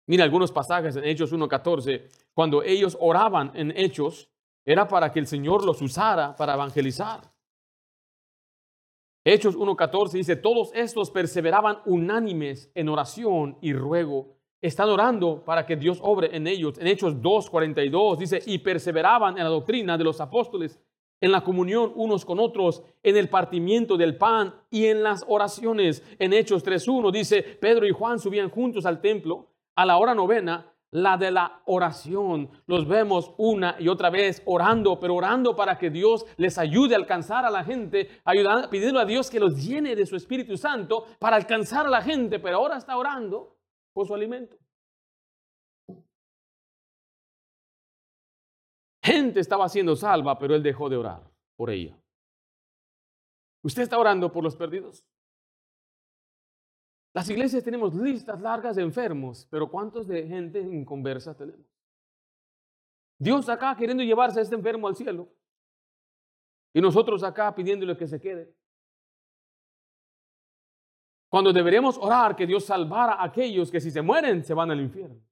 Mira 0.06 0.24
algunos 0.24 0.52
pasajes 0.52 0.96
en 0.96 1.04
Hechos 1.04 1.30
1.14, 1.30 2.08
cuando 2.32 2.62
ellos 2.62 2.96
oraban 2.98 3.52
en 3.54 3.76
Hechos, 3.76 4.30
era 4.64 4.88
para 4.88 5.12
que 5.12 5.18
el 5.18 5.26
Señor 5.26 5.62
los 5.66 5.82
usara 5.82 6.34
para 6.34 6.54
evangelizar. 6.54 7.30
Hechos 9.22 9.54
1.14 9.54 10.12
dice, 10.12 10.36
todos 10.36 10.70
estos 10.72 11.10
perseveraban 11.10 11.80
unánimes 11.84 12.70
en 12.74 12.88
oración 12.88 13.58
y 13.60 13.74
ruego. 13.74 14.38
Están 14.62 14.88
orando 14.88 15.44
para 15.44 15.66
que 15.66 15.76
Dios 15.76 15.98
obre 16.00 16.34
en 16.34 16.46
ellos. 16.46 16.78
En 16.78 16.86
Hechos 16.86 17.16
2.42 17.16 18.16
dice, 18.16 18.42
y 18.46 18.60
perseveraban 18.60 19.36
en 19.36 19.44
la 19.44 19.50
doctrina 19.50 19.98
de 19.98 20.04
los 20.04 20.22
apóstoles 20.22 20.80
en 21.20 21.32
la 21.32 21.42
comunión 21.42 21.92
unos 21.94 22.24
con 22.24 22.38
otros, 22.38 22.82
en 23.02 23.16
el 23.16 23.28
partimiento 23.28 23.96
del 23.96 24.16
pan 24.16 24.54
y 24.70 24.86
en 24.86 25.02
las 25.02 25.24
oraciones. 25.28 26.02
En 26.18 26.32
Hechos 26.32 26.64
3.1 26.64 27.10
dice, 27.10 27.42
Pedro 27.42 27.86
y 27.86 27.92
Juan 27.92 28.18
subían 28.18 28.50
juntos 28.50 28.86
al 28.86 29.00
templo 29.00 29.48
a 29.74 29.86
la 29.86 29.98
hora 29.98 30.14
novena, 30.14 30.72
la 30.90 31.16
de 31.16 31.30
la 31.30 31.60
oración. 31.66 32.50
Los 32.66 32.86
vemos 32.86 33.32
una 33.36 33.76
y 33.78 33.88
otra 33.88 34.10
vez 34.10 34.42
orando, 34.46 34.98
pero 34.98 35.14
orando 35.14 35.54
para 35.56 35.78
que 35.78 35.90
Dios 35.90 36.26
les 36.36 36.58
ayude 36.58 36.94
a 36.94 36.98
alcanzar 36.98 37.44
a 37.44 37.50
la 37.50 37.64
gente, 37.64 38.08
ayudando, 38.24 38.70
pidiendo 38.70 39.00
a 39.00 39.04
Dios 39.04 39.30
que 39.30 39.40
los 39.40 39.56
llene 39.56 39.96
de 39.96 40.06
su 40.06 40.16
Espíritu 40.16 40.56
Santo 40.56 41.06
para 41.18 41.36
alcanzar 41.36 41.86
a 41.86 41.90
la 41.90 42.02
gente, 42.02 42.38
pero 42.38 42.56
ahora 42.56 42.76
está 42.76 42.96
orando 42.96 43.56
por 43.92 44.06
su 44.06 44.14
alimento. 44.14 44.56
Gente 49.06 49.38
estaba 49.38 49.68
siendo 49.68 49.94
salva, 49.94 50.36
pero 50.36 50.56
él 50.56 50.64
dejó 50.64 50.88
de 50.88 50.96
orar 50.96 51.22
por 51.54 51.70
ella. 51.70 51.96
¿Usted 53.62 53.82
está 53.82 53.96
orando 54.00 54.32
por 54.32 54.42
los 54.42 54.56
perdidos? 54.56 55.06
Las 57.14 57.30
iglesias 57.30 57.62
tenemos 57.62 57.94
listas 57.94 58.40
largas 58.40 58.74
de 58.74 58.82
enfermos, 58.82 59.46
pero 59.48 59.70
¿cuántos 59.70 60.08
de 60.08 60.26
gente 60.26 60.60
inconversa 60.60 61.36
tenemos? 61.36 61.64
Dios 63.16 63.48
acá 63.48 63.76
queriendo 63.76 64.02
llevarse 64.02 64.40
a 64.40 64.42
este 64.42 64.56
enfermo 64.56 64.88
al 64.88 64.96
cielo 64.96 65.28
y 66.74 66.80
nosotros 66.80 67.22
acá 67.22 67.54
pidiéndole 67.54 67.96
que 67.96 68.08
se 68.08 68.20
quede. 68.20 68.52
Cuando 71.28 71.52
deberíamos 71.52 71.96
orar 71.96 72.34
que 72.34 72.44
Dios 72.44 72.64
salvara 72.64 73.12
a 73.12 73.24
aquellos 73.26 73.70
que 73.70 73.80
si 73.80 73.92
se 73.92 74.02
mueren 74.02 74.42
se 74.42 74.52
van 74.52 74.72
al 74.72 74.80
infierno. 74.80 75.25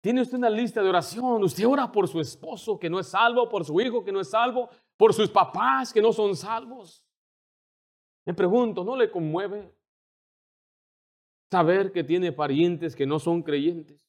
¿Tiene 0.00 0.22
usted 0.22 0.38
una 0.38 0.50
lista 0.50 0.82
de 0.82 0.88
oración? 0.88 1.42
Usted 1.42 1.66
ora 1.66 1.90
por 1.90 2.06
su 2.06 2.20
esposo 2.20 2.78
que 2.78 2.88
no 2.88 3.00
es 3.00 3.08
salvo, 3.08 3.48
por 3.48 3.64
su 3.64 3.80
hijo 3.80 4.04
que 4.04 4.12
no 4.12 4.20
es 4.20 4.30
salvo, 4.30 4.70
por 4.96 5.12
sus 5.12 5.28
papás 5.28 5.92
que 5.92 6.00
no 6.00 6.12
son 6.12 6.36
salvos. 6.36 7.04
Me 8.24 8.34
pregunto, 8.34 8.84
¿no 8.84 8.96
le 8.96 9.10
conmueve 9.10 9.74
saber 11.50 11.90
que 11.90 12.04
tiene 12.04 12.30
parientes 12.30 12.94
que 12.94 13.06
no 13.06 13.18
son 13.18 13.42
creyentes? 13.42 14.06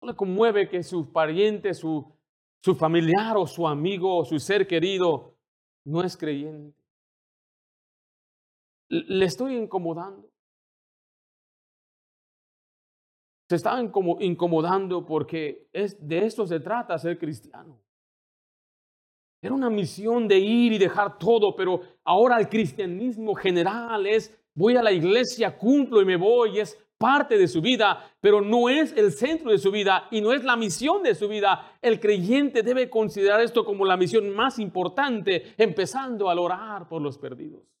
¿No 0.00 0.08
le 0.08 0.16
conmueve 0.16 0.68
que 0.68 0.82
su 0.82 1.10
pariente, 1.10 1.74
su, 1.74 2.14
su 2.62 2.74
familiar 2.76 3.36
o 3.36 3.46
su 3.46 3.66
amigo 3.66 4.18
o 4.18 4.24
su 4.24 4.38
ser 4.38 4.68
querido 4.68 5.34
no 5.84 6.02
es 6.04 6.16
creyente? 6.16 6.83
Le 9.02 9.24
estoy 9.24 9.56
incomodando. 9.56 10.28
Se 13.48 13.56
está 13.56 13.78
incomodando 13.80 15.04
porque 15.04 15.68
es, 15.72 15.96
de 16.06 16.24
esto 16.24 16.46
se 16.46 16.60
trata 16.60 16.98
ser 16.98 17.18
cristiano. 17.18 17.78
Era 19.42 19.54
una 19.54 19.68
misión 19.68 20.26
de 20.26 20.38
ir 20.38 20.72
y 20.72 20.78
dejar 20.78 21.18
todo, 21.18 21.54
pero 21.54 21.82
ahora 22.04 22.38
el 22.38 22.48
cristianismo 22.48 23.34
general 23.34 24.06
es 24.06 24.34
voy 24.54 24.76
a 24.76 24.82
la 24.82 24.92
iglesia, 24.92 25.58
cumplo 25.58 26.00
y 26.00 26.06
me 26.06 26.16
voy, 26.16 26.60
es 26.60 26.78
parte 26.96 27.36
de 27.36 27.48
su 27.48 27.60
vida, 27.60 28.10
pero 28.20 28.40
no 28.40 28.70
es 28.70 28.92
el 28.96 29.12
centro 29.12 29.50
de 29.50 29.58
su 29.58 29.70
vida 29.70 30.08
y 30.10 30.22
no 30.22 30.32
es 30.32 30.44
la 30.44 30.56
misión 30.56 31.02
de 31.02 31.14
su 31.14 31.28
vida. 31.28 31.76
El 31.82 32.00
creyente 32.00 32.62
debe 32.62 32.88
considerar 32.88 33.40
esto 33.42 33.64
como 33.64 33.84
la 33.84 33.98
misión 33.98 34.30
más 34.30 34.58
importante, 34.58 35.54
empezando 35.58 36.30
al 36.30 36.38
orar 36.38 36.88
por 36.88 37.02
los 37.02 37.18
perdidos. 37.18 37.73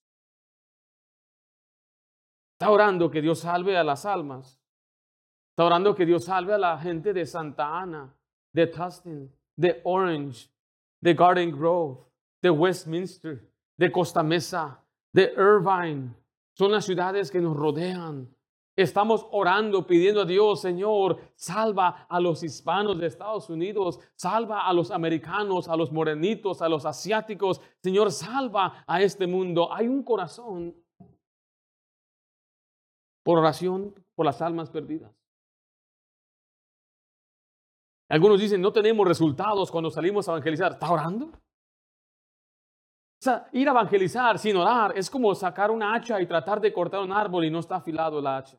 Está 2.54 2.70
orando 2.70 3.10
que 3.10 3.20
Dios 3.20 3.40
salve 3.40 3.76
a 3.76 3.82
las 3.82 4.06
almas. 4.06 4.60
Está 5.50 5.64
orando 5.64 5.94
que 5.94 6.06
Dios 6.06 6.24
salve 6.24 6.54
a 6.54 6.58
la 6.58 6.78
gente 6.78 7.12
de 7.12 7.26
Santa 7.26 7.80
Ana, 7.80 8.14
de 8.52 8.66
Tustin, 8.68 9.32
de 9.56 9.80
Orange, 9.84 10.50
de 11.00 11.14
Garden 11.14 11.50
Grove, 11.50 11.98
de 12.40 12.50
Westminster, 12.50 13.50
de 13.76 13.90
Costa 13.90 14.22
Mesa, 14.22 14.80
de 15.12 15.32
Irvine. 15.36 16.14
Son 16.56 16.70
las 16.70 16.84
ciudades 16.84 17.30
que 17.30 17.40
nos 17.40 17.56
rodean. 17.56 18.28
Estamos 18.76 19.26
orando, 19.30 19.86
pidiendo 19.86 20.22
a 20.22 20.24
Dios, 20.24 20.60
Señor, 20.60 21.18
salva 21.36 22.06
a 22.08 22.20
los 22.20 22.42
hispanos 22.42 22.98
de 22.98 23.06
Estados 23.06 23.48
Unidos, 23.50 24.00
salva 24.14 24.66
a 24.66 24.72
los 24.72 24.90
americanos, 24.90 25.68
a 25.68 25.76
los 25.76 25.92
morenitos, 25.92 26.62
a 26.62 26.68
los 26.68 26.84
asiáticos. 26.84 27.60
Señor, 27.80 28.10
salva 28.10 28.84
a 28.86 29.02
este 29.02 29.26
mundo. 29.26 29.72
Hay 29.72 29.86
un 29.86 30.02
corazón 30.02 30.74
por 33.24 33.38
oración 33.38 33.92
por 34.14 34.24
las 34.24 34.40
almas 34.40 34.70
perdidas. 34.70 35.12
Algunos 38.08 38.38
dicen, 38.38 38.60
no 38.60 38.72
tenemos 38.72 39.08
resultados 39.08 39.72
cuando 39.72 39.90
salimos 39.90 40.28
a 40.28 40.32
evangelizar. 40.32 40.72
¿Está 40.72 40.92
orando? 40.92 41.32
sea, 43.24 43.48
ir 43.52 43.66
a 43.68 43.72
evangelizar 43.72 44.38
sin 44.38 44.56
orar 44.56 44.96
es 44.96 45.10
como 45.10 45.34
sacar 45.34 45.70
una 45.70 45.94
hacha 45.94 46.20
y 46.20 46.26
tratar 46.26 46.60
de 46.60 46.72
cortar 46.72 47.00
un 47.00 47.12
árbol 47.12 47.44
y 47.44 47.50
no 47.50 47.58
está 47.58 47.76
afilado 47.76 48.20
la 48.20 48.36
hacha. 48.36 48.58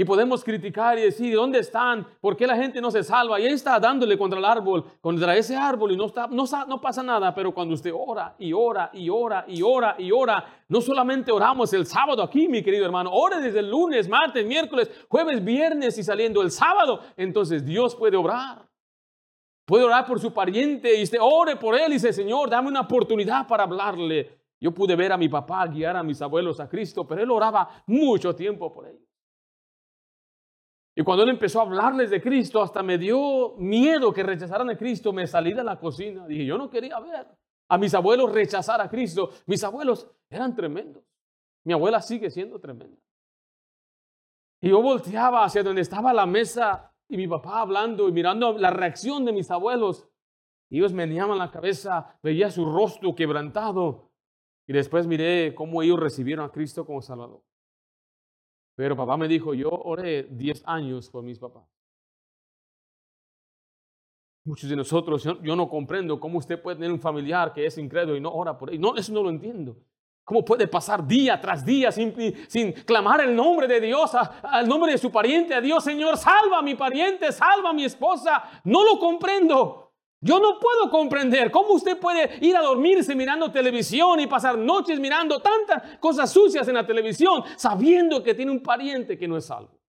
Y 0.00 0.04
podemos 0.06 0.42
criticar 0.42 0.98
y 0.98 1.02
decir, 1.02 1.34
¿dónde 1.34 1.58
están? 1.58 2.06
¿Por 2.22 2.34
qué 2.34 2.46
la 2.46 2.56
gente 2.56 2.80
no 2.80 2.90
se 2.90 3.04
salva? 3.04 3.38
Y 3.38 3.44
él 3.44 3.52
está 3.52 3.78
dándole 3.78 4.16
contra 4.16 4.38
el 4.38 4.46
árbol, 4.46 4.82
contra 4.98 5.36
ese 5.36 5.54
árbol 5.54 5.92
y 5.92 5.96
no, 5.98 6.06
está, 6.06 6.26
no, 6.26 6.44
no 6.66 6.80
pasa 6.80 7.02
nada. 7.02 7.34
Pero 7.34 7.52
cuando 7.52 7.74
usted 7.74 7.92
ora 7.94 8.34
y 8.38 8.54
ora 8.54 8.88
y 8.94 9.10
ora 9.10 9.44
y 9.46 9.60
ora 9.60 9.96
y 9.98 10.10
ora, 10.10 10.42
no 10.68 10.80
solamente 10.80 11.30
oramos 11.30 11.74
el 11.74 11.84
sábado 11.84 12.22
aquí, 12.22 12.48
mi 12.48 12.62
querido 12.62 12.86
hermano, 12.86 13.10
ore 13.12 13.42
desde 13.42 13.58
el 13.58 13.68
lunes, 13.68 14.08
martes, 14.08 14.46
miércoles, 14.46 14.90
jueves, 15.06 15.44
viernes 15.44 15.98
y 15.98 16.02
saliendo 16.02 16.40
el 16.40 16.50
sábado. 16.50 17.00
Entonces 17.18 17.62
Dios 17.62 17.94
puede 17.94 18.16
obrar. 18.16 18.66
Puede 19.66 19.84
orar 19.84 20.06
por 20.06 20.18
su 20.18 20.32
pariente 20.32 20.98
y 20.98 21.02
usted 21.02 21.18
ore 21.20 21.56
por 21.56 21.74
él 21.74 21.90
y 21.90 21.92
dice, 21.96 22.14
Señor, 22.14 22.48
dame 22.48 22.68
una 22.68 22.80
oportunidad 22.80 23.46
para 23.46 23.64
hablarle. 23.64 24.40
Yo 24.58 24.72
pude 24.72 24.96
ver 24.96 25.12
a 25.12 25.18
mi 25.18 25.28
papá 25.28 25.66
guiar 25.66 25.94
a 25.94 26.02
mis 26.02 26.22
abuelos 26.22 26.58
a 26.58 26.70
Cristo, 26.70 27.06
pero 27.06 27.22
él 27.22 27.30
oraba 27.30 27.82
mucho 27.86 28.34
tiempo 28.34 28.72
por 28.72 28.86
ellos. 28.86 29.09
Y 31.00 31.02
cuando 31.02 31.22
él 31.22 31.30
empezó 31.30 31.60
a 31.60 31.62
hablarles 31.62 32.10
de 32.10 32.20
Cristo, 32.20 32.60
hasta 32.62 32.82
me 32.82 32.98
dio 32.98 33.54
miedo 33.56 34.12
que 34.12 34.22
rechazaran 34.22 34.68
a 34.68 34.76
Cristo. 34.76 35.14
Me 35.14 35.26
salí 35.26 35.54
de 35.54 35.64
la 35.64 35.78
cocina. 35.78 36.26
Dije, 36.26 36.44
yo 36.44 36.58
no 36.58 36.68
quería 36.68 37.00
ver 37.00 37.26
a 37.70 37.78
mis 37.78 37.94
abuelos 37.94 38.30
rechazar 38.30 38.82
a 38.82 38.90
Cristo. 38.90 39.30
Mis 39.46 39.64
abuelos 39.64 40.06
eran 40.28 40.54
tremendos. 40.54 41.02
Mi 41.64 41.72
abuela 41.72 42.02
sigue 42.02 42.28
siendo 42.28 42.60
tremenda. 42.60 43.00
Y 44.60 44.68
yo 44.68 44.82
volteaba 44.82 45.42
hacia 45.42 45.62
donde 45.62 45.80
estaba 45.80 46.12
la 46.12 46.26
mesa 46.26 46.92
y 47.08 47.16
mi 47.16 47.26
papá 47.26 47.62
hablando 47.62 48.06
y 48.06 48.12
mirando 48.12 48.58
la 48.58 48.68
reacción 48.68 49.24
de 49.24 49.32
mis 49.32 49.50
abuelos. 49.50 50.06
Ellos 50.68 50.92
meneaban 50.92 51.38
la 51.38 51.50
cabeza, 51.50 52.18
veía 52.22 52.50
su 52.50 52.70
rostro 52.70 53.14
quebrantado. 53.14 54.10
Y 54.66 54.74
después 54.74 55.06
miré 55.06 55.54
cómo 55.54 55.80
ellos 55.80 55.98
recibieron 55.98 56.44
a 56.44 56.52
Cristo 56.52 56.84
como 56.84 57.00
Salvador. 57.00 57.40
Pero 58.80 58.96
papá 58.96 59.18
me 59.18 59.28
dijo, 59.28 59.52
yo 59.52 59.68
oré 59.68 60.22
10 60.22 60.62
años 60.64 61.10
por 61.10 61.22
mis 61.22 61.38
papás. 61.38 61.64
Muchos 64.42 64.70
de 64.70 64.74
nosotros, 64.74 65.22
yo, 65.22 65.54
no 65.54 65.68
comprendo 65.68 66.18
cómo 66.18 66.38
usted 66.38 66.62
puede 66.62 66.76
tener 66.76 66.90
un 66.90 66.98
familiar 66.98 67.52
que 67.52 67.66
es 67.66 67.76
incrédulo 67.76 68.16
y 68.16 68.22
no 68.22 68.32
ora 68.32 68.56
por 68.56 68.72
él. 68.72 68.80
No, 68.80 68.96
eso 68.96 69.12
no 69.12 69.22
lo 69.22 69.28
entiendo. 69.28 69.76
¿Cómo 70.24 70.42
puede 70.42 70.66
pasar 70.66 71.06
día 71.06 71.38
tras 71.38 71.62
día 71.62 71.92
sin, 71.92 72.14
sin 72.48 72.72
clamar 72.72 73.20
el 73.20 73.36
nombre 73.36 73.68
de 73.68 73.82
Dios, 73.82 74.12
al 74.14 74.66
nombre 74.66 74.92
de 74.92 74.96
su 74.96 75.12
pariente, 75.12 75.52
a 75.52 75.60
Dios, 75.60 75.84
Señor, 75.84 76.16
salva 76.16 76.60
a 76.60 76.62
mi 76.62 76.74
pariente, 76.74 77.32
salva 77.32 77.68
a 77.68 77.74
mi 77.74 77.84
esposa? 77.84 78.62
No 78.64 78.82
lo 78.82 78.98
comprendo. 78.98 79.89
Yo 80.22 80.38
no 80.38 80.58
puedo 80.58 80.90
comprender 80.90 81.50
cómo 81.50 81.72
usted 81.72 81.98
puede 81.98 82.44
ir 82.44 82.54
a 82.54 82.60
dormirse 82.60 83.14
mirando 83.14 83.50
televisión 83.50 84.20
y 84.20 84.26
pasar 84.26 84.58
noches 84.58 85.00
mirando 85.00 85.40
tantas 85.40 85.98
cosas 85.98 86.30
sucias 86.30 86.68
en 86.68 86.74
la 86.74 86.86
televisión 86.86 87.42
sabiendo 87.56 88.22
que 88.22 88.34
tiene 88.34 88.50
un 88.52 88.62
pariente 88.62 89.16
que 89.16 89.26
no 89.26 89.38
es 89.38 89.46
salvo. 89.46 89.80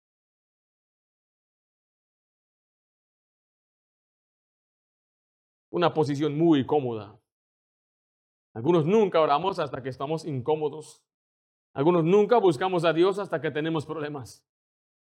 Una 5.70 5.94
posición 5.94 6.38
muy 6.38 6.66
cómoda. 6.66 7.20
Algunos 8.54 8.86
nunca 8.86 9.20
oramos 9.20 9.60
hasta 9.60 9.84
que 9.84 9.90
estamos 9.90 10.26
incómodos. 10.26 11.04
Algunos 11.74 12.06
nunca 12.06 12.38
buscamos 12.38 12.86
a 12.86 12.94
Dios 12.94 13.20
hasta 13.20 13.42
que 13.42 13.52
tenemos 13.52 13.86
problemas. 13.86 14.46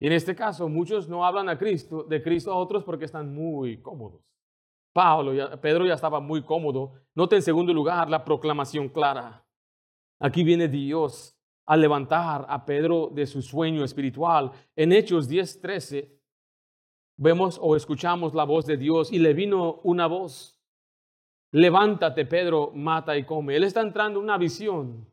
Y 0.00 0.07
en 0.07 0.12
este 0.12 0.37
caso, 0.37 0.68
muchos 0.68 1.09
no 1.09 1.24
hablan 1.24 1.48
a 1.48 1.59
Cristo, 1.59 2.04
de 2.04 2.22
Cristo 2.22 2.52
a 2.52 2.57
otros 2.57 2.85
porque 2.85 3.04
están 3.04 3.33
muy 3.35 3.81
cómodos. 3.81 4.28
Pablo, 4.98 5.32
Pedro 5.61 5.87
ya 5.87 5.94
estaba 5.94 6.18
muy 6.18 6.42
cómodo. 6.42 6.94
Note 7.14 7.37
en 7.37 7.42
segundo 7.42 7.72
lugar 7.72 8.11
la 8.11 8.24
proclamación 8.24 8.88
clara. 8.88 9.46
Aquí 10.18 10.42
viene 10.42 10.66
Dios 10.66 11.38
a 11.66 11.76
levantar 11.76 12.44
a 12.48 12.64
Pedro 12.64 13.08
de 13.12 13.24
su 13.24 13.40
sueño 13.40 13.84
espiritual. 13.84 14.50
En 14.74 14.90
Hechos 14.90 15.28
10:13 15.28 16.11
vemos 17.16 17.61
o 17.62 17.76
escuchamos 17.76 18.34
la 18.34 18.42
voz 18.42 18.66
de 18.66 18.76
Dios 18.76 19.12
y 19.12 19.20
le 19.20 19.34
vino 19.34 19.74
una 19.84 20.08
voz. 20.08 20.61
Levántate, 21.52 22.26
Pedro, 22.26 22.72
mata 22.74 23.16
y 23.16 23.24
come. 23.24 23.54
Él 23.54 23.62
está 23.62 23.82
entrando 23.82 24.18
en 24.18 24.24
una 24.24 24.37
visión. 24.37 25.06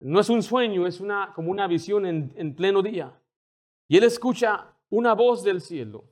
No 0.00 0.20
es 0.20 0.30
un 0.30 0.42
sueño, 0.42 0.86
es 0.86 1.02
una, 1.02 1.34
como 1.34 1.50
una 1.50 1.66
visión 1.66 2.06
en, 2.06 2.32
en 2.34 2.56
pleno 2.56 2.80
día. 2.80 3.12
Y 3.88 3.98
él 3.98 4.04
escucha 4.04 4.74
una 4.88 5.12
voz 5.12 5.44
del 5.44 5.60
cielo. 5.60 6.06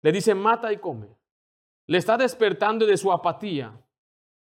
Le 0.00 0.12
dice, 0.12 0.34
mata 0.34 0.72
y 0.72 0.78
come 0.78 1.20
le 1.86 1.98
está 1.98 2.16
despertando 2.16 2.86
de 2.86 2.96
su 2.96 3.12
apatía. 3.12 3.78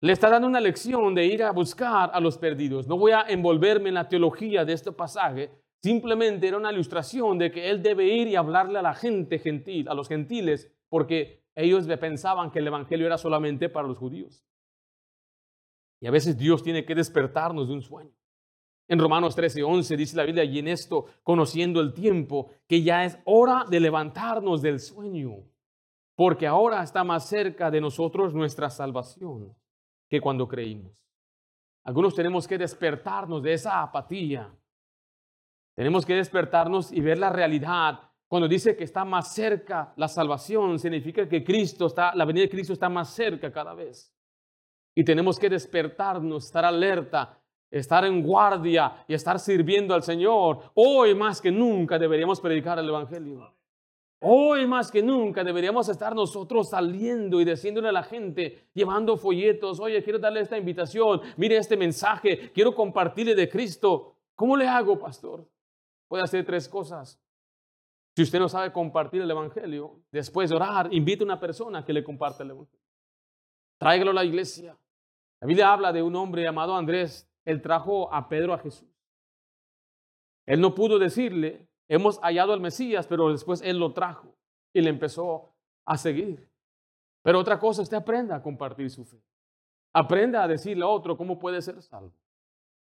Le 0.01 0.13
está 0.13 0.29
dando 0.29 0.47
una 0.47 0.59
lección 0.59 1.15
de 1.15 1.25
ir 1.25 1.43
a 1.43 1.51
buscar 1.51 2.11
a 2.13 2.19
los 2.19 2.37
perdidos. 2.37 2.87
No 2.87 2.97
voy 2.97 3.11
a 3.11 3.21
envolverme 3.27 3.89
en 3.89 3.95
la 3.95 4.07
teología 4.07 4.65
de 4.65 4.73
este 4.73 4.91
pasaje. 4.91 5.51
Simplemente 5.81 6.47
era 6.47 6.57
una 6.57 6.71
ilustración 6.71 7.37
de 7.37 7.51
que 7.51 7.69
él 7.69 7.81
debe 7.81 8.05
ir 8.05 8.27
y 8.27 8.35
hablarle 8.35 8.79
a 8.79 8.81
la 8.81 8.93
gente 8.93 9.39
gentil, 9.39 9.87
a 9.89 9.93
los 9.93 10.07
gentiles, 10.07 10.71
porque 10.89 11.43
ellos 11.55 11.87
pensaban 11.99 12.51
que 12.51 12.59
el 12.59 12.67
evangelio 12.67 13.05
era 13.05 13.17
solamente 13.17 13.69
para 13.69 13.87
los 13.87 13.97
judíos. 13.97 14.45
Y 16.01 16.07
a 16.07 16.11
veces 16.11 16.37
Dios 16.37 16.61
tiene 16.61 16.85
que 16.85 16.95
despertarnos 16.95 17.67
de 17.67 17.73
un 17.73 17.81
sueño. 17.81 18.13
En 18.87 18.99
Romanos 18.99 19.35
13, 19.35 19.63
11 19.63 19.97
dice 19.97 20.17
la 20.17 20.25
Biblia, 20.25 20.43
y 20.43 20.59
en 20.59 20.67
esto, 20.67 21.05
conociendo 21.23 21.81
el 21.81 21.93
tiempo, 21.93 22.51
que 22.67 22.83
ya 22.83 23.05
es 23.05 23.17
hora 23.25 23.65
de 23.67 23.79
levantarnos 23.79 24.61
del 24.61 24.79
sueño 24.79 25.43
porque 26.15 26.47
ahora 26.47 26.81
está 26.81 27.03
más 27.03 27.27
cerca 27.27 27.69
de 27.69 27.81
nosotros 27.81 28.33
nuestra 28.33 28.69
salvación 28.69 29.53
que 30.09 30.21
cuando 30.21 30.47
creímos. 30.47 31.05
Algunos 31.83 32.15
tenemos 32.15 32.47
que 32.47 32.57
despertarnos 32.57 33.43
de 33.43 33.53
esa 33.53 33.81
apatía. 33.81 34.51
Tenemos 35.75 36.05
que 36.05 36.15
despertarnos 36.15 36.91
y 36.91 37.01
ver 37.01 37.19
la 37.19 37.29
realidad. 37.29 37.99
Cuando 38.27 38.47
dice 38.47 38.75
que 38.75 38.85
está 38.85 39.05
más 39.05 39.33
cerca 39.33 39.93
la 39.97 40.07
salvación, 40.07 40.79
significa 40.79 41.27
que 41.27 41.43
Cristo 41.43 41.87
está, 41.87 42.15
la 42.15 42.25
venida 42.25 42.43
de 42.43 42.49
Cristo 42.49 42.73
está 42.73 42.89
más 42.89 43.09
cerca 43.09 43.51
cada 43.51 43.73
vez. 43.73 44.11
Y 44.95 45.03
tenemos 45.03 45.37
que 45.37 45.49
despertarnos, 45.49 46.45
estar 46.45 46.63
alerta, 46.63 47.39
estar 47.69 48.05
en 48.05 48.23
guardia 48.23 49.03
y 49.07 49.13
estar 49.13 49.37
sirviendo 49.37 49.93
al 49.93 50.01
Señor. 50.01 50.71
Hoy 50.75 51.13
más 51.13 51.41
que 51.41 51.51
nunca 51.51 51.99
deberíamos 51.99 52.39
predicar 52.39 52.79
el 52.79 52.87
Evangelio. 52.87 53.53
Hoy 54.27 54.65
más 54.65 54.89
que 54.89 55.03
nunca 55.03 55.43
deberíamos 55.43 55.87
estar 55.87 56.15
nosotros 56.15 56.71
saliendo 56.71 57.39
y 57.39 57.45
diciéndole 57.45 57.89
a 57.89 57.91
la 57.91 58.01
gente, 58.01 58.69
llevando 58.73 59.17
folletos, 59.17 59.79
oye, 59.79 60.01
quiero 60.01 60.17
darle 60.17 60.39
esta 60.39 60.57
invitación, 60.57 61.21
mire 61.37 61.57
este 61.57 61.77
mensaje, 61.77 62.51
quiero 62.51 62.73
compartirle 62.73 63.35
de 63.35 63.47
Cristo. 63.47 64.15
¿Cómo 64.33 64.57
le 64.57 64.67
hago, 64.67 64.97
pastor? 64.97 65.47
Puede 66.07 66.23
hacer 66.23 66.43
tres 66.43 66.67
cosas. 66.67 67.21
Si 68.15 68.23
usted 68.23 68.39
no 68.39 68.49
sabe 68.49 68.71
compartir 68.71 69.21
el 69.21 69.29
Evangelio, 69.29 70.01
después 70.11 70.49
de 70.49 70.55
orar, 70.55 70.91
invite 70.91 71.21
a 71.21 71.25
una 71.25 71.39
persona 71.39 71.85
que 71.85 71.93
le 71.93 72.03
comparte 72.03 72.41
el 72.41 72.49
Evangelio. 72.49 72.81
Tráigalo 73.77 74.09
a 74.09 74.15
la 74.15 74.25
iglesia. 74.25 74.75
La 75.39 75.45
Biblia 75.45 75.71
habla 75.71 75.93
de 75.93 76.01
un 76.01 76.15
hombre 76.15 76.41
llamado 76.41 76.75
Andrés. 76.75 77.29
Él 77.43 77.61
trajo 77.61 78.11
a 78.11 78.27
Pedro 78.27 78.55
a 78.55 78.57
Jesús. 78.57 78.89
Él 80.47 80.61
no 80.61 80.73
pudo 80.73 80.97
decirle, 80.97 81.64
Hemos 81.87 82.19
hallado 82.19 82.53
al 82.53 82.61
Mesías, 82.61 83.07
pero 83.07 83.31
después 83.31 83.61
Él 83.61 83.77
lo 83.77 83.93
trajo 83.93 84.35
y 84.73 84.81
le 84.81 84.89
empezó 84.89 85.53
a 85.85 85.97
seguir. 85.97 86.49
Pero 87.21 87.39
otra 87.39 87.59
cosa, 87.59 87.81
usted 87.81 87.97
aprenda 87.97 88.35
a 88.35 88.41
compartir 88.41 88.89
su 88.89 89.05
fe. 89.05 89.21
Aprenda 89.93 90.43
a 90.43 90.47
decirle 90.47 90.83
a 90.83 90.87
otro 90.87 91.15
cómo 91.15 91.39
puede 91.39 91.61
ser 91.61 91.81
salvo. 91.81 92.13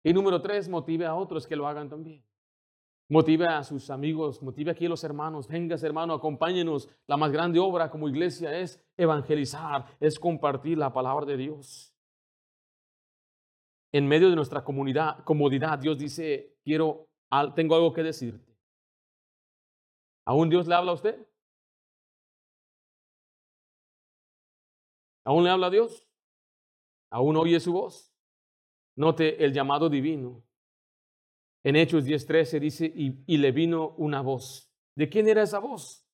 Y 0.04 0.14
número 0.14 0.42
tres, 0.42 0.68
motive 0.68 1.06
a 1.06 1.16
otros 1.16 1.48
que 1.48 1.56
lo 1.56 1.68
hagan 1.68 1.90
también. 1.90 2.24
Motive 3.10 3.46
a 3.46 3.64
sus 3.64 3.90
amigos, 3.90 4.42
motive 4.44 4.72
aquí 4.72 4.86
a 4.86 4.90
los 4.90 5.04
hermanos. 5.04 5.48
Vengas, 5.48 5.82
hermano, 5.84 6.14
acompáñenos. 6.14 6.90
La 7.08 7.16
más 7.16 7.32
grande 7.32 7.60
obra 7.60 7.90
como 7.90 8.10
iglesia 8.10 8.58
es 8.58 8.84
evangelizar, 8.98 9.86
es 10.00 10.20
compartir 10.20 10.78
la 10.78 10.92
palabra 10.92 11.26
de 11.26 11.38
Dios. 11.38 11.94
En 13.94 14.08
medio 14.08 14.30
de 14.30 14.36
nuestra 14.36 14.64
comunidad, 14.64 15.24
comodidad, 15.24 15.80
Dios 15.80 15.98
dice, 15.98 16.58
quiero, 16.64 17.08
tengo 17.56 17.76
algo 17.76 17.94
que 17.94 18.04
decir. 18.04 18.47
¿Aún 20.28 20.50
Dios 20.50 20.68
le 20.68 20.76
habla 20.76 20.92
a 20.92 20.96
usted? 20.96 21.26
¿Aún 25.24 25.46
le 25.46 25.50
habla 25.50 25.68
a 25.68 25.70
Dios? 25.70 26.06
¿Aún 27.10 27.38
oye 27.38 27.62
su 27.62 27.72
voz? 27.72 28.14
Note 28.98 29.42
el 29.46 29.54
llamado 29.54 29.88
divino. 29.90 30.44
En 31.64 31.78
Hechos 31.78 32.04
10:13 32.04 32.60
dice, 32.60 32.92
y, 32.94 33.24
y, 33.26 33.38
le 33.38 33.54
vino 33.54 33.96
una 33.98 34.20
voz. 34.20 34.70
¿De 34.96 35.08
quién 35.08 35.30
era 35.30 35.44
esa 35.44 35.60
voz? 35.60 36.06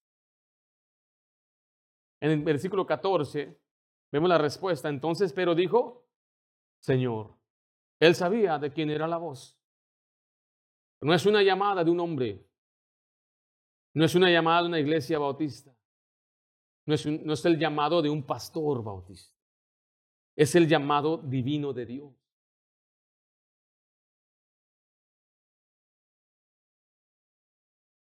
En 2.21 2.29
el 2.29 2.43
versículo 2.43 2.85
14 2.85 3.59
vemos 4.11 4.29
la 4.29 4.37
respuesta. 4.37 4.89
Entonces 4.89 5.33
pero 5.33 5.55
dijo, 5.55 6.07
Señor. 6.81 7.35
Él 7.99 8.13
sabía 8.13 8.59
de 8.59 8.71
quién 8.71 8.91
era 8.91 9.07
la 9.07 9.17
voz. 9.17 9.59
No 11.01 11.15
es 11.15 11.25
una 11.25 11.41
llamada 11.41 11.83
de 11.83 11.89
un 11.89 11.99
hombre, 11.99 12.45
no 13.93 14.05
es 14.05 14.15
una 14.15 14.29
llamada 14.29 14.63
de 14.63 14.67
una 14.67 14.79
iglesia 14.79 15.19
bautista. 15.19 15.75
No 16.85 16.95
es, 16.95 17.05
no 17.05 17.33
es 17.33 17.45
el 17.45 17.57
llamado 17.57 18.01
de 18.01 18.09
un 18.09 18.23
pastor 18.23 18.83
bautista. 18.83 19.33
es 20.35 20.55
el 20.55 20.67
llamado 20.67 21.17
divino 21.17 21.73
de 21.73 21.85
Dios. 21.85 22.13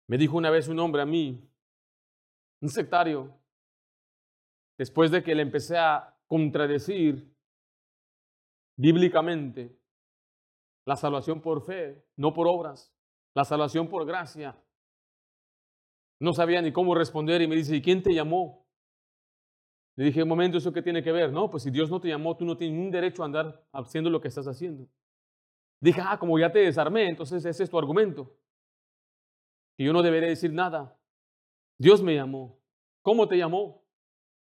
Me 0.07 0.19
dijo 0.19 0.37
una 0.37 0.51
vez 0.51 0.69
un 0.69 0.79
hombre 0.79 1.03
a 1.03 1.07
mí, 1.07 1.51
un 2.61 2.69
sectario, 2.69 3.35
después 4.79 5.11
de 5.11 5.23
que 5.23 5.35
le 5.35 5.43
empecé 5.43 5.77
a 5.77 6.17
contradecir 6.27 7.35
bíblicamente 8.77 9.77
la 10.85 10.97
salvación 10.97 11.41
por 11.41 11.65
fe, 11.65 12.07
no 12.17 12.33
por 12.33 12.47
obras, 12.47 12.95
la 13.35 13.45
salvación 13.45 13.89
por 13.89 14.05
gracia. 14.05 14.57
No 16.21 16.33
sabía 16.33 16.63
ni 16.63 16.73
cómo 16.73 16.95
responder 16.95 17.43
y 17.43 17.47
me 17.47 17.57
dice, 17.57 17.77
¿y 17.77 17.83
quién 17.83 18.03
te 18.03 18.15
llamó? 18.15 18.67
Le 19.97 20.07
dije, 20.07 20.23
un 20.23 20.29
momento, 20.29 20.59
¿eso 20.59 20.73
qué 20.73 20.83
tiene 20.83 21.03
que 21.03 21.13
ver? 21.13 21.33
No, 21.33 21.51
pues 21.51 21.63
si 21.63 21.71
Dios 21.71 21.91
no 21.91 22.01
te 22.01 22.09
llamó, 22.09 22.37
tú 22.37 22.45
no 22.45 22.57
tienes 22.57 22.77
ningún 22.77 22.91
derecho 22.91 23.23
a 23.23 23.27
andar 23.27 23.65
haciendo 23.73 24.11
lo 24.11 24.21
que 24.21 24.29
estás 24.29 24.47
haciendo. 24.47 24.89
Dije, 25.81 26.01
ah, 26.05 26.19
como 26.19 26.39
ya 26.39 26.51
te 26.51 26.61
desarmé, 26.61 27.09
entonces 27.09 27.45
ese 27.45 27.63
es 27.63 27.71
tu 27.71 27.79
argumento. 27.79 28.37
Y 29.77 29.85
yo 29.85 29.93
no 29.93 30.03
debería 30.03 30.29
decir 30.29 30.53
nada. 30.53 30.97
Dios 31.79 32.03
me 32.03 32.15
llamó. 32.15 32.59
¿Cómo 33.03 33.29
te 33.29 33.37
llamó? 33.37 33.85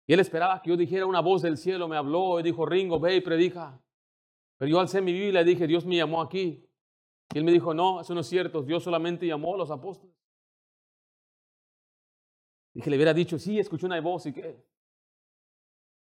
Y 0.06 0.12
él 0.12 0.20
esperaba 0.20 0.60
que 0.60 0.70
yo 0.70 0.76
dijera 0.76 1.06
una 1.06 1.20
voz 1.20 1.42
del 1.42 1.56
cielo, 1.56 1.88
me 1.88 1.96
habló 1.96 2.40
y 2.40 2.42
dijo, 2.42 2.66
Ringo, 2.66 2.98
ve 2.98 3.16
y 3.16 3.20
predica. 3.20 3.80
Pero 4.58 4.70
yo 4.70 4.80
alcé 4.80 5.00
mi 5.00 5.12
Biblia 5.12 5.42
y 5.42 5.44
dije, 5.44 5.66
Dios 5.66 5.86
me 5.86 5.96
llamó 5.96 6.20
aquí. 6.20 6.66
Y 7.32 7.38
él 7.38 7.44
me 7.44 7.52
dijo, 7.52 7.72
no, 7.72 8.00
eso 8.00 8.12
no 8.12 8.20
es 8.20 8.26
cierto, 8.26 8.62
Dios 8.62 8.82
solamente 8.82 9.26
llamó 9.26 9.54
a 9.54 9.58
los 9.58 9.70
apóstoles. 9.70 10.19
Dije, 12.72 12.90
le 12.90 12.96
hubiera 12.96 13.12
dicho, 13.12 13.38
sí, 13.38 13.58
escuché 13.58 13.86
una 13.86 14.00
voz 14.00 14.26
y 14.26 14.32
qué. 14.32 14.64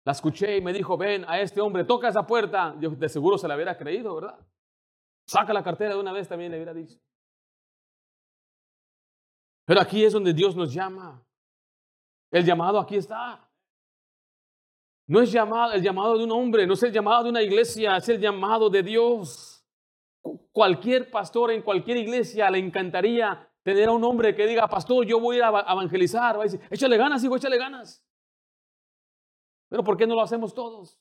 La 0.06 0.14
escuché 0.14 0.58
y 0.58 0.62
me 0.62 0.72
dijo, 0.74 0.98
ven 0.98 1.26
a 1.28 1.40
este 1.40 1.62
hombre, 1.62 1.84
toca 1.84 2.10
esa 2.10 2.26
puerta. 2.26 2.76
Yo 2.80 2.92
de 2.92 3.10
seguro 3.10 3.38
se 3.38 3.48
la 3.48 3.56
hubiera 3.56 3.78
creído, 3.78 4.16
¿verdad? 4.16 4.40
Saca 5.26 5.54
la 5.54 5.64
cartera 5.64 5.94
de 5.94 6.00
una 6.00 6.12
vez, 6.12 6.28
también 6.28 6.52
le 6.52 6.58
hubiera 6.58 6.74
dicho. 6.74 7.00
Pero 9.66 9.82
aquí 9.82 10.04
es 10.04 10.14
donde 10.14 10.34
Dios 10.34 10.56
nos 10.56 10.74
llama. 10.74 11.24
El 12.32 12.46
llamado 12.46 12.80
aquí 12.80 12.96
está. 12.96 13.48
No 15.08 15.22
es 15.22 15.32
llamado, 15.32 15.74
el 15.74 15.82
llamado 15.82 16.18
de 16.18 16.24
un 16.24 16.32
hombre, 16.32 16.68
no 16.68 16.74
es 16.74 16.84
el 16.84 16.92
llamado 16.92 17.24
de 17.24 17.30
una 17.32 17.42
iglesia, 17.42 17.98
es 17.98 18.08
el 18.10 18.20
llamado 18.20 18.70
de 18.70 18.84
Dios. 18.84 19.66
Cualquier 20.52 21.10
pastor 21.10 21.52
en 21.52 21.64
cualquier 21.64 21.98
iglesia 21.98 22.50
le 22.52 22.60
encantaría 22.60 23.49
tener 23.64 23.90
a 23.90 23.92
un 23.92 24.04
hombre 24.04 24.36
que 24.36 24.48
diga, 24.48 24.68
pastor, 24.68 25.06
yo 25.06 25.20
voy 25.20 25.40
a 25.40 25.48
evangelizar. 25.48 26.38
Va 26.38 26.42
a 26.42 26.44
decir, 26.44 26.60
échale 26.70 26.98
ganas, 26.98 27.24
hijo, 27.24 27.36
échale 27.36 27.58
ganas. 27.58 28.06
Pero 29.70 29.84
¿por 29.84 29.98
qué 29.98 30.08
no 30.08 30.16
lo 30.16 30.22
hacemos 30.22 30.54
todos? 30.54 31.00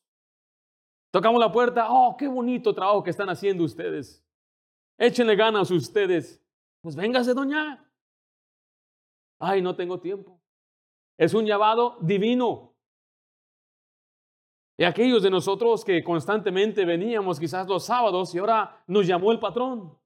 Tocamos 1.11 1.40
la 1.40 1.51
puerta, 1.51 1.87
oh, 1.90 2.16
qué 2.16 2.29
bonito 2.29 2.75
trabajo 2.75 3.03
que 3.03 3.11
están 3.11 3.31
haciendo 3.31 3.64
ustedes. 3.64 4.25
Échenle 4.99 5.37
ganas 5.37 5.71
ustedes. 5.71 6.44
Pues 6.83 6.94
véngase, 6.94 7.33
doña. 7.33 7.85
Ay, 9.38 9.62
no 9.62 9.75
tengo 9.75 10.01
tiempo. 10.01 10.40
Es 11.16 11.33
un 11.33 11.47
llamado 11.47 11.97
divino. 12.01 12.75
Y 14.77 14.85
aquellos 14.85 15.23
de 15.23 15.31
nosotros 15.31 15.85
que 15.85 16.05
constantemente 16.05 16.85
veníamos 16.85 17.40
quizás 17.40 17.66
los 17.66 17.85
sábados 17.85 18.35
y 18.35 18.38
ahora 18.38 18.83
nos 18.87 19.07
llamó 19.07 19.33
el 19.33 19.40
patrón. 19.40 19.99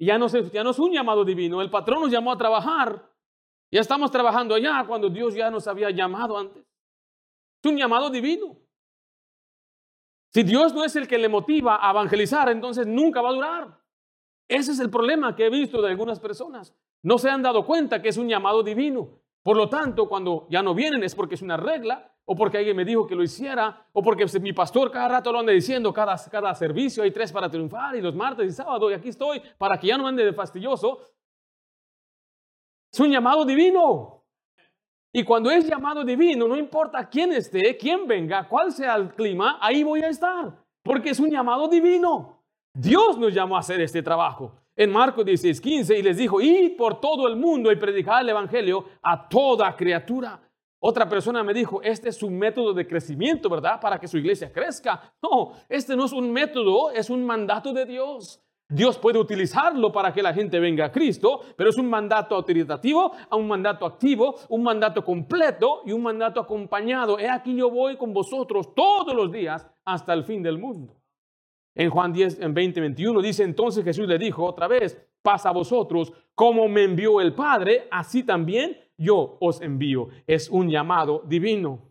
Y 0.00 0.06
ya 0.06 0.16
no, 0.16 0.28
ya 0.28 0.64
no 0.64 0.70
es 0.70 0.78
un 0.78 0.92
llamado 0.92 1.26
divino, 1.26 1.60
el 1.60 1.68
patrón 1.68 2.00
nos 2.00 2.10
llamó 2.10 2.32
a 2.32 2.38
trabajar. 2.38 3.06
Ya 3.70 3.82
estamos 3.82 4.10
trabajando 4.10 4.54
allá 4.54 4.82
cuando 4.88 5.10
Dios 5.10 5.34
ya 5.34 5.50
nos 5.50 5.68
había 5.68 5.90
llamado 5.90 6.38
antes. 6.38 6.64
Es 7.62 7.70
un 7.70 7.76
llamado 7.76 8.08
divino. 8.08 8.56
Si 10.32 10.42
Dios 10.42 10.72
no 10.72 10.84
es 10.84 10.96
el 10.96 11.06
que 11.06 11.18
le 11.18 11.28
motiva 11.28 11.86
a 11.86 11.90
evangelizar, 11.90 12.48
entonces 12.48 12.86
nunca 12.86 13.20
va 13.20 13.28
a 13.28 13.32
durar. 13.32 13.78
Ese 14.48 14.72
es 14.72 14.80
el 14.80 14.88
problema 14.88 15.36
que 15.36 15.44
he 15.44 15.50
visto 15.50 15.82
de 15.82 15.90
algunas 15.90 16.18
personas. 16.18 16.74
No 17.02 17.18
se 17.18 17.28
han 17.28 17.42
dado 17.42 17.66
cuenta 17.66 18.00
que 18.00 18.08
es 18.08 18.16
un 18.16 18.26
llamado 18.26 18.62
divino. 18.62 19.20
Por 19.42 19.56
lo 19.56 19.68
tanto, 19.68 20.08
cuando 20.08 20.46
ya 20.50 20.62
no 20.62 20.74
vienen 20.74 21.02
es 21.02 21.14
porque 21.14 21.34
es 21.34 21.42
una 21.42 21.56
regla, 21.56 22.12
o 22.26 22.36
porque 22.36 22.58
alguien 22.58 22.76
me 22.76 22.84
dijo 22.84 23.06
que 23.06 23.14
lo 23.14 23.22
hiciera, 23.22 23.86
o 23.92 24.02
porque 24.02 24.26
mi 24.40 24.52
pastor 24.52 24.90
cada 24.90 25.08
rato 25.08 25.32
lo 25.32 25.40
anda 25.40 25.52
diciendo, 25.52 25.92
cada, 25.92 26.16
cada 26.30 26.54
servicio 26.54 27.02
hay 27.02 27.10
tres 27.10 27.32
para 27.32 27.50
triunfar, 27.50 27.96
y 27.96 28.00
los 28.00 28.14
martes 28.14 28.46
y 28.46 28.52
sábados, 28.52 28.90
y 28.92 28.94
aquí 28.94 29.08
estoy, 29.08 29.42
para 29.58 29.78
que 29.78 29.88
ya 29.88 29.98
no 29.98 30.06
ande 30.06 30.24
de 30.24 30.32
fastidioso. 30.32 31.00
Es 32.92 33.00
un 33.00 33.10
llamado 33.10 33.44
divino. 33.44 34.24
Y 35.12 35.24
cuando 35.24 35.50
es 35.50 35.66
llamado 35.66 36.04
divino, 36.04 36.46
no 36.46 36.56
importa 36.56 37.08
quién 37.08 37.32
esté, 37.32 37.76
quién 37.76 38.06
venga, 38.06 38.46
cuál 38.48 38.70
sea 38.70 38.94
el 38.94 39.12
clima, 39.12 39.58
ahí 39.60 39.82
voy 39.82 40.02
a 40.02 40.08
estar, 40.08 40.56
porque 40.84 41.10
es 41.10 41.18
un 41.18 41.30
llamado 41.30 41.66
divino. 41.66 42.44
Dios 42.72 43.18
nos 43.18 43.34
llamó 43.34 43.56
a 43.56 43.60
hacer 43.60 43.80
este 43.80 44.02
trabajo. 44.02 44.59
En 44.80 44.90
Marcos 44.90 45.26
16, 45.26 45.60
15, 45.60 45.98
y 45.98 46.02
les 46.02 46.16
dijo, 46.16 46.40
id 46.40 46.74
por 46.74 47.02
todo 47.02 47.28
el 47.28 47.36
mundo 47.36 47.70
y 47.70 47.76
predicad 47.76 48.22
el 48.22 48.30
Evangelio 48.30 48.86
a 49.02 49.28
toda 49.28 49.76
criatura. 49.76 50.40
Otra 50.78 51.06
persona 51.06 51.44
me 51.44 51.52
dijo, 51.52 51.82
este 51.82 52.08
es 52.08 52.22
un 52.22 52.38
método 52.38 52.72
de 52.72 52.86
crecimiento, 52.86 53.50
¿verdad? 53.50 53.78
Para 53.78 54.00
que 54.00 54.08
su 54.08 54.16
iglesia 54.16 54.50
crezca. 54.50 55.12
No, 55.22 55.52
este 55.68 55.94
no 55.94 56.06
es 56.06 56.12
un 56.12 56.32
método, 56.32 56.92
es 56.92 57.10
un 57.10 57.26
mandato 57.26 57.74
de 57.74 57.84
Dios. 57.84 58.42
Dios 58.70 58.96
puede 58.96 59.18
utilizarlo 59.18 59.92
para 59.92 60.14
que 60.14 60.22
la 60.22 60.32
gente 60.32 60.58
venga 60.58 60.86
a 60.86 60.92
Cristo, 60.92 61.42
pero 61.58 61.68
es 61.68 61.76
un 61.76 61.90
mandato 61.90 62.34
autoritativo, 62.34 63.12
un 63.32 63.48
mandato 63.48 63.84
activo, 63.84 64.36
un 64.48 64.62
mandato 64.62 65.04
completo 65.04 65.82
y 65.84 65.92
un 65.92 66.02
mandato 66.02 66.40
acompañado. 66.40 67.18
He 67.18 67.28
aquí 67.28 67.54
yo 67.54 67.70
voy 67.70 67.98
con 67.98 68.14
vosotros 68.14 68.74
todos 68.74 69.14
los 69.14 69.30
días 69.30 69.66
hasta 69.84 70.14
el 70.14 70.24
fin 70.24 70.42
del 70.42 70.56
mundo. 70.56 70.99
En 71.74 71.90
Juan 71.90 72.12
10, 72.12 72.40
en 72.40 72.52
20, 72.52 72.80
21 72.80 73.22
dice 73.22 73.44
entonces 73.44 73.84
Jesús 73.84 74.08
le 74.08 74.18
dijo 74.18 74.44
otra 74.44 74.66
vez, 74.68 75.00
pasa 75.22 75.50
a 75.50 75.52
vosotros, 75.52 76.12
como 76.34 76.68
me 76.68 76.84
envió 76.84 77.20
el 77.20 77.34
Padre, 77.34 77.86
así 77.90 78.22
también 78.24 78.76
yo 78.96 79.36
os 79.40 79.60
envío. 79.60 80.08
Es 80.26 80.48
un 80.48 80.68
llamado 80.68 81.22
divino. 81.26 81.90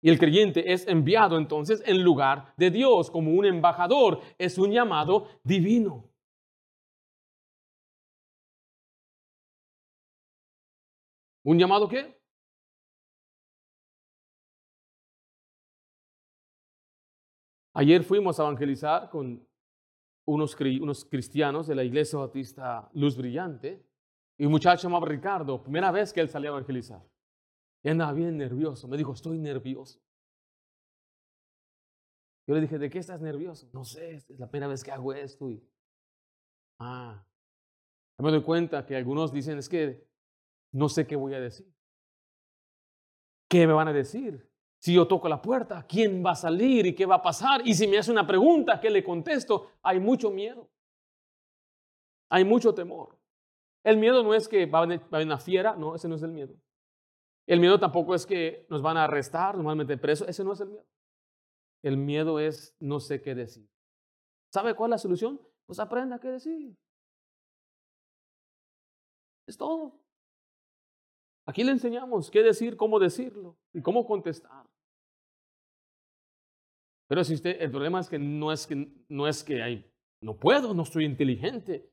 Y 0.00 0.10
el 0.10 0.18
creyente 0.18 0.72
es 0.72 0.86
enviado 0.88 1.38
entonces 1.38 1.82
en 1.86 2.02
lugar 2.02 2.54
de 2.56 2.70
Dios 2.70 3.10
como 3.10 3.32
un 3.32 3.46
embajador. 3.46 4.20
Es 4.36 4.58
un 4.58 4.72
llamado 4.72 5.28
divino. 5.44 6.04
¿Un 11.44 11.58
llamado 11.58 11.88
qué? 11.88 12.21
Ayer 17.74 18.04
fuimos 18.04 18.38
a 18.38 18.42
evangelizar 18.42 19.08
con 19.08 19.46
unos, 20.26 20.56
unos 20.80 21.04
cristianos 21.04 21.66
de 21.66 21.74
la 21.74 21.84
iglesia 21.84 22.18
bautista 22.18 22.90
Luz 22.92 23.16
Brillante 23.16 23.84
y 24.38 24.44
un 24.44 24.52
muchacho 24.52 24.82
llamado 24.82 25.06
Ricardo, 25.06 25.62
primera 25.62 25.90
vez 25.90 26.12
que 26.12 26.20
él 26.20 26.28
salió 26.28 26.50
a 26.50 26.56
evangelizar. 26.56 27.02
Y 27.82 27.88
andaba 27.88 28.12
bien 28.12 28.36
nervioso. 28.36 28.86
Me 28.88 28.96
dijo, 28.96 29.12
estoy 29.12 29.38
nervioso. 29.38 30.00
Yo 32.46 32.54
le 32.54 32.60
dije, 32.60 32.78
¿de 32.78 32.90
qué 32.90 32.98
estás 32.98 33.20
nervioso? 33.20 33.68
No 33.72 33.84
sé, 33.84 34.14
es 34.14 34.28
la 34.38 34.50
primera 34.50 34.68
vez 34.68 34.82
que 34.84 34.90
hago 34.90 35.12
esto. 35.12 35.50
Y... 35.50 35.64
Ah, 36.78 37.24
me 38.18 38.30
doy 38.30 38.42
cuenta 38.42 38.84
que 38.84 38.96
algunos 38.96 39.32
dicen, 39.32 39.58
es 39.58 39.68
que 39.68 40.06
no 40.72 40.88
sé 40.88 41.06
qué 41.06 41.16
voy 41.16 41.34
a 41.34 41.40
decir. 41.40 41.72
¿Qué 43.48 43.66
me 43.66 43.72
van 43.72 43.88
a 43.88 43.92
decir? 43.92 44.51
Si 44.82 44.92
yo 44.92 45.06
toco 45.06 45.28
la 45.28 45.40
puerta, 45.40 45.86
¿quién 45.86 46.24
va 46.26 46.32
a 46.32 46.34
salir 46.34 46.86
y 46.86 46.94
qué 46.96 47.06
va 47.06 47.14
a 47.14 47.22
pasar? 47.22 47.64
Y 47.64 47.72
si 47.72 47.86
me 47.86 47.98
hace 47.98 48.10
una 48.10 48.26
pregunta, 48.26 48.80
¿qué 48.80 48.90
le 48.90 49.04
contesto? 49.04 49.70
Hay 49.80 50.00
mucho 50.00 50.28
miedo. 50.32 50.68
Hay 52.28 52.44
mucho 52.44 52.74
temor. 52.74 53.16
El 53.84 53.96
miedo 53.98 54.24
no 54.24 54.34
es 54.34 54.48
que 54.48 54.66
va 54.66 54.80
a 54.80 54.86
venir 54.86 55.00
una 55.12 55.38
fiera, 55.38 55.76
no, 55.76 55.94
ese 55.94 56.08
no 56.08 56.16
es 56.16 56.22
el 56.22 56.32
miedo. 56.32 56.56
El 57.46 57.60
miedo 57.60 57.78
tampoco 57.78 58.12
es 58.12 58.26
que 58.26 58.66
nos 58.70 58.82
van 58.82 58.96
a 58.96 59.04
arrestar, 59.04 59.54
normalmente 59.54 59.96
preso, 59.98 60.26
ese 60.26 60.42
no 60.42 60.52
es 60.52 60.60
el 60.60 60.70
miedo. 60.70 60.86
El 61.84 61.96
miedo 61.96 62.40
es 62.40 62.74
no 62.80 62.98
sé 62.98 63.22
qué 63.22 63.36
decir. 63.36 63.68
¿Sabe 64.52 64.74
cuál 64.74 64.90
es 64.90 64.92
la 64.92 64.98
solución? 64.98 65.40
Pues 65.64 65.78
aprenda 65.78 66.18
qué 66.18 66.28
decir. 66.28 66.76
Es 69.46 69.56
todo. 69.56 70.02
Aquí 71.46 71.62
le 71.62 71.70
enseñamos 71.70 72.32
qué 72.32 72.42
decir, 72.42 72.76
cómo 72.76 72.98
decirlo 72.98 73.56
y 73.72 73.80
cómo 73.80 74.04
contestar. 74.06 74.71
Pero 77.12 77.24
si 77.24 77.34
usted, 77.34 77.60
el 77.60 77.70
problema 77.70 78.00
es 78.00 78.08
que 78.08 78.18
no 78.18 78.50
es 78.50 78.66
que, 78.66 78.90
no 79.10 79.28
es 79.28 79.44
que 79.44 79.62
hay, 79.62 79.86
no 80.22 80.34
puedo, 80.34 80.72
no 80.72 80.86
soy 80.86 81.04
inteligente. 81.04 81.92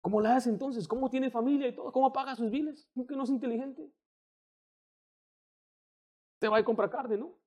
¿Cómo 0.00 0.22
la 0.22 0.36
hace 0.36 0.48
entonces? 0.48 0.88
¿Cómo 0.88 1.10
tiene 1.10 1.30
familia 1.30 1.68
y 1.68 1.74
todo? 1.74 1.92
¿Cómo 1.92 2.10
paga 2.10 2.34
sus 2.36 2.50
biles? 2.50 2.88
¿Cómo 2.94 3.06
que 3.06 3.14
no 3.14 3.24
es 3.24 3.28
inteligente? 3.28 3.82
Usted 6.36 6.50
va 6.50 6.56
a 6.56 6.64
comprar 6.64 6.88
carne, 6.88 7.18
¿no? 7.18 7.38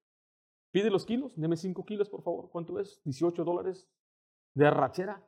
Pide 0.72 0.92
los 0.92 1.04
kilos, 1.04 1.36
deme 1.36 1.58
5 1.58 1.84
kilos, 1.84 2.08
por 2.10 2.22
favor. 2.22 2.52
¿Cuánto 2.52 2.80
es? 2.80 3.02
18 3.04 3.44
dólares 3.44 3.90
de 4.54 4.68
arrachera. 4.68 5.28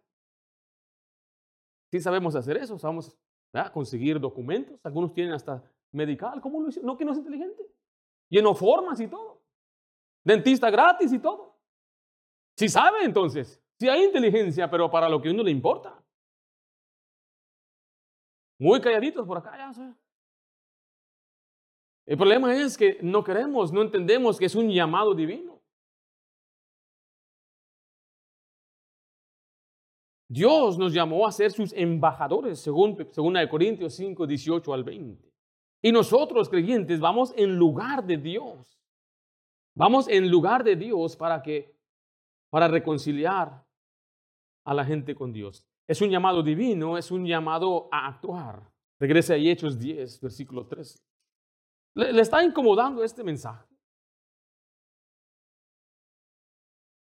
Sí 1.92 2.00
sabemos 2.00 2.36
hacer 2.36 2.58
eso, 2.58 2.78
sabemos 2.78 3.18
conseguir 3.74 4.20
documentos. 4.20 4.80
Algunos 4.86 5.16
tienen 5.16 5.34
hasta 5.34 5.64
medical. 5.92 6.40
¿Cómo 6.42 6.62
lo 6.62 6.70
hicieron? 6.70 6.86
No, 6.86 6.96
que 6.96 7.06
no 7.06 7.14
es 7.14 7.18
inteligente. 7.18 7.66
Lleno 8.30 8.54
formas 8.54 9.00
y 9.00 9.08
todo. 9.08 9.39
Dentista 10.24 10.70
gratis 10.70 11.12
y 11.14 11.20
todo. 11.20 11.58
Si 12.58 12.68
sabe 12.68 13.04
entonces, 13.04 13.62
si 13.80 13.88
hay 13.88 14.04
inteligencia, 14.04 14.70
pero 14.70 14.90
para 14.92 15.08
lo 15.08 15.22
que 15.22 15.30
a 15.30 15.32
uno 15.32 15.44
le 15.44 15.52
importa. 15.52 15.98
Muy 18.60 18.82
calladitos 18.82 19.26
por 19.26 19.38
acá, 19.38 19.58
ya 19.58 19.74
sé. 19.74 19.94
El 22.06 22.18
problema 22.18 22.54
es 22.56 22.78
que 22.78 22.98
no 23.02 23.24
queremos, 23.24 23.72
no 23.72 23.82
entendemos 23.82 24.38
que 24.38 24.46
es 24.46 24.56
un 24.56 24.70
llamado 24.70 25.14
divino. 25.14 25.62
Dios 30.28 30.78
nos 30.78 30.94
llamó 30.94 31.26
a 31.26 31.32
ser 31.32 31.52
sus 31.52 31.74
embajadores, 31.74 32.60
según, 32.60 32.98
según 33.12 33.36
Corintios 33.50 33.96
5, 33.96 34.28
18 34.28 34.74
al 34.74 34.84
20. 34.84 35.32
Y 35.82 35.92
nosotros, 35.92 36.50
creyentes, 36.50 37.00
vamos 37.00 37.34
en 37.38 37.56
lugar 37.56 38.04
de 38.04 38.18
Dios. 38.18 38.79
Vamos 39.76 40.08
en 40.08 40.30
lugar 40.30 40.64
de 40.64 40.76
Dios 40.76 41.16
para 41.16 41.42
que, 41.42 41.76
para 42.50 42.68
reconciliar 42.68 43.66
a 44.66 44.74
la 44.74 44.86
gente 44.86 45.16
con 45.16 45.32
Dios. 45.32 45.66
Es 45.88 46.02
un 46.02 46.10
llamado 46.10 46.44
divino, 46.44 46.98
es 46.98 47.10
un 47.12 47.26
llamado 47.26 47.90
a 47.92 48.08
actuar. 48.08 48.72
Regrese 49.00 49.34
a 49.34 49.38
Hechos 49.38 49.80
10, 49.80 50.22
versículo 50.22 50.68
13. 50.68 51.00
¿Le, 51.96 52.22
está 52.22 52.44
incomodando 52.44 53.04
este 53.04 53.24
mensaje? 53.24 53.66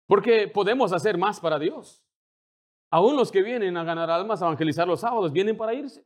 Porque 0.08 0.48
podemos 0.48 0.94
hacer 0.94 1.18
más 1.18 1.40
para 1.40 1.60
Dios. 1.60 2.02
Aún 2.90 3.18
los 3.18 3.32
que 3.32 3.42
vienen 3.42 3.76
a 3.76 3.84
ganar 3.84 4.10
almas, 4.10 4.42
a 4.42 4.46
evangelizar 4.46 4.88
los 4.88 5.02
sábados, 5.02 5.34
vienen 5.34 5.58
para 5.58 5.74
irse. 5.74 6.06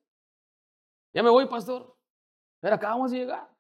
Ya 1.14 1.22
me 1.22 1.30
voy, 1.30 1.46
pastor. 1.46 1.96
Acabamos 2.64 3.12
de 3.12 3.20
llegar. 3.20 3.51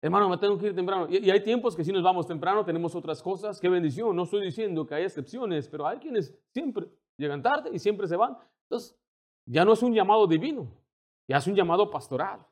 Hermano, 0.00 0.28
me 0.28 0.38
tengo 0.38 0.56
que 0.56 0.66
ir 0.66 0.74
temprano. 0.74 1.08
Y, 1.08 1.28
hay 1.30 1.42
tiempos 1.42 1.74
que 1.74 1.82
si 1.82 1.90
nos 1.90 2.02
vamos 2.02 2.26
temprano 2.26 2.64
tenemos 2.64 2.94
otras 2.94 3.22
cosas. 3.22 3.60
Qué 3.60 3.68
bendición. 3.68 4.14
No 4.14 4.22
estoy 4.22 4.44
diciendo 4.44 4.86
que 4.86 4.94
hay 4.94 5.04
excepciones, 5.04 5.68
pero 5.68 5.86
hay 5.86 5.98
quienes 5.98 6.36
siempre 6.52 6.86
llegan 7.16 7.42
tarde 7.42 7.70
y 7.72 7.78
siempre 7.78 8.06
se 8.06 8.16
van. 8.16 8.36
Entonces, 8.62 8.96
ya 9.46 9.64
no 9.64 9.72
es 9.72 9.82
un 9.82 9.92
llamado 9.92 10.26
divino, 10.26 10.70
ya 11.26 11.38
es 11.38 11.46
un 11.46 11.54
llamado 11.54 11.90
pastoral. 11.90 12.46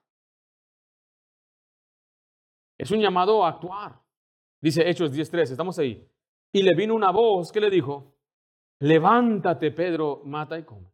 Es 2.79 2.91
un 2.91 3.01
llamado 3.01 3.45
a 3.45 3.51
actuar. 3.51 4.01
Dice 4.61 4.89
Hechos 4.89 5.13
10.3, 5.13 5.51
estamos 5.51 5.79
ahí. 5.79 6.07
Y 6.53 6.63
le 6.63 6.75
vino 6.75 6.95
una 6.95 7.11
voz 7.11 7.53
que 7.53 7.61
le 7.61 7.71
dijo, 7.71 8.15
levántate 8.81 9.71
Pedro, 9.71 10.23
mata 10.25 10.59
y 10.59 10.65
come. 10.65 10.91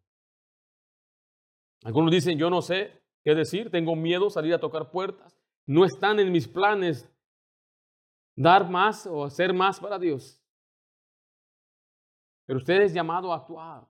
Algunos 1.85 2.13
dicen, 2.13 2.39
yo 2.39 2.51
no 2.51 2.63
sé 2.63 3.03
qué 3.25 3.35
decir, 3.35 3.71
tengo 3.71 3.97
miedo 3.97 4.29
salir 4.31 4.55
a 4.55 4.61
tocar 4.61 4.91
puertas. 4.91 5.42
No 5.67 5.85
están 5.85 6.19
en 6.19 6.33
mis 6.33 6.49
planes 6.49 7.09
dar 8.37 8.69
más 8.69 9.07
o 9.07 9.25
hacer 9.25 9.53
más 9.53 9.79
para 9.79 9.99
Dios. 9.99 10.41
Pero 12.47 12.59
usted 12.59 12.83
es 12.83 12.93
llamado 12.93 13.33
a 13.33 13.37
actuar, 13.37 13.89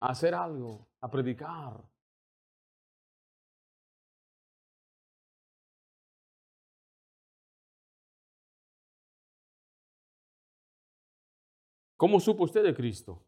a 0.00 0.08
hacer 0.08 0.34
algo, 0.34 0.86
a 1.00 1.10
predicar. 1.10 1.82
¿Cómo 11.96 12.18
supo 12.18 12.44
usted 12.44 12.62
de 12.62 12.74
Cristo? 12.74 13.22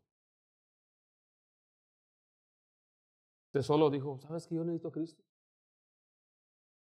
Usted 3.48 3.60
solo 3.60 3.90
dijo, 3.90 4.18
¿sabes 4.18 4.46
que 4.46 4.54
yo 4.54 4.64
necesito 4.64 4.90
Cristo? 4.90 5.22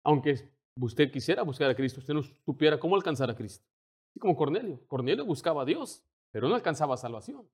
Aunque 0.08 0.36
usted 0.80 1.10
quisiera 1.10 1.42
buscar 1.42 1.68
a 1.68 1.74
Cristo, 1.74 2.00
usted 2.00 2.14
no 2.14 2.22
supiera 2.22 2.80
cómo 2.80 2.96
alcanzar 2.96 3.28
a 3.28 3.36
Cristo. 3.36 3.66
Así 4.08 4.18
como 4.18 4.34
Cornelio. 4.34 4.80
Cornelio 4.86 5.26
buscaba 5.26 5.60
a 5.60 5.64
Dios, 5.66 6.02
pero 6.30 6.48
no 6.48 6.54
alcanzaba 6.54 6.96
salvación. 6.96 7.46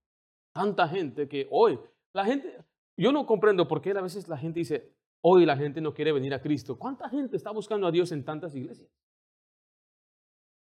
Tanta 0.53 0.87
gente 0.87 1.29
que 1.29 1.49
hoy, 1.51 1.81
la 2.13 2.25
gente, 2.25 2.65
yo 2.97 3.11
no 3.11 3.27
comprendo 3.27 3.67
por 3.67 3.83
qué 3.83 3.91
a 3.91 4.01
veces 4.01 4.29
la 4.29 4.39
gente 4.39 4.61
dice, 4.61 4.95
hoy 5.21 5.45
la 5.45 5.57
gente 5.57 5.81
no 5.81 5.93
quiere 5.93 6.13
venir 6.13 6.33
a 6.33 6.41
Cristo. 6.41 6.79
¿Cuánta 6.79 7.09
gente 7.09 7.37
está 7.37 7.51
buscando 7.51 7.89
a 7.89 7.91
Dios 7.91 8.13
en 8.13 8.25
tantas 8.25 8.55
iglesias? 8.55 8.89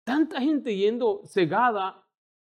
Tanta 0.06 0.40
gente 0.40 0.74
yendo 0.74 1.24
cegada, 1.26 2.08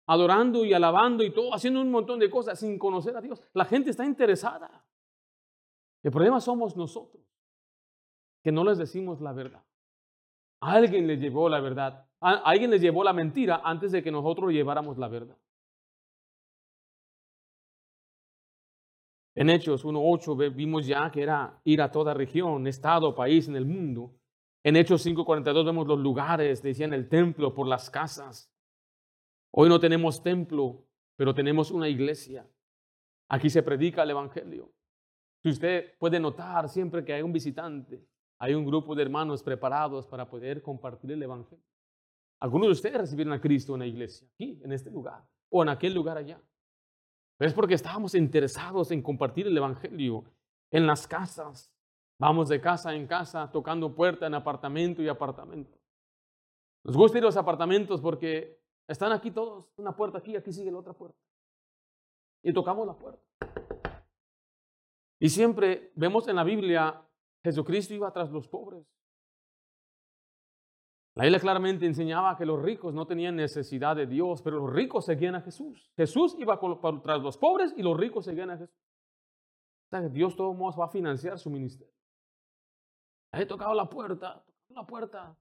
adorando 0.09 0.65
y 0.65 0.73
alabando 0.73 1.23
y 1.23 1.31
todo, 1.33 1.55
haciendo 1.55 1.81
un 1.81 1.93
montón 1.93 2.19
de 2.19 2.29
cosas 2.29 2.59
sin 2.59 2.81
conocer 2.81 3.17
a 3.17 3.21
Dios. 3.21 3.41
La 3.53 3.65
gente 3.65 3.91
está 3.91 4.05
interesada. 4.05 4.85
El 6.03 6.11
problema 6.11 6.41
somos 6.41 6.77
nosotros, 6.77 7.30
que 8.43 8.53
no 8.53 8.65
les 8.65 8.79
decimos 8.79 9.21
la 9.21 9.33
verdad. 9.33 9.63
Alguien 10.61 11.07
les 11.07 11.21
llevó 11.21 11.49
la 11.49 11.61
verdad. 11.61 12.07
Alguien 12.21 12.71
les 12.71 12.81
llevó 12.81 13.03
la 13.03 13.13
mentira 13.13 13.63
antes 13.65 13.93
de 13.93 14.03
que 14.03 14.11
nosotros 14.11 14.53
lleváramos 14.53 14.99
la 14.99 15.09
verdad. 15.09 15.37
En 19.35 19.49
Hechos 19.49 19.85
1.8 19.85 20.55
vimos 20.55 20.87
ya 20.87 21.11
que 21.11 21.23
era 21.23 21.61
ir 21.65 21.81
a 21.81 21.91
toda 21.91 22.13
región, 22.13 22.67
estado, 22.67 23.15
país 23.15 23.49
en 23.49 23.57
el 23.57 23.65
mundo. 23.65 24.15
En 24.63 24.77
Hechos 24.77 25.07
5.42 25.07 25.65
vemos 25.65 25.87
los 25.87 25.99
lugares, 25.99 26.63
decían 26.63 26.93
el 26.93 27.09
templo, 27.09 27.55
por 27.55 27.67
las 27.67 27.89
casas. 27.89 28.53
Hoy 29.53 29.69
no 29.69 29.81
tenemos 29.81 30.23
templo, 30.23 30.85
pero 31.17 31.35
tenemos 31.35 31.71
una 31.71 31.89
iglesia. 31.89 32.47
Aquí 33.29 33.49
se 33.49 33.63
predica 33.63 34.03
el 34.03 34.11
Evangelio. 34.11 34.73
Si 35.43 35.49
usted 35.49 35.97
puede 35.99 36.21
notar 36.21 36.69
siempre 36.69 37.05
que 37.05 37.15
hay 37.15 37.23
un 37.23 37.33
visitante, 37.33 38.07
hay 38.41 38.55
un 38.55 38.65
grupo 38.65 38.95
de 38.95 39.03
hermanos 39.03 39.43
preparados 39.43 40.07
para 40.07 40.29
poder 40.29 40.63
compartir 40.63 41.13
el 41.13 41.23
Evangelio. 41.23 41.65
Algunos 42.41 42.69
de 42.69 42.73
ustedes 42.73 42.97
recibieron 42.97 43.35
a 43.35 43.41
Cristo 43.41 43.75
en 43.75 43.81
la 43.81 43.87
iglesia, 43.87 44.27
aquí, 44.33 44.59
en 44.65 44.73
este 44.73 44.91
lugar, 44.91 45.23
o 45.51 45.63
en 45.63 45.69
aquel 45.69 45.93
lugar 45.93 46.17
allá. 46.17 46.41
Es 47.39 47.53
porque 47.53 47.75
estábamos 47.75 48.15
interesados 48.15 48.91
en 48.93 49.03
compartir 49.03 49.47
el 49.47 49.57
Evangelio 49.57 50.25
en 50.71 50.87
las 50.87 51.07
casas. 51.07 51.71
Vamos 52.19 52.49
de 52.49 52.61
casa 52.63 52.95
en 52.95 53.07
casa, 53.07 53.51
tocando 53.53 53.95
puerta 53.95 54.27
en 54.27 54.35
apartamento 54.35 55.03
y 55.03 55.09
apartamento. 55.09 55.79
Nos 56.83 56.97
gusta 56.97 57.19
ir 57.19 57.25
a 57.25 57.27
los 57.27 57.37
apartamentos 57.37 58.01
porque 58.01 58.59
están 58.89 59.13
aquí 59.13 59.31
todos, 59.31 59.71
una 59.77 59.95
puerta 59.95 60.17
aquí, 60.17 60.35
aquí 60.35 60.51
sigue 60.51 60.73
la 60.73 60.79
otra 60.79 60.95
puerta. 60.95 61.19
Y 62.43 62.55
tocamos 62.55 62.87
la 62.87 62.95
puerta. 62.95 63.23
Y 65.19 65.29
siempre 65.29 65.93
vemos 65.95 66.27
en 66.29 66.37
la 66.37 66.45
Biblia, 66.45 67.07
Jesucristo 67.43 67.95
iba 67.95 68.13
tras 68.13 68.31
los 68.31 68.49
pobres. 68.49 68.87
La 71.15 71.25
Biblia 71.25 71.41
claramente 71.41 71.87
enseñaba 71.87 72.37
que 72.37 72.47
los 72.47 72.63
ricos 72.63 72.95
no 72.95 73.07
tenían 73.07 73.37
necesidad 73.37 73.97
de 73.97 74.07
Dios, 74.07 74.43
pero 74.43 74.59
los 74.59 74.73
ricos 74.73 75.05
seguían 75.05 75.35
a 75.35 75.43
Jesús. 75.43 75.91
Jesús 75.97 76.37
iba 76.39 76.59
tras 77.03 77.21
los 77.21 77.37
pobres 77.37 77.75
y 77.77 77.83
los 77.83 77.97
ricos 77.97 78.25
seguían 78.25 78.51
a 78.51 78.59
Jesús. 78.59 78.77
Dios 80.13 80.37
todo 80.37 80.55
modos 80.55 80.79
va 80.79 80.85
a 80.85 80.89
financiar 80.89 81.39
su 81.39 81.51
ministerio. 81.51 81.93
He 83.33 83.45
tocado 83.45 83.75
la 83.75 83.89
puerta, 83.89 84.45
la 84.69 84.87
puerta. 84.87 85.37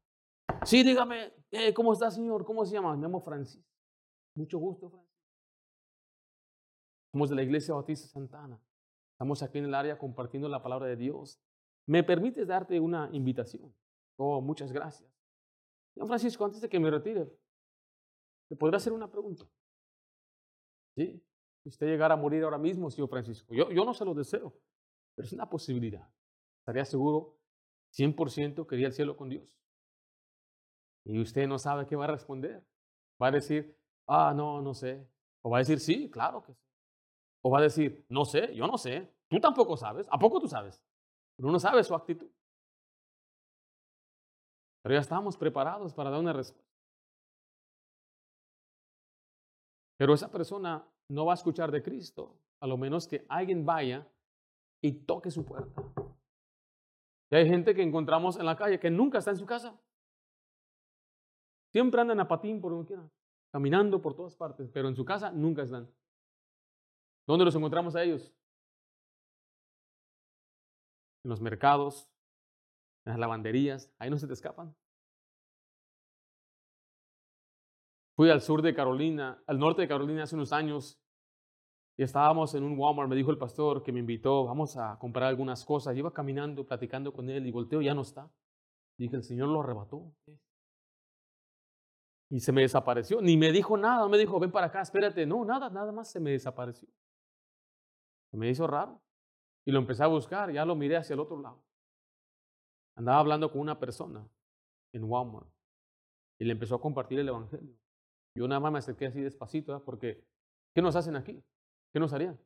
Sí, 0.63 0.83
dígame, 0.83 1.33
eh, 1.51 1.73
¿cómo 1.73 1.93
está, 1.93 2.09
señor? 2.09 2.43
¿Cómo 2.43 2.65
se 2.65 2.73
llama? 2.73 2.95
Me 2.95 3.03
llamo 3.03 3.21
Francis. 3.21 3.63
Mucho 4.35 4.57
gusto, 4.57 4.89
Francis. 4.89 5.09
Somos 7.11 7.29
de 7.29 7.35
la 7.35 7.43
Iglesia 7.43 7.73
Bautista 7.73 8.07
Santana. 8.07 8.59
Estamos 9.13 9.41
aquí 9.43 9.59
en 9.59 9.65
el 9.65 9.75
área 9.75 9.97
compartiendo 9.97 10.47
la 10.49 10.61
palabra 10.61 10.87
de 10.87 10.95
Dios. 10.95 11.39
¿Me 11.89 12.03
permites 12.03 12.45
darte 12.45 12.79
una 12.79 13.09
invitación? 13.13 13.73
Oh, 14.15 14.39
muchas 14.41 14.71
gracias. 14.71 15.11
Don 15.95 16.07
Francisco, 16.07 16.45
antes 16.45 16.61
de 16.61 16.69
que 16.69 16.79
me 16.79 16.91
retire, 16.91 17.35
¿le 18.47 18.55
podría 18.55 18.77
hacer 18.77 18.93
una 18.93 19.09
pregunta? 19.09 19.43
¿Sí? 20.95 21.19
Si 21.63 21.69
usted 21.69 21.87
llegara 21.87 22.13
a 22.13 22.17
morir 22.17 22.43
ahora 22.43 22.59
mismo, 22.59 22.91
señor 22.91 23.09
Francisco, 23.09 23.55
yo, 23.55 23.71
yo 23.71 23.85
no 23.85 23.95
se 23.95 24.05
lo 24.05 24.13
deseo, 24.13 24.53
pero 25.15 25.25
es 25.25 25.33
una 25.33 25.49
posibilidad. 25.49 26.07
Estaría 26.59 26.85
seguro 26.85 27.39
100% 27.97 28.67
que 28.67 28.75
iría 28.75 28.85
al 28.85 28.93
cielo 28.93 29.17
con 29.17 29.29
Dios. 29.29 29.57
Y 31.05 31.19
usted 31.19 31.47
no 31.47 31.57
sabe 31.57 31.87
qué 31.87 31.95
va 31.95 32.03
a 32.03 32.11
responder. 32.11 32.63
Va 33.19 33.29
a 33.29 33.31
decir, 33.31 33.75
ah, 34.05 34.31
no, 34.35 34.61
no 34.61 34.75
sé. 34.75 35.09
O 35.41 35.49
va 35.49 35.57
a 35.57 35.61
decir, 35.61 35.79
sí, 35.79 36.07
claro 36.11 36.43
que 36.43 36.53
sí. 36.53 36.69
O 37.41 37.49
va 37.49 37.57
a 37.57 37.63
decir, 37.63 38.05
no 38.09 38.25
sé, 38.25 38.53
yo 38.53 38.67
no 38.67 38.77
sé, 38.77 39.11
tú 39.27 39.39
tampoco 39.39 39.75
sabes, 39.75 40.05
¿a 40.11 40.19
poco 40.19 40.39
tú 40.39 40.47
sabes? 40.47 40.83
Pero 41.39 41.47
uno 41.47 41.59
sabe 41.59 41.81
su 41.85 41.95
actitud. 41.95 42.29
Pero 44.83 44.95
ya 44.95 44.99
estamos 44.99 45.37
preparados 45.37 45.93
para 45.93 46.09
dar 46.09 46.19
una 46.19 46.33
respuesta. 46.33 46.69
Pero 49.97 50.13
esa 50.13 50.29
persona 50.29 50.85
no 51.07 51.25
va 51.25 51.31
a 51.31 51.35
escuchar 51.35 51.71
de 51.71 51.81
Cristo, 51.81 52.35
a 52.59 52.67
lo 52.67 52.75
menos 52.75 53.07
que 53.07 53.25
alguien 53.29 53.65
vaya 53.65 54.05
y 54.81 54.91
toque 54.91 55.31
su 55.31 55.45
puerta. 55.45 55.81
Y 57.31 57.35
hay 57.37 57.47
gente 57.47 57.73
que 57.73 57.83
encontramos 57.83 58.35
en 58.35 58.45
la 58.45 58.57
calle 58.57 58.77
que 58.77 58.89
nunca 58.89 59.19
está 59.19 59.31
en 59.31 59.37
su 59.37 59.45
casa. 59.45 59.79
Siempre 61.71 62.01
andan 62.01 62.19
a 62.19 62.27
patín 62.27 62.59
por 62.59 62.73
donde 62.73 62.87
quiera, 62.87 63.09
caminando 63.49 64.01
por 64.01 64.13
todas 64.13 64.35
partes, 64.35 64.69
pero 64.73 64.89
en 64.89 64.95
su 64.97 65.05
casa 65.05 65.31
nunca 65.31 65.63
están. 65.63 65.89
¿Dónde 67.25 67.45
los 67.45 67.55
encontramos 67.55 67.95
a 67.95 68.03
ellos? 68.03 68.33
En 71.23 71.29
los 71.29 71.41
mercados, 71.41 72.09
en 73.05 73.11
las 73.11 73.19
lavanderías, 73.19 73.91
ahí 73.99 74.09
no 74.09 74.17
se 74.17 74.27
te 74.27 74.33
escapan. 74.33 74.75
Fui 78.15 78.29
al 78.29 78.41
sur 78.41 78.61
de 78.61 78.73
Carolina, 78.73 79.41
al 79.47 79.59
norte 79.59 79.81
de 79.81 79.87
Carolina 79.87 80.23
hace 80.23 80.35
unos 80.35 80.51
años 80.51 80.99
y 81.99 82.03
estábamos 82.03 82.55
en 82.55 82.63
un 82.63 82.79
Walmart, 82.79 83.09
me 83.09 83.15
dijo 83.17 83.29
el 83.29 83.37
pastor 83.37 83.83
que 83.83 83.91
me 83.91 83.99
invitó, 83.99 84.45
vamos 84.45 84.77
a 84.77 84.97
comprar 84.99 85.27
algunas 85.27 85.65
cosas. 85.65 85.97
Iba 85.97 86.13
caminando, 86.13 86.65
platicando 86.65 87.11
con 87.11 87.29
él 87.29 87.45
y 87.45 87.51
volteo, 87.51 87.81
ya 87.81 87.93
no 87.93 88.03
está. 88.03 88.31
Dije, 88.97 89.17
el 89.17 89.23
Señor 89.23 89.49
lo 89.49 89.59
arrebató. 89.59 90.09
Y 92.29 92.39
se 92.39 92.53
me 92.53 92.61
desapareció. 92.61 93.21
Ni 93.21 93.35
me 93.35 93.51
dijo 93.51 93.75
nada, 93.75 94.07
me 94.07 94.17
dijo, 94.17 94.39
ven 94.39 94.49
para 94.49 94.67
acá, 94.67 94.79
espérate. 94.79 95.25
No, 95.25 95.43
nada, 95.43 95.69
nada 95.69 95.91
más 95.91 96.09
se 96.09 96.21
me 96.21 96.31
desapareció. 96.31 96.87
Me 98.31 98.49
hizo 98.49 98.65
raro. 98.65 99.01
Y 99.69 99.71
lo 99.71 99.77
empecé 99.77 100.01
a 100.01 100.07
buscar, 100.07 100.51
ya 100.51 100.65
lo 100.65 100.75
miré 100.75 100.97
hacia 100.97 101.13
el 101.13 101.19
otro 101.19 101.39
lado. 101.39 101.63
Andaba 102.95 103.19
hablando 103.19 103.51
con 103.51 103.61
una 103.61 103.77
persona 103.77 104.27
en 104.91 105.03
Walmart 105.03 105.47
y 106.39 106.45
le 106.45 106.53
empezó 106.53 106.73
a 106.73 106.81
compartir 106.81 107.19
el 107.19 107.29
Evangelio. 107.29 107.77
Yo 108.33 108.47
nada 108.47 108.59
más 108.59 108.71
me 108.71 108.79
acerqué 108.79 109.05
así 109.05 109.21
despacito, 109.21 109.79
porque 109.85 110.25
¿qué 110.73 110.81
nos 110.81 110.95
hacen 110.95 111.15
aquí? 111.15 111.43
¿Qué 111.93 111.99
nos 111.99 112.11
harían? 112.13 112.39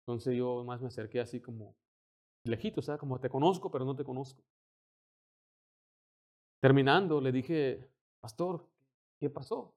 Entonces 0.00 0.34
yo 0.34 0.64
más 0.64 0.80
me 0.80 0.86
acerqué 0.86 1.20
así 1.20 1.42
como 1.42 1.76
lejito, 2.44 2.80
sea, 2.80 2.96
como 2.96 3.20
te 3.20 3.28
conozco, 3.28 3.70
pero 3.70 3.84
no 3.84 3.94
te 3.94 4.02
conozco. 4.02 4.42
Terminando, 6.62 7.20
le 7.20 7.32
dije, 7.32 7.86
pastor, 8.22 8.66
¿qué 9.18 9.28
pasó? 9.28 9.74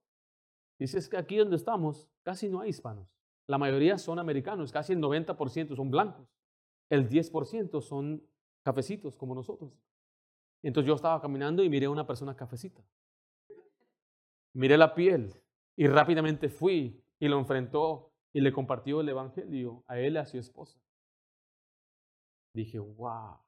Dice, 0.80 0.98
es 0.98 1.10
que 1.10 1.18
aquí 1.18 1.36
donde 1.36 1.58
estamos 1.58 2.10
casi 2.22 2.48
no 2.48 2.62
hay 2.62 2.70
hispanos. 2.70 3.14
La 3.48 3.58
mayoría 3.58 3.98
son 3.98 4.20
americanos, 4.20 4.72
casi 4.72 4.94
el 4.94 5.00
90% 5.00 5.76
son 5.76 5.92
blancos. 5.92 6.28
El 6.90 7.10
10% 7.10 7.82
son 7.82 8.26
cafecitos 8.64 9.18
como 9.18 9.36
nosotros. 9.36 9.74
Entonces 10.62 10.88
yo 10.88 10.96
estaba 10.96 11.22
caminando 11.22 11.64
y 11.64 11.70
miré 11.70 11.88
a 11.88 11.90
una 11.90 12.08
persona 12.08 12.36
cafecita. 12.36 12.82
Miré 14.54 14.78
la 14.78 14.94
piel 14.94 15.34
y 15.76 15.88
rápidamente 15.88 16.50
fui 16.50 17.04
y 17.20 17.28
lo 17.28 17.38
enfrentó 17.40 18.14
y 18.34 18.42
le 18.42 18.54
compartió 18.54 19.02
el 19.02 19.10
Evangelio 19.10 19.84
a 19.88 20.00
él 20.00 20.14
y 20.14 20.18
a 20.18 20.26
su 20.26 20.38
esposa. 20.38 20.80
Dije, 22.54 22.80
wow. 22.80 23.40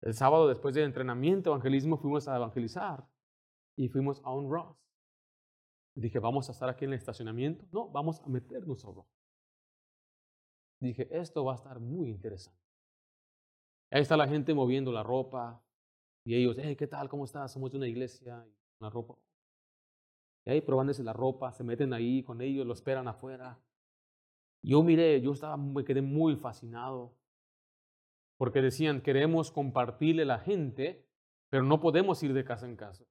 El 0.00 0.14
sábado 0.14 0.46
después 0.46 0.74
del 0.74 0.84
entrenamiento 0.84 1.50
evangelismo 1.50 1.96
fuimos 1.96 2.28
a 2.28 2.36
evangelizar 2.36 3.04
y 3.76 3.88
fuimos 3.88 4.22
a 4.24 4.32
un 4.32 4.50
Ross. 4.50 4.76
Dije, 6.00 6.18
vamos 6.18 6.48
a 6.48 6.52
estar 6.52 6.68
aquí 6.68 6.84
en 6.84 6.92
el 6.92 6.98
estacionamiento. 6.98 7.66
No, 7.72 7.88
vamos 7.88 8.20
a 8.20 8.28
meternos 8.28 8.84
a 8.84 8.90
Ross. 8.92 9.06
Dije, 10.80 11.08
esto 11.10 11.44
va 11.44 11.52
a 11.52 11.56
estar 11.56 11.80
muy 11.80 12.08
interesante. 12.08 12.62
Ahí 13.90 14.02
está 14.02 14.16
la 14.16 14.28
gente 14.28 14.54
moviendo 14.54 14.92
la 14.92 15.02
ropa 15.02 15.62
y 16.24 16.36
ellos, 16.36 16.56
hey, 16.60 16.76
¿qué 16.76 16.86
tal? 16.86 17.08
¿Cómo 17.08 17.24
estás? 17.24 17.52
Somos 17.52 17.72
de 17.72 17.78
una 17.78 17.88
iglesia. 17.88 18.46
La 18.80 18.90
ropa, 18.90 19.18
y 20.48 20.50
ahí 20.50 20.62
probándose 20.62 21.04
la 21.04 21.12
ropa, 21.12 21.52
se 21.52 21.62
meten 21.62 21.92
ahí 21.92 22.22
con 22.22 22.40
ellos, 22.40 22.66
lo 22.66 22.72
esperan 22.72 23.06
afuera. 23.06 23.60
Yo 24.62 24.82
miré, 24.82 25.20
yo 25.20 25.32
estaba, 25.32 25.58
me 25.58 25.84
quedé 25.84 26.00
muy 26.00 26.36
fascinado, 26.36 27.14
porque 28.38 28.62
decían, 28.62 29.02
queremos 29.02 29.52
compartirle 29.52 30.24
la 30.24 30.38
gente, 30.38 31.06
pero 31.50 31.64
no 31.64 31.80
podemos 31.80 32.22
ir 32.22 32.32
de 32.32 32.44
casa 32.44 32.64
en 32.64 32.76
casa, 32.76 33.04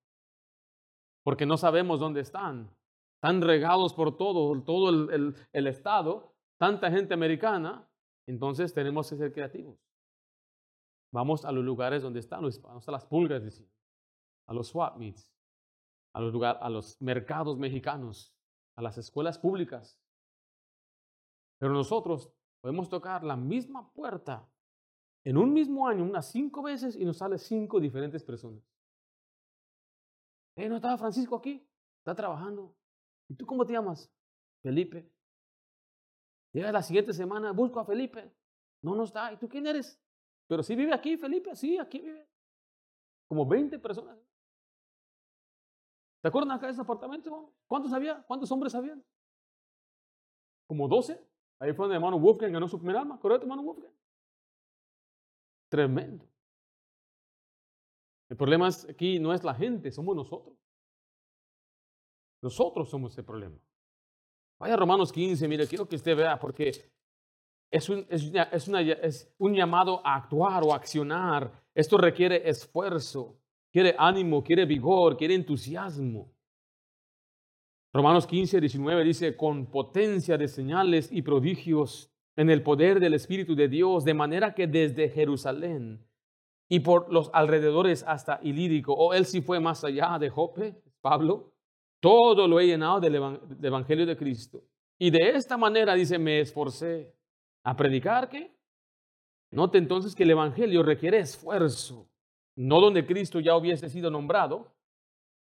porque 1.23 1.45
no 1.45 1.57
sabemos 1.57 1.99
dónde 1.99 2.21
están. 2.21 2.75
Están 3.17 3.41
regados 3.41 3.93
por 3.93 4.15
todo, 4.15 4.61
todo 4.63 4.89
el, 4.89 5.35
el 5.51 5.67
estado, 5.67 6.35
tanta 6.57 6.91
gente 6.91 7.13
americana, 7.13 7.89
entonces 8.27 8.73
tenemos 8.73 9.09
que 9.09 9.17
ser 9.17 9.33
creativos. 9.33 9.79
Vamos 11.11 11.45
a 11.45 11.51
los 11.51 11.63
lugares 11.63 12.01
donde 12.03 12.19
están, 12.19 12.41
vamos 12.61 12.87
a 12.87 12.91
las 12.91 13.05
pulgas, 13.05 13.63
a 14.47 14.53
los 14.53 14.67
swap 14.67 14.97
meets 14.97 15.31
a 16.17 16.19
los, 16.19 16.43
a 16.43 16.69
los 16.69 16.99
mercados 16.99 17.59
mexicanos, 17.59 18.35
a 18.75 18.81
las 18.81 18.97
escuelas 18.97 19.37
públicas. 19.37 19.99
Pero 21.59 21.73
nosotros 21.73 22.33
podemos 22.59 22.89
tocar 22.89 23.23
la 23.23 23.35
misma 23.35 23.93
puerta 23.93 24.49
en 25.23 25.37
un 25.37 25.53
mismo 25.53 25.87
año 25.87 26.03
unas 26.03 26.31
cinco 26.31 26.63
veces 26.63 26.95
y 26.95 27.05
nos 27.05 27.17
sale 27.17 27.37
cinco 27.37 27.79
diferentes 27.79 28.23
personas. 28.23 28.63
Eh, 30.55 30.67
¿no 30.67 30.77
estaba 30.77 30.97
Francisco 30.97 31.35
aquí? 31.35 31.63
Está 31.99 32.15
trabajando. 32.15 32.75
¿Y 33.29 33.35
tú 33.35 33.45
cómo 33.45 33.65
te 33.65 33.73
llamas? 33.73 34.11
Felipe. 34.61 35.09
Llega 36.53 36.71
la 36.71 36.81
siguiente 36.81 37.13
semana, 37.13 37.51
busco 37.51 37.79
a 37.79 37.85
Felipe. 37.85 38.31
No, 38.81 38.95
no 38.95 39.03
está. 39.03 39.31
¿Y 39.33 39.37
tú 39.37 39.47
quién 39.47 39.67
eres? 39.67 39.99
Pero 40.47 40.63
sí 40.63 40.75
vive 40.75 40.93
aquí, 40.93 41.17
Felipe. 41.17 41.55
Sí, 41.55 41.77
aquí 41.77 41.99
vive. 41.99 42.27
Como 43.27 43.45
20 43.45 43.79
personas. 43.79 44.17
¿Se 46.21 46.27
acuerdan 46.27 46.51
acá 46.51 46.67
de 46.67 46.73
ese 46.73 46.81
apartamento? 46.81 47.53
¿Cuántos 47.67 47.93
había? 47.93 48.23
¿Cuántos 48.23 48.51
hombres 48.51 48.73
habían? 48.73 49.03
Como 50.65 50.87
12. 50.87 51.13
Ahí 51.59 51.73
fue 51.73 51.83
donde 51.83 51.95
el 51.95 52.01
hermano 52.01 52.19
Wolfgang 52.19 52.51
ganó 52.51 52.67
su 52.67 52.77
primer 52.77 52.97
alma. 52.97 53.19
¿Correcto, 53.19 53.43
hermano 53.43 53.63
Wolfgang? 53.63 53.93
Tremendo. 55.69 56.25
El 58.29 58.37
problema 58.37 58.67
es 58.67 58.87
aquí 58.89 59.19
no 59.19 59.33
es 59.33 59.43
la 59.43 59.53
gente, 59.53 59.91
somos 59.91 60.15
nosotros. 60.15 60.57
Nosotros 62.41 62.89
somos 62.89 63.17
el 63.17 63.25
problema. 63.25 63.57
Vaya 64.59 64.75
Romanos 64.75 65.11
15, 65.11 65.47
mire, 65.47 65.67
quiero 65.67 65.87
que 65.87 65.95
usted 65.95 66.15
vea, 66.15 66.39
porque 66.39 66.71
es 67.71 67.89
un, 67.89 68.05
es, 68.09 68.31
es 68.33 69.35
un 69.37 69.53
llamado 69.53 70.05
a 70.05 70.15
actuar 70.15 70.63
o 70.63 70.73
accionar. 70.73 71.51
Esto 71.73 71.97
requiere 71.97 72.49
esfuerzo 72.49 73.37
quiere 73.71 73.95
ánimo, 73.97 74.43
quiere 74.43 74.65
vigor, 74.65 75.17
quiere 75.17 75.35
entusiasmo. 75.35 76.33
Romanos 77.93 78.27
15, 78.27 78.59
19 78.59 79.03
dice, 79.03 79.35
con 79.35 79.67
potencia 79.67 80.37
de 80.37 80.47
señales 80.47 81.09
y 81.11 81.21
prodigios 81.21 82.11
en 82.35 82.49
el 82.49 82.61
poder 82.61 82.99
del 82.99 83.13
Espíritu 83.13 83.55
de 83.55 83.67
Dios, 83.67 84.03
de 84.03 84.15
manera 84.15 84.53
que 84.53 84.65
desde 84.65 85.09
Jerusalén 85.09 86.03
y 86.67 86.79
por 86.79 87.13
los 87.13 87.29
alrededores 87.33 88.03
hasta 88.07 88.39
Ilírico, 88.43 88.93
o 88.93 89.13
él 89.13 89.25
sí 89.25 89.41
fue 89.41 89.59
más 89.59 89.83
allá 89.83 90.17
de 90.19 90.29
Jope, 90.29 90.81
Pablo, 91.01 91.53
todo 91.99 92.47
lo 92.47 92.59
he 92.59 92.67
llenado 92.67 92.99
del 92.99 93.15
Evangelio 93.63 94.05
de 94.05 94.17
Cristo. 94.17 94.63
Y 94.97 95.09
de 95.09 95.29
esta 95.29 95.57
manera, 95.57 95.93
dice, 95.93 96.17
me 96.17 96.39
esforcé 96.39 97.13
a 97.63 97.75
predicar 97.75 98.29
que. 98.29 98.55
Note 99.51 99.77
entonces 99.77 100.13
que 100.13 100.23
el 100.23 100.31
Evangelio 100.31 100.83
requiere 100.83 101.19
esfuerzo 101.19 102.09
no 102.57 102.81
donde 102.81 103.05
Cristo 103.05 103.39
ya 103.39 103.55
hubiese 103.55 103.87
sido 103.87 104.09
nombrado, 104.11 104.73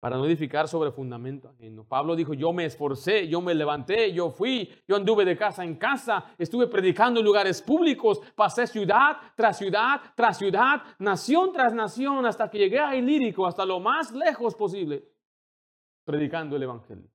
para 0.01 0.17
no 0.17 0.27
edificar 0.27 0.67
sobre 0.67 0.91
fundamento. 0.91 1.55
Pablo 1.89 2.17
dijo, 2.17 2.35
yo 2.35 2.53
me 2.53 2.65
esforcé, 2.65 3.29
yo 3.29 3.41
me 3.41 3.55
levanté, 3.55 4.13
yo 4.13 4.31
fui, 4.31 4.69
yo 4.89 4.97
anduve 4.97 5.25
de 5.25 5.37
casa 5.37 5.63
en 5.63 5.77
casa, 5.77 6.25
estuve 6.39 6.67
predicando 6.67 7.21
en 7.21 7.27
lugares 7.27 7.63
públicos, 7.63 8.21
pasé 8.35 8.67
ciudad 8.67 9.17
tras 9.37 9.59
ciudad 9.59 10.01
tras 10.17 10.39
ciudad, 10.39 10.83
nación 10.99 11.53
tras 11.53 11.73
nación, 11.73 12.27
hasta 12.27 12.51
que 12.51 12.59
llegué 12.59 12.81
a 12.81 12.97
Ilírico, 12.97 13.47
hasta 13.47 13.65
lo 13.65 13.79
más 13.79 14.11
lejos 14.11 14.57
posible, 14.57 15.05
predicando 16.05 16.57
el 16.57 16.63
Evangelio. 16.63 17.11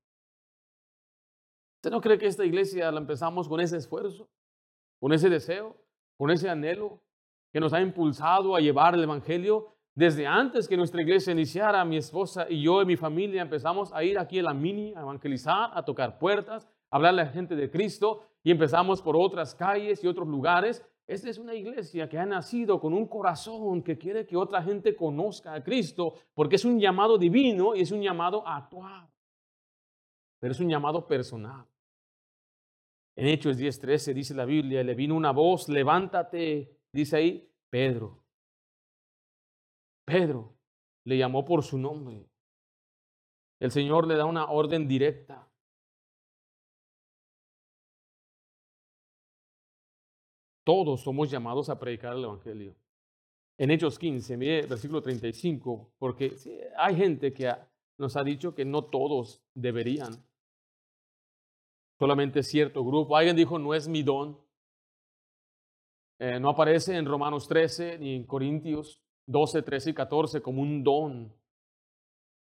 ¿Usted 1.77 1.91
no 1.91 2.01
cree 2.01 2.17
que 2.17 2.27
esta 2.27 2.45
iglesia 2.45 2.91
la 2.91 2.99
empezamos 2.99 3.47
con 3.47 3.59
ese 3.59 3.77
esfuerzo, 3.77 4.29
con 4.99 5.13
ese 5.13 5.29
deseo, 5.29 5.77
con 6.17 6.31
ese 6.31 6.49
anhelo 6.49 7.01
que 7.51 7.59
nos 7.59 7.73
ha 7.73 7.81
impulsado 7.81 8.55
a 8.55 8.59
llevar 8.59 8.95
el 8.95 9.03
Evangelio 9.03 9.77
desde 9.97 10.27
antes 10.27 10.67
que 10.67 10.77
nuestra 10.77 11.01
iglesia 11.01 11.33
iniciara, 11.33 11.83
mi 11.83 11.97
esposa 11.97 12.45
y 12.47 12.61
yo 12.61 12.83
y 12.83 12.85
mi 12.85 12.95
familia 12.95 13.41
empezamos 13.41 13.91
a 13.93 14.03
ir 14.03 14.19
aquí 14.19 14.38
a 14.38 14.43
la 14.43 14.53
mini, 14.53 14.93
a 14.93 15.01
evangelizar, 15.01 15.71
a 15.73 15.83
tocar 15.83 16.19
puertas, 16.19 16.67
a 16.91 16.97
hablarle 16.97 17.23
a 17.23 17.25
la 17.25 17.31
gente 17.31 17.55
de 17.55 17.71
Cristo 17.71 18.21
y 18.43 18.51
empezamos 18.51 19.01
por 19.01 19.15
otras 19.17 19.55
calles 19.55 20.03
y 20.03 20.07
otros 20.07 20.27
lugares. 20.27 20.85
Esta 21.08 21.30
es 21.30 21.38
una 21.38 21.55
iglesia 21.55 22.10
que 22.10 22.20
ha 22.20 22.26
nacido 22.26 22.80
con 22.80 22.93
un 22.93 23.08
corazón 23.08 23.82
que 23.82 23.97
quiere 23.97 24.26
que 24.26 24.36
otra 24.36 24.62
gente 24.62 24.95
conozca 24.95 25.53
a 25.53 25.64
Cristo 25.64 26.16
porque 26.34 26.58
es 26.58 26.66
un 26.66 26.80
llamado 26.80 27.18
divino 27.18 27.76
y 27.76 27.82
es 27.82 27.91
un 27.91 28.01
llamado 28.01 28.45
a. 28.45 28.70
Pero 30.39 30.51
es 30.51 30.60
un 30.60 30.70
llamado 30.70 31.08
personal. 31.08 31.66
En 33.16 33.28
Hechos 33.28 33.58
10:13 33.58 34.14
dice 34.14 34.36
la 34.36 34.45
Biblia, 34.45 34.84
le 34.84 34.93
vino 34.93 35.16
una 35.16 35.32
voz, 35.32 35.70
levántate, 35.70 36.78
dice 36.91 37.18
ahí, 37.18 37.49
Pedro 37.70 38.28
Pedro 40.08 40.55
le 41.03 41.18
llamó 41.18 41.43
por 41.43 41.64
su 41.64 41.78
nombre. 41.78 42.26
El 43.60 43.72
Señor 43.72 44.08
le 44.08 44.16
da 44.16 44.24
una 44.24 44.45
orden 44.45 44.88
directa. 44.88 45.45
Todos 50.68 50.99
somos 50.99 51.32
llamados 51.32 51.70
a 51.70 51.80
predicar 51.80 52.13
el 52.13 52.26
Evangelio. 52.26 52.76
En 53.57 53.72
Hechos 53.72 53.97
15, 53.97 54.36
mire 54.36 54.65
versículo 54.65 55.01
35, 55.01 55.93
porque 55.97 56.36
hay 56.78 56.93
gente 56.93 57.32
que 57.32 57.55
nos 57.97 58.18
ha 58.18 58.24
dicho 58.26 58.53
que 58.53 58.65
no 58.65 58.84
todos 58.84 59.41
deberían. 59.53 60.22
Solamente 61.97 62.43
cierto 62.43 62.84
grupo. 62.84 63.15
Alguien 63.15 63.38
dijo, 63.38 63.57
no 63.57 63.74
es 63.74 63.88
mi 63.88 64.03
don. 64.03 64.38
Eh, 66.20 66.38
no 66.38 66.49
aparece 66.49 66.97
en 66.97 67.05
Romanos 67.05 67.47
13 67.47 67.99
ni 67.99 68.18
en 68.18 68.26
Corintios. 68.26 69.01
12, 69.26 69.61
13 69.61 69.91
y 69.91 69.93
14 69.93 70.41
como 70.41 70.61
un 70.61 70.84
don. 70.84 71.34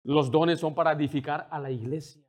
los 0.04 0.30
dones 0.30 0.60
son 0.60 0.74
para 0.74 0.92
edificar 0.92 1.46
a 1.50 1.60
la 1.60 1.70
iglesia. 1.70 2.26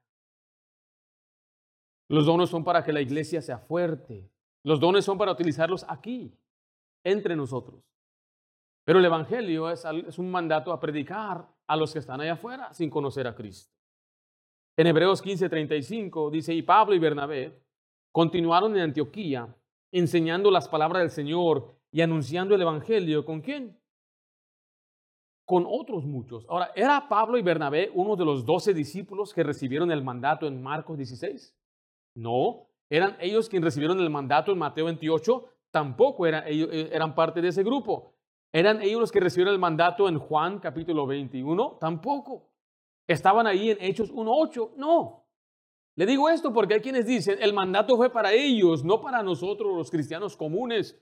Los 2.10 2.26
dones 2.26 2.50
son 2.50 2.66
para 2.66 2.84
que 2.84 2.92
la 2.92 3.00
iglesia 3.00 3.42
sea 3.42 3.60
fuerte. 3.60 4.30
Los 4.64 4.80
dones 4.80 5.06
son 5.06 5.18
para 5.18 5.32
utilizarlos 5.32 5.86
aquí, 5.88 6.34
entre 7.04 7.36
nosotros. 7.36 7.84
Pero 8.84 9.00
el 9.00 9.06
Evangelio 9.06 9.70
es, 9.70 9.86
un 10.18 10.32
mandato 10.32 10.72
a 10.72 10.80
predicar 10.80 11.48
a 11.68 11.76
los 11.76 11.94
que 11.94 12.00
están 12.00 12.22
allá 12.22 12.34
afuera 12.34 12.74
sin 12.74 12.90
conocer 12.90 13.28
a 13.28 13.36
Cristo. 13.36 13.72
En 14.76 14.88
Hebreos 14.88 15.24
15:35 15.24 16.32
dice, 16.32 16.54
y 16.54 16.62
Pablo 16.62 16.96
y 16.96 17.00
Bernabé 17.00 17.62
continuaron 18.12 18.76
en 18.76 18.82
Antioquía 18.82 19.54
enseñando 19.92 20.52
las 20.52 20.68
palabras 20.68 21.02
del 21.02 21.12
Señor 21.12 21.76
y 21.92 22.02
anunciando 22.02 22.56
el 22.56 22.62
Evangelio. 22.62 23.26
¿Con 23.26 23.42
quién? 23.42 23.78
Con 25.46 25.66
otros 25.68 26.06
muchos. 26.06 26.46
Ahora, 26.48 26.72
¿era 26.76 27.08
Pablo 27.10 27.38
y 27.38 27.42
Bernabé 27.42 27.92
uno 27.94 28.16
de 28.16 28.26
los 28.26 28.46
doce 28.46 28.74
discípulos 28.74 29.34
que 29.34 29.44
recibieron 29.44 29.92
el 29.92 30.04
mandato 30.04 30.48
en 30.48 30.62
Marcos 30.62 30.98
16? 30.98 31.56
No. 32.16 32.69
¿Eran 32.90 33.18
ellos 33.20 33.50
quienes 33.50 33.66
recibieron 33.66 34.00
el 34.00 34.10
mandato 34.10 34.52
en 34.52 34.58
Mateo 34.58 34.86
28? 34.86 35.46
Tampoco 35.72 36.26
eran, 36.26 36.44
ellos, 36.48 36.70
eh, 36.72 36.90
eran 36.92 37.14
parte 37.14 37.42
de 37.42 37.50
ese 37.50 37.64
grupo. 37.64 38.14
¿Eran 38.52 38.82
ellos 38.82 39.00
los 39.00 39.12
que 39.12 39.20
recibieron 39.20 39.54
el 39.54 39.60
mandato 39.60 40.10
en 40.10 40.18
Juan 40.18 40.60
capítulo 40.60 41.06
21? 41.06 41.78
Tampoco. 41.80 42.50
¿Estaban 43.08 43.46
ahí 43.46 43.72
en 43.72 43.78
Hechos 43.80 44.12
1.8? 44.12 44.72
No. 44.76 45.26
Le 45.96 46.06
digo 46.06 46.30
esto 46.30 46.54
porque 46.54 46.76
hay 46.76 46.80
quienes 46.80 47.06
dicen, 47.06 47.38
el 47.42 47.54
mandato 47.54 47.98
fue 47.98 48.10
para 48.10 48.32
ellos, 48.32 48.84
no 48.84 49.02
para 49.02 49.22
nosotros 49.22 49.76
los 49.76 49.92
cristianos 49.92 50.38
comunes. 50.38 50.98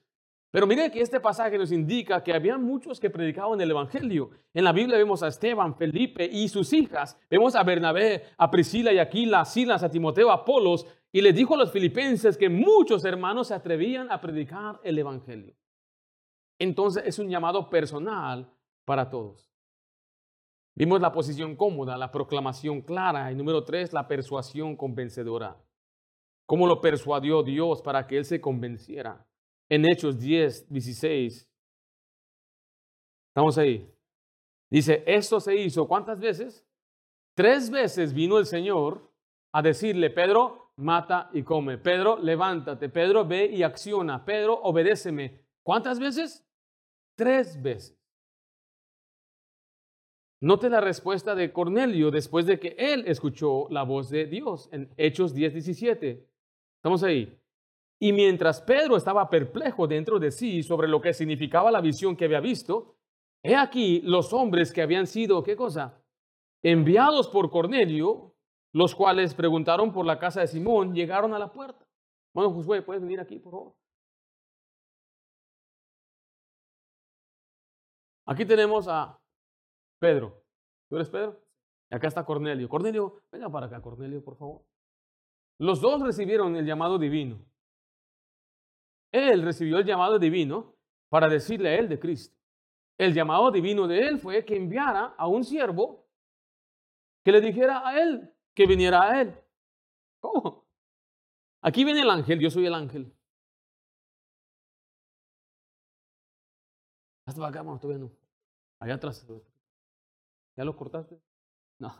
Pero 0.49 0.65
mire 0.65 0.89
que 0.89 1.01
este 1.01 1.19
pasaje 1.19 1.57
nos 1.57 1.71
indica 1.71 2.23
que 2.23 2.33
había 2.33 2.57
muchos 2.57 2.99
que 2.99 3.09
predicaban 3.09 3.59
el 3.59 3.69
Evangelio. 3.69 4.31
En 4.53 4.63
la 4.63 4.71
Biblia 4.71 4.97
vemos 4.97 5.21
a 5.21 5.27
Esteban, 5.27 5.75
Felipe 5.75 6.25
y 6.25 6.47
sus 6.47 6.71
hijas. 6.73 7.19
Vemos 7.29 7.55
a 7.55 7.63
Bernabé, 7.63 8.23
a 8.38 8.49
Priscila 8.49 8.93
y 8.93 8.97
Aquila, 8.97 9.41
a 9.41 9.45
Silas, 9.45 9.83
a 9.83 9.91
Timoteo, 9.91 10.31
a 10.31 10.35
Apolos. 10.35 10.88
Y 11.12 11.22
les 11.22 11.36
dijo 11.36 11.55
a 11.55 11.58
los 11.58 11.72
filipenses 11.72 12.38
que 12.38 12.49
muchos 12.49 13.05
hermanos 13.05 13.47
se 13.47 13.53
atrevían 13.53 14.12
a 14.12 14.20
predicar 14.20 14.80
el 14.84 14.99
Evangelio. 14.99 15.55
Entonces 16.60 17.03
es 17.05 17.20
un 17.20 17.30
llamado 17.30 17.70
personal 17.70 18.51
para 18.86 19.10
todos. 19.10 19.51
Vimos 20.76 21.01
la 21.01 21.12
posición 21.12 21.55
cómoda, 21.55 21.97
la 21.97 22.12
proclamación 22.12 22.82
clara 22.82 23.32
y 23.32 23.36
número 23.36 23.64
tres, 23.64 23.93
la 23.93 24.08
persuasión 24.08 24.76
convencedora. 24.76 25.58
¿Cómo 26.45 26.68
lo 26.68 26.82
persuadió 26.82 27.43
Dios 27.43 27.82
para 27.82 28.05
que 28.05 28.18
él 28.18 28.26
se 28.26 28.39
convenciera? 28.39 29.26
En 29.70 29.86
Hechos 29.86 30.20
10, 30.20 30.72
16. 30.72 31.49
Estamos 33.30 33.58
ahí. 33.58 33.91
Dice, 34.70 35.03
esto 35.05 35.39
se 35.39 35.55
hizo 35.55 35.88
¿cuántas 35.88 36.20
veces? 36.20 36.66
Tres 37.34 37.70
veces 37.70 38.14
vino 38.14 38.38
el 38.38 38.45
Señor 38.45 39.12
a 39.51 39.62
decirle, 39.62 40.10
Pedro, 40.10 40.66
mata 40.78 41.30
y 41.34 41.43
come. 41.43 41.78
Pedro, 41.78 42.17
levántate. 42.17 42.89
Pedro, 42.89 43.25
ve 43.25 43.45
y 43.45 43.63
acciona. 43.63 44.23
Pedro, 44.23 44.59
obedéceme. 44.61 45.41
¿Cuántas 45.63 45.99
veces? 45.99 46.45
Tres 47.15 47.61
veces. 47.61 47.97
Note 50.39 50.69
la 50.69 50.82
respuesta 50.82 51.34
de 51.34 51.51
Cornelio 51.51 52.11
después 52.11 52.45
de 52.45 52.59
que 52.59 52.75
él 52.78 53.03
escuchó 53.07 53.67
la 53.71 53.82
voz 53.82 54.09
de 54.09 54.28
Dios 54.28 54.69
en 54.71 54.93
Hechos 54.95 55.34
10, 55.34 55.53
17. 55.53 56.28
Estamos 56.75 57.01
ahí. 57.01 57.36
Y 57.99 58.13
mientras 58.13 58.61
Pedro 58.61 58.95
estaba 58.95 59.28
perplejo 59.32 59.88
dentro 59.88 60.19
de 60.19 60.30
sí 60.30 60.61
sobre 60.61 60.88
lo 60.88 61.01
que 61.01 61.13
significaba 61.13 61.71
la 61.71 61.82
visión 61.82 62.15
que 62.15 62.25
había 62.25 62.39
visto, 62.39 62.95
he 63.41 63.55
aquí 63.55 64.01
los 64.01 64.32
hombres 64.32 64.71
que 64.71 64.84
habían 64.84 65.07
sido, 65.07 65.41
¿qué 65.41 65.55
cosa? 65.55 66.03
Enviados 66.61 67.28
por 67.30 67.49
Cornelio, 67.49 68.36
los 68.74 68.95
cuales 68.95 69.34
preguntaron 69.34 69.91
por 69.91 70.05
la 70.05 70.20
casa 70.20 70.41
de 70.41 70.47
Simón, 70.47 70.93
llegaron 70.93 71.34
a 71.34 71.39
la 71.39 71.51
puerta. 71.51 71.86
Bueno, 72.34 72.51
Josué, 72.53 72.82
¿puedes 72.82 73.01
venir 73.01 73.20
aquí, 73.20 73.39
por 73.39 73.51
favor? 73.51 73.76
Aquí 78.26 78.45
tenemos 78.45 78.88
a 78.88 79.20
Pedro. 79.99 80.43
¿Tú 80.89 80.97
eres 80.97 81.09
Pedro? 81.09 81.41
Y 81.89 81.95
acá 81.95 82.07
está 82.07 82.26
Cornelio. 82.26 82.68
Cornelio, 82.68 83.22
venga 83.32 83.49
para 83.49 83.68
acá, 83.68 83.82
Cornelio, 83.82 84.24
por 84.24 84.36
favor. 84.36 84.65
Los 85.59 85.82
dos 85.82 86.01
recibieron 86.01 86.55
el 86.55 86.65
llamado 86.65 86.99
divino. 86.99 87.39
Él 89.11 89.41
recibió 89.41 89.80
el 89.80 89.86
llamado 89.86 90.20
divino 90.20 90.76
para 91.09 91.28
decirle 91.30 91.70
a 91.70 91.80
él 91.80 91.88
de 91.88 91.99
Cristo. 91.99 92.38
El 92.97 93.13
llamado 93.13 93.49
divino 93.51 93.88
de 93.88 93.99
él 93.99 94.20
fue 94.20 94.43
que 94.43 94.57
enviara 94.57 95.15
a 95.18 95.28
un 95.28 95.43
siervo 95.43 96.05
que 97.24 97.32
le 97.32 97.41
dijera 97.41 97.88
a 97.88 98.01
él 98.01 98.34
que 98.58 98.66
viniera 98.66 99.03
a 99.03 99.22
él. 99.22 99.39
¿Cómo? 100.20 100.66
Aquí 101.62 101.86
viene 101.86 102.01
el 102.01 102.10
ángel, 102.10 102.39
yo 102.39 102.49
soy 102.49 102.66
el 102.66 102.74
ángel. 102.74 103.16
Hasta 107.28 107.47
acá, 107.47 107.60
hermano, 107.60 107.80
todavía 107.80 108.03
no. 108.03 108.12
Allá 108.80 108.95
atrás. 108.95 109.28
¿Ya 110.55 110.66
lo 110.66 110.76
cortaste? 110.76 111.22
No. 111.78 111.95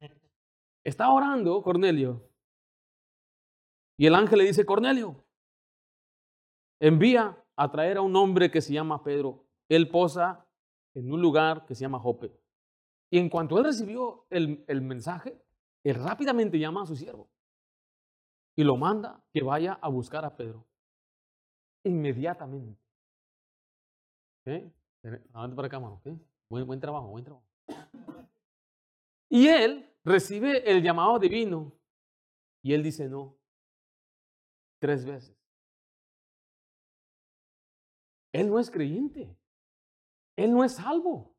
Está 0.82 1.10
orando 1.10 1.62
Cornelio. 1.62 2.26
Y 3.98 4.06
el 4.06 4.14
ángel 4.14 4.38
le 4.38 4.44
dice, 4.46 4.64
Cornelio, 4.64 5.22
envía 6.80 7.38
a 7.54 7.70
traer 7.70 7.98
a 7.98 8.00
un 8.00 8.16
hombre 8.16 8.50
que 8.50 8.62
se 8.62 8.72
llama 8.72 9.04
Pedro. 9.04 9.44
Él 9.68 9.90
posa 9.90 10.46
en 10.94 11.12
un 11.12 11.20
lugar 11.20 11.66
que 11.66 11.74
se 11.74 11.82
llama 11.82 11.98
Jope. 11.98 12.32
Y 13.10 13.18
en 13.18 13.28
cuanto 13.28 13.58
él 13.58 13.64
recibió 13.64 14.24
el, 14.30 14.64
el 14.66 14.80
mensaje, 14.80 15.38
rápidamente 15.84 16.58
llama 16.58 16.82
a 16.82 16.86
su 16.86 16.94
siervo 16.94 17.28
y 18.56 18.64
lo 18.64 18.76
manda 18.76 19.22
que 19.32 19.42
vaya 19.42 19.74
a 19.74 19.88
buscar 19.88 20.24
a 20.24 20.36
Pedro. 20.36 20.66
Inmediatamente. 21.84 22.80
¿Okay? 24.42 24.72
para 25.02 25.66
acá, 25.66 25.80
mano. 25.80 26.00
Buen, 26.48 26.66
buen 26.66 26.80
trabajo, 26.80 27.08
buen 27.08 27.24
trabajo. 27.24 27.46
Y 29.28 29.48
él 29.48 29.90
recibe 30.04 30.70
el 30.70 30.82
llamado 30.82 31.18
divino 31.18 31.72
y 32.62 32.74
él 32.74 32.82
dice 32.82 33.08
no. 33.08 33.36
Tres 34.78 35.04
veces. 35.04 35.36
Él 38.32 38.48
no 38.48 38.58
es 38.58 38.70
creyente. 38.70 39.36
Él 40.36 40.52
no 40.52 40.64
es 40.64 40.74
salvo. 40.74 41.34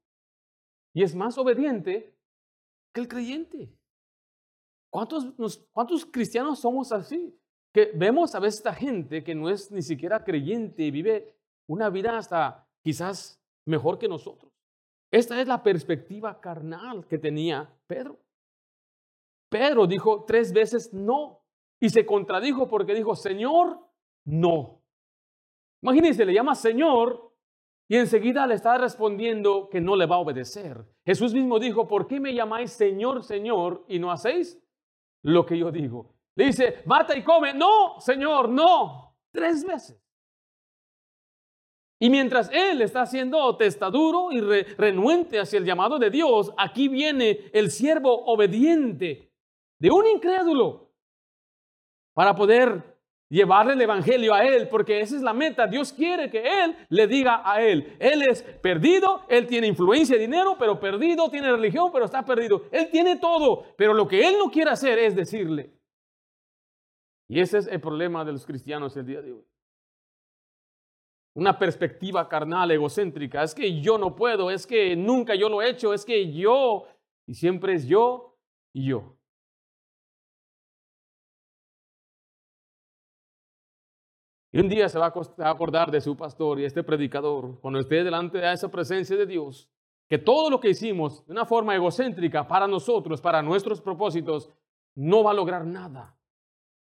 Y 0.94 1.04
es 1.04 1.16
más 1.16 1.38
obediente 1.38 2.16
que 2.94 3.02
el 3.02 3.08
creyente. 3.08 3.76
¿Cuántos, 4.94 5.26
¿Cuántos 5.72 6.06
cristianos 6.06 6.60
somos 6.60 6.92
así? 6.92 7.36
Que 7.74 7.92
vemos 7.96 8.36
a 8.36 8.40
veces 8.40 8.60
esta 8.60 8.76
gente 8.76 9.24
que 9.24 9.34
no 9.34 9.50
es 9.50 9.72
ni 9.72 9.82
siquiera 9.82 10.24
creyente 10.24 10.84
y 10.84 10.92
vive 10.92 11.36
una 11.68 11.90
vida 11.90 12.16
hasta 12.16 12.68
quizás 12.84 13.42
mejor 13.66 13.98
que 13.98 14.08
nosotros. 14.08 14.54
Esta 15.10 15.42
es 15.42 15.48
la 15.48 15.64
perspectiva 15.64 16.40
carnal 16.40 17.08
que 17.08 17.18
tenía 17.18 17.76
Pedro. 17.88 18.20
Pedro 19.50 19.88
dijo 19.88 20.26
tres 20.26 20.54
veces 20.54 20.94
no 20.94 21.42
y 21.80 21.90
se 21.90 22.06
contradijo 22.06 22.70
porque 22.70 22.94
dijo, 22.94 23.16
Señor, 23.16 23.80
no. 24.26 24.80
Imagínense, 25.82 26.24
le 26.24 26.36
llama 26.36 26.54
Señor 26.54 27.34
y 27.88 27.98
enseguida 27.98 28.46
le 28.46 28.54
está 28.54 28.78
respondiendo 28.78 29.70
que 29.70 29.82
no 29.82 29.96
le 29.96 30.06
va 30.06 30.18
a 30.18 30.20
obedecer. 30.20 30.86
Jesús 31.04 31.34
mismo 31.34 31.58
dijo, 31.58 31.88
¿por 31.88 32.06
qué 32.08 32.20
me 32.20 32.36
llamáis 32.36 32.74
Señor, 32.74 33.24
Señor 33.24 33.84
y 33.88 33.98
no 33.98 34.12
hacéis 34.12 34.63
lo 35.24 35.46
que 35.46 35.58
yo 35.58 35.72
digo? 35.72 36.14
Le 36.36 36.46
dice, 36.46 36.82
mata 36.86 37.16
y 37.18 37.24
come. 37.24 37.54
No, 37.54 38.00
Señor, 38.00 38.50
no. 38.50 39.16
Tres 39.32 39.66
veces. 39.66 40.00
Y 42.00 42.10
mientras 42.10 42.50
él 42.52 42.82
está 42.82 43.06
siendo 43.06 43.56
testaduro 43.56 44.32
y 44.32 44.42
renuente 44.42 45.40
hacia 45.40 45.58
el 45.58 45.66
llamado 45.66 45.98
de 45.98 46.10
Dios, 46.10 46.52
aquí 46.58 46.90
viene 46.90 47.50
el 47.54 47.72
siervo 47.72 48.26
obediente 48.26 49.32
de 49.80 49.90
un 49.90 50.06
incrédulo 50.08 50.92
para 52.14 52.36
poder 52.36 52.93
llevarle 53.34 53.74
el 53.74 53.82
evangelio 53.82 54.34
a 54.34 54.46
él, 54.46 54.70
porque 54.70 55.02
esa 55.02 55.16
es 55.16 55.24
la 55.24 55.34
meta. 55.34 55.66
Dios 55.66 55.92
quiere 55.92 56.30
que 56.30 56.44
él 56.64 56.76
le 56.90 57.08
diga 57.08 57.42
a 57.44 57.62
él, 57.62 57.98
él 58.00 58.22
es 58.22 58.44
perdido, 58.44 59.26
él 59.28 59.48
tiene 59.48 59.68
influencia 59.68 60.16
y 60.16 60.20
dinero, 60.20 60.56
pero 60.60 60.80
perdido, 60.80 61.30
tiene 61.32 61.52
religión, 61.52 61.90
pero 61.92 62.06
está 62.06 62.24
perdido. 62.24 62.66
Él 62.72 62.90
tiene 62.92 63.18
todo, 63.18 63.66
pero 63.76 63.94
lo 63.94 64.08
que 64.08 64.28
él 64.28 64.36
no 64.38 64.52
quiere 64.52 64.70
hacer 64.70 65.00
es 65.00 65.16
decirle. 65.16 65.74
Y 67.28 67.40
ese 67.40 67.58
es 67.58 67.68
el 67.68 67.82
problema 67.82 68.24
de 68.24 68.34
los 68.34 68.46
cristianos 68.46 68.96
el 68.96 69.06
día 69.08 69.22
de 69.22 69.32
hoy 69.32 69.46
una 71.36 71.58
perspectiva 71.58 72.30
carnal, 72.30 72.70
egocéntrica. 72.70 73.42
Es 73.42 73.56
que 73.56 73.82
yo 73.82 73.98
no 73.98 74.16
puedo, 74.16 74.52
es 74.52 74.68
que 74.68 74.96
nunca 74.96 75.34
yo 75.34 75.50
lo 75.50 75.64
he 75.64 75.70
hecho, 75.72 75.92
es 75.92 76.06
que 76.06 76.32
yo, 76.32 76.86
y 77.26 77.34
siempre 77.34 77.74
es 77.74 77.88
yo 77.88 78.38
y 78.72 78.90
yo. 78.90 79.18
Y 84.54 84.60
un 84.60 84.70
día 84.70 84.88
se 84.88 85.00
va 85.00 85.08
a 85.08 85.50
acordar 85.50 85.90
de 85.90 86.00
su 86.00 86.16
pastor 86.16 86.60
y 86.60 86.66
este 86.66 86.84
predicador, 86.84 87.60
cuando 87.60 87.80
esté 87.80 88.04
delante 88.04 88.38
de 88.38 88.54
esa 88.54 88.70
presencia 88.70 89.18
de 89.18 89.26
Dios, 89.26 89.68
que 90.08 90.20
todo 90.20 90.48
lo 90.52 90.60
que 90.60 90.70
hicimos 90.70 91.26
de 91.26 91.32
una 91.32 91.44
forma 91.44 91.74
egocéntrica 91.74 92.48
para 92.48 92.68
nosotros, 92.68 93.20
para 93.20 93.42
nuestros 93.42 93.82
propósitos, 93.82 94.52
no 94.94 95.24
va 95.24 95.32
a 95.32 95.34
lograr 95.34 95.66
nada. 95.66 96.16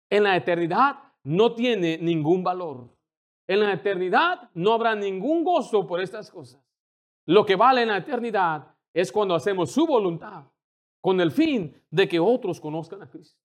En 0.09 0.23
la 0.23 0.35
eternidad 0.35 0.97
no 1.25 1.55
tiene 1.55 1.99
ningún 1.99 2.43
valor. 2.43 2.89
En 3.47 3.61
la 3.61 3.75
eternidad 3.75 4.49
no 4.55 4.73
habrá 4.73 4.95
ningún 4.95 5.45
gozo 5.45 5.87
por 5.87 6.01
estas 6.01 6.31
cosas. 6.31 6.65
Lo 7.27 7.45
que 7.45 7.57
vale 7.57 7.83
en 7.83 7.89
la 7.89 7.99
eternidad 7.99 8.75
es 8.95 9.13
cuando 9.13 9.35
hacemos 9.35 9.73
su 9.73 9.87
voluntad 9.87 10.45
con 11.03 11.21
el 11.21 11.31
fin 11.31 11.79
de 11.91 12.09
que 12.09 12.19
otros 12.19 12.61
conozcan 12.61 13.03
a 13.03 13.11
Cristo. 13.11 13.39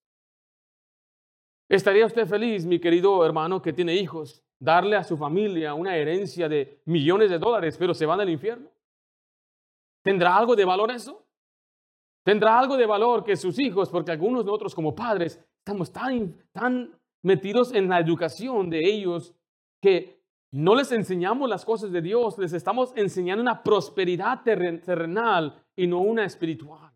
¿Estaría 1.73 2.05
usted 2.05 2.27
feliz, 2.27 2.67
mi 2.67 2.77
querido 2.77 3.25
hermano 3.25 3.59
que 3.59 3.73
tiene 3.73 3.95
hijos, 3.95 4.43
darle 4.59 4.95
a 4.95 5.03
su 5.03 5.17
familia 5.17 5.73
una 5.73 5.97
herencia 5.97 6.47
de 6.47 6.83
millones 6.85 7.31
de 7.31 7.39
dólares, 7.39 7.77
pero 7.79 7.95
se 7.95 8.05
van 8.05 8.19
al 8.19 8.29
infierno? 8.29 8.69
¿Tendrá 10.03 10.37
algo 10.37 10.55
de 10.55 10.65
valor 10.65 10.91
eso? 10.91 11.25
¿Tendrá 12.23 12.59
algo 12.59 12.77
de 12.77 12.85
valor 12.85 13.23
que 13.23 13.35
sus 13.35 13.57
hijos, 13.57 13.89
porque 13.89 14.11
algunos 14.11 14.45
de 14.45 14.51
nosotros 14.51 14.75
como 14.75 14.93
padres 14.93 15.43
estamos 15.57 15.91
tan, 15.91 16.37
tan 16.51 16.95
metidos 17.23 17.73
en 17.73 17.89
la 17.89 17.99
educación 17.99 18.69
de 18.69 18.79
ellos 18.87 19.33
que 19.81 20.21
no 20.51 20.75
les 20.75 20.91
enseñamos 20.91 21.49
las 21.49 21.65
cosas 21.65 21.91
de 21.91 22.03
Dios, 22.03 22.37
les 22.37 22.53
estamos 22.53 22.93
enseñando 22.95 23.41
una 23.41 23.63
prosperidad 23.63 24.43
terrenal 24.43 25.59
y 25.75 25.87
no 25.87 26.01
una 26.01 26.23
espiritual. 26.23 26.92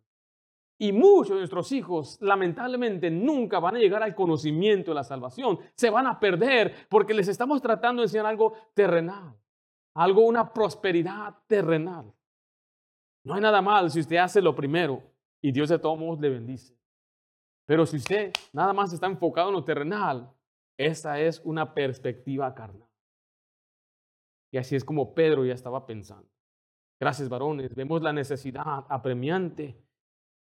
Y 0.80 0.92
muchos 0.92 1.32
de 1.32 1.38
nuestros 1.38 1.72
hijos, 1.72 2.20
lamentablemente, 2.22 3.10
nunca 3.10 3.60
van 3.60 3.76
a 3.76 3.80
llegar 3.80 4.04
al 4.04 4.14
conocimiento 4.14 4.92
de 4.92 4.96
la 4.96 5.04
salvación. 5.04 5.60
Se 5.74 5.90
van 5.90 6.06
a 6.06 6.20
perder 6.20 6.88
porque 6.88 7.16
les 7.16 7.28
estamos 7.28 7.62
tratando 7.62 8.02
de 8.02 8.06
enseñar 8.06 8.28
algo 8.28 8.54
terrenal, 8.76 9.36
algo, 9.96 10.26
una 10.26 10.54
prosperidad 10.54 11.36
terrenal. 11.48 12.14
No 13.24 13.34
hay 13.34 13.42
nada 13.42 13.62
mal 13.62 13.90
si 13.90 14.00
usted 14.00 14.18
hace 14.18 14.42
lo 14.42 14.56
primero 14.56 15.02
y 15.42 15.52
Dios 15.52 15.70
de 15.70 15.80
todos 15.80 15.98
modos 15.98 16.20
le 16.20 16.30
bendice. 16.30 16.78
Pero 17.66 17.86
si 17.86 17.98
usted 17.98 18.32
nada 18.54 18.72
más 18.72 18.94
está 18.94 19.08
enfocado 19.08 19.50
en 19.50 19.56
lo 19.56 19.64
terrenal, 19.64 20.32
esta 20.78 21.20
es 21.20 21.42
una 21.44 21.74
perspectiva 21.74 22.54
carnal. 22.54 22.88
Y 24.52 24.58
así 24.58 24.76
es 24.76 24.86
como 24.86 25.14
Pedro 25.14 25.44
ya 25.44 25.54
estaba 25.54 25.86
pensando. 25.86 26.30
Gracias, 27.00 27.28
varones. 27.30 27.76
Vemos 27.76 28.02
la 28.02 28.14
necesidad 28.14 28.86
apremiante. 28.88 29.76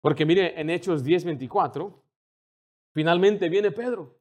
Porque 0.08 0.26
mire, 0.26 0.58
en 0.58 0.70
Hechos 0.70 1.04
10:24, 1.04 1.94
finalmente 2.94 3.50
viene 3.50 3.72
Pedro. 3.72 4.18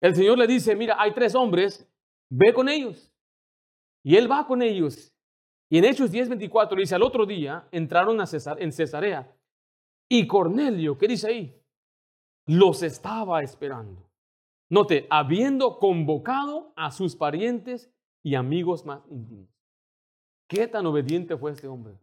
El 0.00 0.14
Señor 0.14 0.38
le 0.38 0.46
dice, 0.46 0.74
mira, 0.74 0.96
hay 0.98 1.12
tres 1.12 1.34
hombres, 1.34 1.86
ve 2.30 2.54
con 2.54 2.66
ellos. 2.66 3.12
Y 4.02 4.16
él 4.16 4.32
va 4.32 4.46
con 4.46 4.62
ellos. 4.62 5.14
Y 5.68 5.76
en 5.76 5.84
Hechos 5.84 6.10
10:24 6.10 6.76
dice, 6.76 6.94
al 6.94 7.02
otro 7.02 7.26
día 7.26 7.68
entraron 7.72 8.22
a 8.22 8.24
en 8.56 8.72
Cesarea. 8.72 9.30
Y 10.08 10.26
Cornelio, 10.26 10.96
¿qué 10.96 11.08
dice 11.08 11.28
ahí? 11.28 11.62
Los 12.46 12.82
estaba 12.82 13.42
esperando. 13.42 14.08
Note, 14.70 15.06
habiendo 15.10 15.78
convocado 15.78 16.72
a 16.74 16.90
sus 16.90 17.16
parientes 17.16 17.92
y 18.22 18.34
amigos 18.34 18.86
más 18.86 19.02
íntimos. 19.10 19.50
¿Qué 20.48 20.66
tan 20.68 20.86
obediente 20.86 21.36
fue 21.36 21.52
este 21.52 21.68
hombre? 21.68 21.98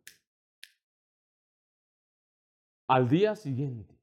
Al 2.89 3.07
día 3.07 3.35
siguiente, 3.35 3.95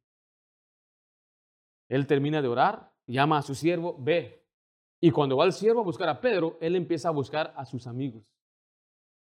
él 1.89 2.07
termina 2.07 2.41
de 2.41 2.47
orar, 2.47 2.93
llama 3.05 3.39
a 3.39 3.43
su 3.43 3.57
siervo, 3.57 3.97
ve. 3.99 4.47
Y 5.01 5.11
cuando 5.11 5.37
va 5.37 5.45
el 5.45 5.53
siervo 5.53 5.80
a 5.80 5.84
buscar 5.84 6.09
a 6.09 6.20
Pedro, 6.20 6.57
él 6.61 6.76
empieza 6.76 7.09
a 7.09 7.11
buscar 7.11 7.53
a 7.57 7.64
sus 7.64 7.89
amigos. 7.89 8.24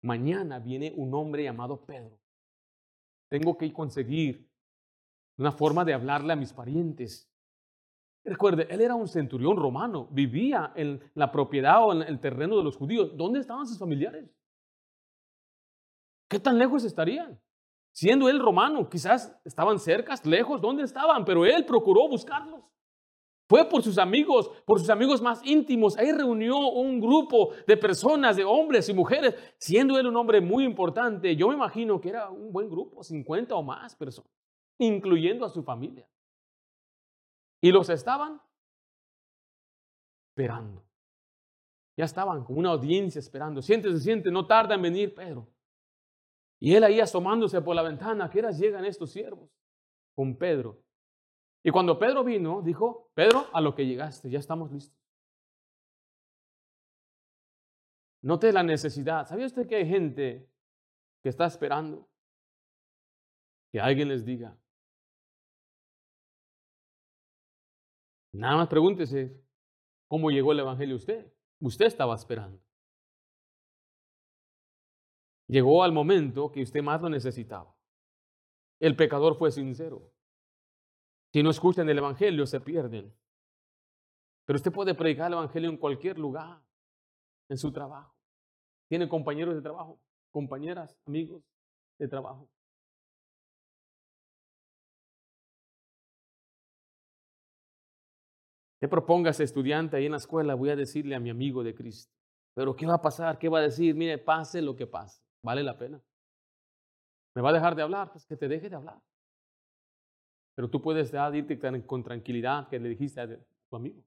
Mañana 0.02 0.58
viene 0.58 0.92
un 0.96 1.14
hombre 1.14 1.44
llamado 1.44 1.86
Pedro. 1.86 2.20
Tengo 3.30 3.56
que 3.56 3.72
conseguir 3.72 4.50
una 5.38 5.52
forma 5.52 5.86
de 5.86 5.94
hablarle 5.94 6.34
a 6.34 6.36
mis 6.36 6.52
parientes. 6.52 7.32
Recuerde, 8.26 8.66
él 8.72 8.82
era 8.82 8.96
un 8.96 9.08
centurión 9.08 9.56
romano, 9.56 10.08
vivía 10.10 10.74
en 10.76 11.00
la 11.14 11.32
propiedad 11.32 11.86
o 11.86 11.94
en 11.94 12.02
el 12.02 12.20
terreno 12.20 12.58
de 12.58 12.64
los 12.64 12.76
judíos. 12.76 13.16
¿Dónde 13.16 13.40
estaban 13.40 13.68
sus 13.68 13.78
familiares? 13.78 14.36
¿Qué 16.28 16.40
tan 16.40 16.58
lejos 16.58 16.84
estarían? 16.86 17.40
Siendo 17.94 18.28
él 18.28 18.40
romano, 18.40 18.90
quizás 18.90 19.40
estaban 19.46 19.78
cerca, 19.78 20.16
lejos, 20.24 20.60
¿dónde 20.60 20.84
estaban? 20.84 21.24
Pero 21.24 21.46
él 21.46 21.64
procuró 21.64 22.10
buscarlos. 22.10 22.64
Fue 23.48 23.70
por 23.70 23.84
sus 23.84 24.00
amigos, 24.00 24.50
por 24.66 24.80
sus 24.80 24.90
amigos 24.90 25.22
más 25.22 25.46
íntimos. 25.46 25.96
Ahí 25.96 26.12
reunió 26.12 26.58
un 26.58 27.00
grupo 27.00 27.52
de 27.68 27.78
personas, 27.78 28.36
de 28.36 28.44
hombres 28.44 28.90
y 28.90 28.94
mujeres, 28.96 29.36
siendo 29.60 30.00
él 30.00 30.08
un 30.08 30.16
hombre 30.16 30.42
muy 30.42 30.64
importante. 30.64 31.36
Yo 31.36 31.50
me 31.50 31.54
imagino 31.54 32.02
que 32.02 32.10
era 32.10 32.32
un 32.32 32.52
buen 32.52 32.68
grupo, 32.68 33.04
50 33.04 33.54
o 33.54 33.62
más 33.62 33.96
personas, 33.96 34.32
incluyendo 34.80 35.46
a 35.46 35.50
su 35.50 35.62
familia. 35.62 36.10
Y 37.62 37.72
los 37.72 37.90
estaban 37.90 38.42
esperando. 40.32 40.84
Ya 41.96 42.06
estaban 42.06 42.44
con 42.44 42.58
una 42.58 42.72
audiencia 42.72 43.20
esperando. 43.20 43.62
Siéntese, 43.62 44.00
siente, 44.00 44.32
no 44.32 44.48
tarda 44.48 44.74
en 44.74 44.82
venir 44.82 45.14
Pedro. 45.14 45.53
Y 46.64 46.76
él 46.76 46.86
ahí 46.86 47.02
asomándose 47.02 47.62
por 47.62 47.76
la 47.76 47.82
ventana, 47.82 48.24
¿a 48.24 48.30
qué 48.30 48.42
llegan 48.42 48.86
estos 48.86 49.12
siervos? 49.12 49.50
Con 50.16 50.38
Pedro. 50.38 50.82
Y 51.62 51.72
cuando 51.72 52.00
Pedro 52.00 52.24
vino, 52.24 52.62
dijo, 52.62 53.12
Pedro, 53.14 53.48
a 53.52 53.60
lo 53.60 53.76
que 53.76 53.86
llegaste, 53.86 54.30
ya 54.30 54.40
estamos 54.40 54.72
listos. 54.72 54.98
Note 58.22 58.54
la 58.54 58.64
necesidad. 58.64 59.28
¿Sabía 59.28 59.46
usted 59.46 59.68
que 59.68 59.76
hay 59.76 59.86
gente 59.86 60.50
que 61.22 61.28
está 61.28 61.48
esperando 61.48 62.10
que 63.74 63.82
alguien 63.82 64.08
les 64.08 64.24
diga, 64.24 64.58
Nada 68.32 68.56
más 68.56 68.70
pregúntese 68.70 69.38
cómo 70.08 70.32
llegó 70.32 70.54
el 70.54 70.60
Evangelio 70.62 70.96
a 70.96 70.98
usted. 70.98 71.34
Usted 71.60 71.88
estaba 71.88 72.16
esperando. 72.16 72.58
Llegó 75.48 75.84
al 75.84 75.92
momento 75.92 76.52
que 76.52 76.62
usted 76.62 76.82
más 76.82 77.02
lo 77.02 77.10
necesitaba. 77.10 77.76
El 78.80 78.96
pecador 78.96 79.38
fue 79.38 79.52
sincero. 79.52 80.12
Si 81.32 81.42
no 81.42 81.50
escuchan 81.50 81.90
el 81.90 81.98
Evangelio, 81.98 82.46
se 82.46 82.60
pierden. 82.60 83.14
Pero 84.46 84.58
usted 84.58 84.72
puede 84.72 84.94
predicar 84.94 85.28
el 85.28 85.34
Evangelio 85.34 85.70
en 85.70 85.78
cualquier 85.78 86.20
lugar, 86.20 86.62
en 87.50 87.58
su 87.58 87.72
trabajo. 87.72 88.14
Tiene 88.90 89.10
compañeros 89.10 89.56
de 89.56 89.62
trabajo, 89.62 90.00
compañeras, 90.32 90.98
amigos 91.06 91.44
de 91.98 92.08
trabajo. 92.08 92.50
Te 98.80 98.90
propongas 98.90 99.40
estudiante 99.40 99.96
ahí 99.96 100.08
en 100.08 100.12
la 100.12 100.18
escuela, 100.18 100.56
voy 100.56 100.70
a 100.70 100.76
decirle 100.76 101.16
a 101.16 101.20
mi 101.20 101.30
amigo 101.30 101.64
de 101.64 101.74
Cristo. 101.74 102.14
Pero 102.54 102.76
¿qué 102.76 102.86
va 102.86 102.96
a 102.96 103.02
pasar? 103.02 103.40
¿Qué 103.40 103.48
va 103.48 103.60
a 103.60 103.62
decir? 103.62 103.96
Mire, 103.96 104.18
pase 104.18 104.62
lo 104.62 104.76
que 104.76 104.86
pase. 104.86 105.23
¿Vale 105.44 105.62
la 105.62 105.78
pena? 105.78 106.02
¿Me 107.36 107.42
va 107.42 107.50
a 107.50 107.54
dejar 107.54 107.76
de 107.76 107.82
hablar? 107.82 108.12
Pues 108.12 108.26
que 108.26 108.38
te 108.38 108.48
deje 108.48 108.70
de 108.70 108.76
hablar. 108.76 109.00
Pero 110.56 110.70
tú 110.70 110.82
puedes 110.82 111.12
ya 111.12 111.30
irte 111.36 111.60
con 111.86 112.04
tranquilidad 112.04 112.70
que 112.70 112.80
le 112.80 112.90
dijiste 112.90 113.20
a 113.20 113.28
tu 113.28 113.76
amigo. 113.76 114.02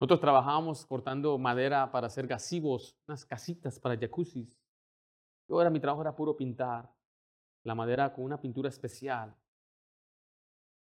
Nosotros 0.00 0.20
trabajábamos 0.20 0.86
cortando 0.86 1.36
madera 1.38 1.90
para 1.90 2.06
hacer 2.06 2.26
gasivos, 2.26 2.96
unas 3.06 3.26
casitas 3.26 3.80
para 3.80 3.98
jacuzzis. 3.98 4.56
Yo 5.48 5.60
era, 5.60 5.70
mi 5.70 5.80
trabajo 5.80 6.02
era 6.02 6.14
puro 6.14 6.36
pintar 6.36 6.88
la 7.64 7.74
madera 7.74 8.12
con 8.12 8.24
una 8.24 8.40
pintura 8.40 8.68
especial. 8.68 9.34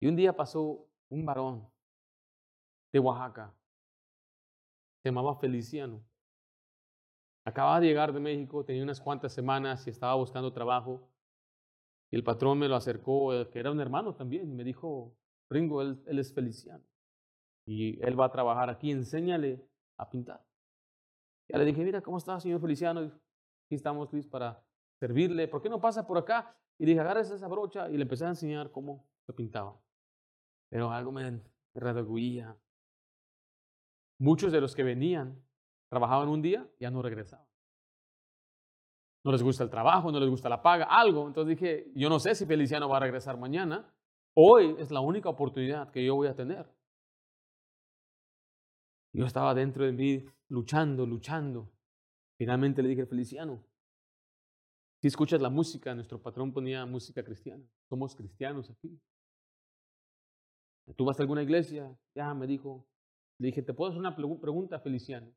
Y 0.01 0.07
un 0.07 0.17
día 0.17 0.35
pasó 0.35 0.85
un 1.09 1.25
varón 1.25 1.65
de 2.91 2.99
Oaxaca, 2.99 3.53
se 5.01 5.09
llamaba 5.09 5.35
Feliciano. 5.37 6.03
Acababa 7.45 7.79
de 7.79 7.87
llegar 7.87 8.11
de 8.11 8.19
México, 8.19 8.65
tenía 8.65 8.83
unas 8.83 8.99
cuantas 8.99 9.31
semanas 9.33 9.85
y 9.87 9.91
estaba 9.91 10.15
buscando 10.15 10.51
trabajo. 10.51 11.07
Y 12.11 12.15
el 12.15 12.23
patrón 12.23 12.59
me 12.59 12.67
lo 12.67 12.75
acercó, 12.75 13.33
eh, 13.33 13.49
que 13.49 13.59
era 13.59 13.71
un 13.71 13.79
hermano 13.79 14.15
también, 14.15 14.49
y 14.49 14.53
me 14.53 14.63
dijo, 14.63 15.15
Ringo, 15.49 15.81
él, 15.81 16.01
él 16.07 16.19
es 16.19 16.33
Feliciano. 16.33 16.83
Y 17.67 18.03
él 18.03 18.19
va 18.19 18.25
a 18.25 18.31
trabajar 18.31 18.69
aquí, 18.69 18.91
enséñale 18.91 19.63
a 19.97 20.09
pintar. 20.09 20.43
Ya 21.47 21.57
le 21.57 21.65
dije, 21.65 21.83
mira, 21.83 22.01
¿cómo 22.01 22.17
está, 22.17 22.39
señor 22.39 22.59
Feliciano? 22.59 23.01
Aquí 23.01 23.75
estamos, 23.75 24.11
Luis, 24.11 24.27
para 24.27 24.63
servirle. 24.99 25.47
¿Por 25.47 25.61
qué 25.61 25.69
no 25.69 25.79
pasa 25.79 26.05
por 26.05 26.17
acá? 26.17 26.55
Y 26.77 26.85
dije, 26.85 26.99
agarra 26.99 27.21
esa 27.21 27.47
brocha 27.47 27.89
y 27.89 27.97
le 27.97 28.03
empecé 28.03 28.25
a 28.25 28.29
enseñar 28.29 28.71
cómo 28.71 29.07
se 29.25 29.33
pintaba 29.33 29.79
pero 30.75 30.91
algo 30.91 31.11
me 31.11 31.41
redarguía. 31.73 32.57
Muchos 34.19 34.51
de 34.51 34.59
los 34.59 34.75
que 34.75 34.83
venían 34.83 35.41
trabajaban 35.89 36.29
un 36.29 36.41
día 36.41 36.67
ya 36.79 36.89
no 36.91 37.01
regresaban. 37.01 37.45
No 39.23 39.31
les 39.31 39.41
gusta 39.41 39.63
el 39.63 39.69
trabajo, 39.69 40.11
no 40.11 40.19
les 40.19 40.29
gusta 40.29 40.49
la 40.49 40.61
paga, 40.61 40.85
algo. 40.85 41.27
Entonces 41.27 41.57
dije, 41.57 41.91
yo 41.95 42.09
no 42.09 42.19
sé 42.19 42.35
si 42.35 42.45
Feliciano 42.45 42.87
va 42.87 42.97
a 42.97 42.99
regresar 42.99 43.37
mañana. 43.37 43.91
Hoy 44.35 44.75
es 44.77 44.91
la 44.91 44.99
única 44.99 45.29
oportunidad 45.29 45.89
que 45.89 46.05
yo 46.05 46.15
voy 46.15 46.27
a 46.27 46.35
tener. 46.35 46.69
Yo 49.13 49.25
estaba 49.25 49.55
dentro 49.55 49.83
de 49.85 49.93
mí 49.93 50.25
luchando, 50.49 51.05
luchando. 51.05 51.71
Finalmente 52.37 52.83
le 52.83 52.89
dije, 52.89 53.05
Feliciano, 53.05 53.63
si 55.01 55.07
escuchas 55.07 55.41
la 55.41 55.49
música, 55.49 55.95
nuestro 55.95 56.21
patrón 56.21 56.51
ponía 56.51 56.85
música 56.85 57.23
cristiana. 57.23 57.63
Somos 57.89 58.15
cristianos 58.15 58.69
aquí. 58.69 58.99
¿Tú 60.95 61.05
vas 61.05 61.19
a 61.19 61.23
alguna 61.23 61.43
iglesia? 61.43 61.97
Ya 62.13 62.33
me 62.33 62.45
dijo. 62.45 62.85
Le 63.39 63.47
dije, 63.47 63.61
¿te 63.61 63.73
puedo 63.73 63.89
hacer 63.89 63.99
una 63.99 64.15
pregunta, 64.15 64.79
Feliciano? 64.79 65.33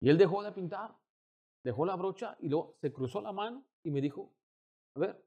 Y 0.00 0.10
él 0.10 0.18
dejó 0.18 0.42
de 0.42 0.52
pintar, 0.52 0.96
dejó 1.64 1.86
la 1.86 1.96
brocha 1.96 2.36
y 2.40 2.48
luego 2.48 2.76
se 2.80 2.92
cruzó 2.92 3.20
la 3.20 3.32
mano 3.32 3.64
y 3.82 3.90
me 3.90 4.00
dijo, 4.00 4.32
a 4.94 5.00
ver. 5.00 5.24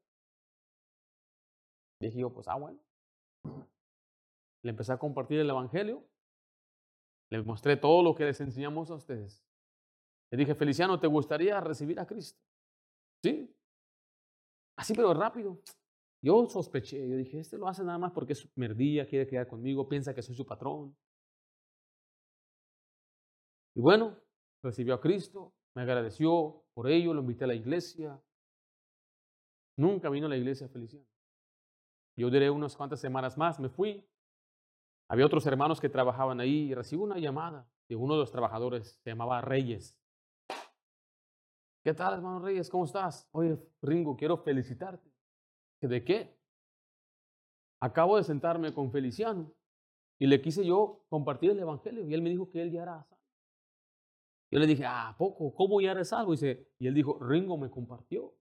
Dije 2.01 2.19
yo, 2.19 2.31
pues, 2.31 2.47
ah, 2.47 2.55
bueno. 2.55 2.79
Le 4.63 4.71
empecé 4.71 4.93
a 4.93 4.97
compartir 4.97 5.39
el 5.39 5.49
Evangelio. 5.49 6.07
Le 7.29 7.41
mostré 7.43 7.77
todo 7.77 8.03
lo 8.03 8.15
que 8.15 8.25
les 8.25 8.39
enseñamos 8.41 8.89
a 8.89 8.95
ustedes. 8.95 9.45
Le 10.31 10.37
dije, 10.37 10.55
Feliciano, 10.55 10.99
¿te 10.99 11.07
gustaría 11.07 11.59
recibir 11.59 11.99
a 11.99 12.05
Cristo? 12.05 12.39
Sí. 13.23 13.53
Así, 14.77 14.93
pero 14.93 15.13
rápido. 15.13 15.61
Yo 16.21 16.47
sospeché, 16.47 17.07
yo 17.07 17.15
dije, 17.15 17.39
este 17.39 17.57
lo 17.57 17.67
hace 17.67 17.83
nada 17.83 17.97
más 17.97 18.11
porque 18.11 18.33
es 18.33 18.49
merdilla, 18.57 19.07
quiere 19.07 19.27
quedar 19.27 19.47
conmigo, 19.47 19.87
piensa 19.87 20.13
que 20.13 20.21
soy 20.21 20.35
su 20.35 20.45
patrón. 20.45 20.95
Y 23.75 23.81
bueno, 23.81 24.17
recibió 24.61 24.93
a 24.93 25.01
Cristo, 25.01 25.53
me 25.75 25.81
agradeció 25.83 26.63
por 26.73 26.89
ello, 26.89 27.13
lo 27.13 27.21
invité 27.21 27.45
a 27.45 27.47
la 27.47 27.55
iglesia. 27.55 28.21
Nunca 29.77 30.09
vino 30.09 30.25
a 30.25 30.29
la 30.29 30.37
iglesia 30.37 30.67
Feliciano. 30.67 31.05
Yo 32.17 32.29
duré 32.29 32.49
unas 32.49 32.75
cuantas 32.75 32.99
semanas 32.99 33.37
más, 33.37 33.59
me 33.59 33.69
fui. 33.69 34.05
Había 35.07 35.25
otros 35.25 35.45
hermanos 35.45 35.79
que 35.79 35.89
trabajaban 35.89 36.39
ahí 36.39 36.71
y 36.71 36.75
recibí 36.75 37.01
una 37.01 37.17
llamada 37.17 37.67
de 37.87 37.95
uno 37.95 38.13
de 38.13 38.19
los 38.19 38.31
trabajadores, 38.31 38.99
se 39.03 39.09
llamaba 39.09 39.41
Reyes. 39.41 39.97
¿Qué 41.83 41.93
tal, 41.93 42.15
hermano 42.15 42.39
Reyes? 42.39 42.69
¿Cómo 42.69 42.85
estás? 42.85 43.27
Oye, 43.31 43.57
Ringo, 43.81 44.15
quiero 44.15 44.37
felicitarte. 44.37 45.09
¿De 45.81 46.03
qué? 46.03 46.37
Acabo 47.79 48.17
de 48.17 48.23
sentarme 48.23 48.73
con 48.73 48.91
Feliciano 48.91 49.51
y 50.19 50.27
le 50.27 50.41
quise 50.41 50.65
yo 50.65 51.05
compartir 51.07 51.51
el 51.51 51.59
Evangelio 51.59 52.05
y 52.05 52.13
él 52.13 52.21
me 52.21 52.29
dijo 52.29 52.49
que 52.49 52.61
él 52.61 52.71
ya 52.71 52.83
era. 52.83 53.07
Yo 54.51 54.59
le 54.59 54.65
dije, 54.65 54.83
ah, 54.85 55.15
poco, 55.17 55.53
¿cómo 55.53 55.79
ya 55.79 55.91
eres 55.91 56.09
salvo? 56.09 56.33
Y, 56.33 56.39
y 56.79 56.87
él 56.87 56.93
dijo, 56.93 57.19
Ringo 57.19 57.57
me 57.57 57.69
compartió. 57.69 58.33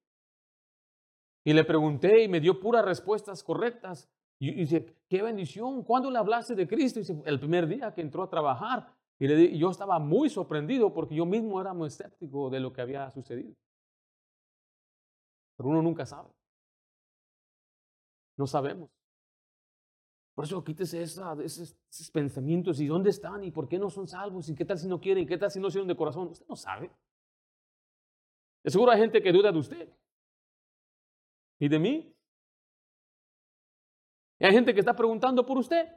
Y 1.45 1.53
le 1.53 1.65
pregunté 1.65 2.25
y 2.25 2.29
me 2.29 2.41
dio 2.41 2.61
puras 2.61 2.85
respuestas 2.85 3.43
correctas. 3.43 4.11
Y, 4.39 4.53
dice, 4.53 4.95
qué 5.09 5.23
bendición, 5.23 5.83
¿cuándo 5.83 6.11
le 6.11 6.19
hablaste 6.19 6.55
de 6.55 6.69
Cristo? 6.69 6.99
Y 6.99 7.03
dice, 7.03 7.23
el 7.25 7.41
primer 7.41 7.67
día 7.67 7.93
que 7.93 8.01
entró 8.01 8.23
a 8.23 8.31
trabajar. 8.31 8.95
Y, 9.19 9.27
le, 9.27 9.59
yo 9.59 9.71
estaba 9.71 9.99
muy 9.99 10.31
sorprendido 10.31 10.93
porque 10.95 11.15
yo 11.15 11.27
mismo 11.27 11.61
era 11.61 11.75
muy 11.75 11.89
escéptico 11.89 12.51
de 12.51 12.61
lo 12.61 12.73
que 12.73 12.81
había 12.81 13.11
sucedido. 13.11 13.55
Pero 15.57 15.71
uno 15.71 15.83
nunca 15.83 16.07
sabe. 16.07 16.31
No 18.37 18.47
sabemos. 18.47 18.98
Por 20.39 20.45
eso 20.45 20.63
quítese 20.63 21.03
esos, 21.03 21.75
pensamientos. 22.13 22.79
¿Y 22.79 22.87
dónde 22.87 23.11
están? 23.11 23.43
¿Y 23.43 23.51
por 23.51 23.67
qué 23.67 23.77
no 23.77 23.91
son 23.91 24.07
salvos? 24.07 24.49
¿Y 24.49 24.55
qué 24.55 24.65
tal 24.65 24.79
si 24.79 24.87
no 24.87 25.01
quieren? 25.01 25.25
¿Y 25.25 25.27
qué 25.27 25.37
tal 25.37 25.51
si 25.51 25.59
no 25.59 25.67
hicieron 25.67 25.89
de 25.89 25.97
corazón? 25.97 26.29
Usted 26.29 26.47
no 26.47 26.55
sabe. 26.55 26.93
De 28.63 28.71
seguro 28.71 28.93
hay 28.93 29.01
gente 29.01 29.21
que 29.21 29.33
duda 29.33 29.51
de 29.51 29.59
usted. 29.59 29.93
¿Y 31.59 31.69
de 31.69 31.81
mí? 31.81 32.15
Y 34.39 34.47
hay 34.47 34.53
gente 34.53 34.73
que 34.73 34.79
está 34.79 34.95
preguntando 34.95 35.45
por 35.45 35.59
usted. 35.59 35.89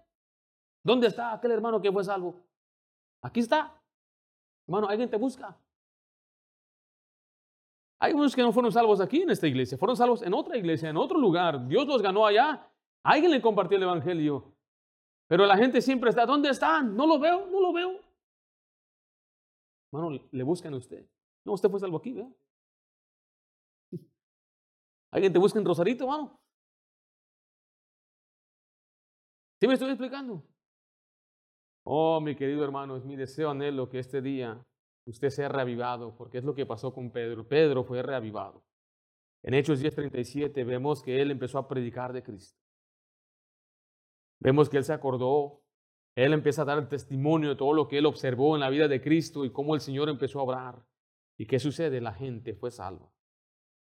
¿Dónde 0.84 1.06
está 1.06 1.34
aquel 1.34 1.52
hermano 1.52 1.80
que 1.80 1.92
fue 1.92 2.04
salvo? 2.04 2.42
Aquí 3.22 3.42
está. 3.42 3.80
Hermano, 4.66 4.88
alguien 4.89 5.08
te 5.08 5.18
busca. 5.18 5.56
Hay 8.00 8.14
unos 8.14 8.36
que 8.36 8.42
no 8.42 8.52
fueron 8.52 8.72
salvos 8.72 9.02
aquí 9.02 9.22
en 9.22 9.30
esta 9.30 9.46
iglesia, 9.46 9.78
fueron 9.78 9.96
salvos 9.96 10.24
en 10.24 10.34
otra 10.34 10.58
iglesia, 10.58 10.89
en 10.89 10.98
otro 10.98 11.20
lugar. 11.20 11.68
Dios 11.68 11.86
los 11.86 12.02
ganó 12.02 12.26
allá. 12.26 12.71
Alguien 13.04 13.32
le 13.32 13.41
compartió 13.41 13.78
el 13.78 13.84
evangelio. 13.84 14.54
Pero 15.28 15.45
la 15.45 15.58
gente 15.58 15.82
siempre 15.82 16.10
está, 16.10 16.26
¿dónde 16.26 16.49
están? 16.49 16.95
No 16.95 17.08
lo 17.08 17.20
veo, 17.20 17.47
no 17.47 17.62
lo 17.62 17.74
veo. 17.74 17.99
Hermano, 19.91 20.20
le 20.32 20.43
buscan 20.43 20.74
a 20.74 20.78
usted. 20.78 21.06
No, 21.43 21.54
usted 21.54 21.70
fue 21.70 21.80
salvo 21.80 21.97
aquí, 21.97 22.14
¿verdad? 22.14 22.32
¿Alguien 25.12 25.34
te 25.34 25.39
busca 25.39 25.58
en 25.60 25.66
Rosarito, 25.66 26.04
hermano? 26.04 26.39
¿Sí 29.60 29.68
me 29.68 29.74
estoy 29.74 29.89
explicando? 29.89 30.43
Oh, 31.84 32.20
mi 32.20 32.36
querido 32.36 32.64
hermano, 32.64 32.95
es 32.95 33.06
mi 33.06 33.16
deseo, 33.16 33.49
anhelo 33.49 33.89
que 33.89 33.99
este 33.99 34.22
día 34.22 34.64
usted 35.06 35.30
sea 35.30 35.49
reavivado, 35.49 36.16
porque 36.16 36.38
es 36.38 36.43
lo 36.43 36.54
que 36.54 36.66
pasó 36.66 36.93
con 36.93 37.12
Pedro. 37.12 37.47
Pedro 37.47 37.84
fue 37.84 38.02
reavivado. 38.04 38.64
En 39.43 39.54
Hechos 39.54 39.82
10:37 39.82 40.64
vemos 40.64 41.02
que 41.02 41.22
él 41.22 41.32
empezó 41.32 41.58
a 41.58 41.68
predicar 41.68 42.14
de 42.14 42.24
Cristo. 42.24 42.61
Vemos 44.42 44.70
que 44.70 44.78
él 44.78 44.84
se 44.84 44.94
acordó, 44.94 45.62
él 46.16 46.34
empieza 46.34 46.64
a 46.64 46.66
dar 46.66 46.80
el 46.80 46.88
testimonio 46.88 47.50
de 47.50 47.56
todo 47.56 47.74
lo 47.74 47.88
que 47.88 48.00
él 48.00 48.08
observó 48.08 48.56
en 48.56 48.62
la 48.62 48.70
vida 48.70 48.88
de 48.88 49.00
Cristo 49.00 49.46
y 49.46 49.52
cómo 49.52 49.76
el 49.76 49.82
Señor 49.82 50.10
empezó 50.10 50.39
a 50.39 50.44
obrar. 50.44 50.86
¿Y 51.38 51.46
qué 51.46 51.60
sucede? 51.60 52.02
La 52.02 52.14
gente 52.14 52.56
fue 52.56 52.72
salva. 52.72 53.14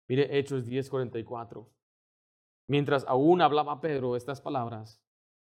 Mire 0.08 0.38
Hechos 0.38 0.66
10:44. 0.66 1.70
Mientras 2.68 3.06
aún 3.08 3.42
hablaba 3.42 3.82
Pedro 3.82 4.16
estas 4.16 4.42
palabras, 4.42 5.02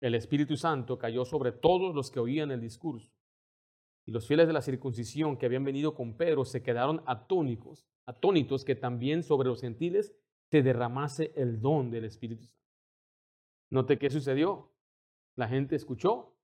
el 0.02 0.16
Espíritu 0.16 0.56
Santo 0.56 0.98
cayó 0.98 1.26
sobre 1.26 1.52
todos 1.52 1.94
los 1.94 2.10
que 2.10 2.20
oían 2.20 2.52
el 2.52 2.62
discurso. 2.62 3.12
Y 4.06 4.12
los 4.12 4.26
fieles 4.26 4.48
de 4.48 4.54
la 4.54 4.62
circuncisión 4.62 5.38
que 5.38 5.46
habían 5.46 5.66
venido 5.66 5.96
con 5.96 6.16
Pedro 6.16 6.46
se 6.46 6.64
quedaron 6.64 7.04
atónicos, 7.06 7.86
atónitos 8.06 8.64
que 8.64 8.76
también 8.76 9.22
sobre 9.22 9.50
los 9.50 9.60
gentiles 9.60 10.16
se 10.50 10.64
derramase 10.64 11.34
el 11.36 11.60
don 11.60 11.92
del 11.92 12.06
Espíritu 12.06 12.46
Santo. 12.46 12.58
Note 13.70 14.00
qué 14.00 14.10
sucedió. 14.10 14.72
La 15.38 15.48
gente 15.48 15.76
escuchó, 15.76 16.36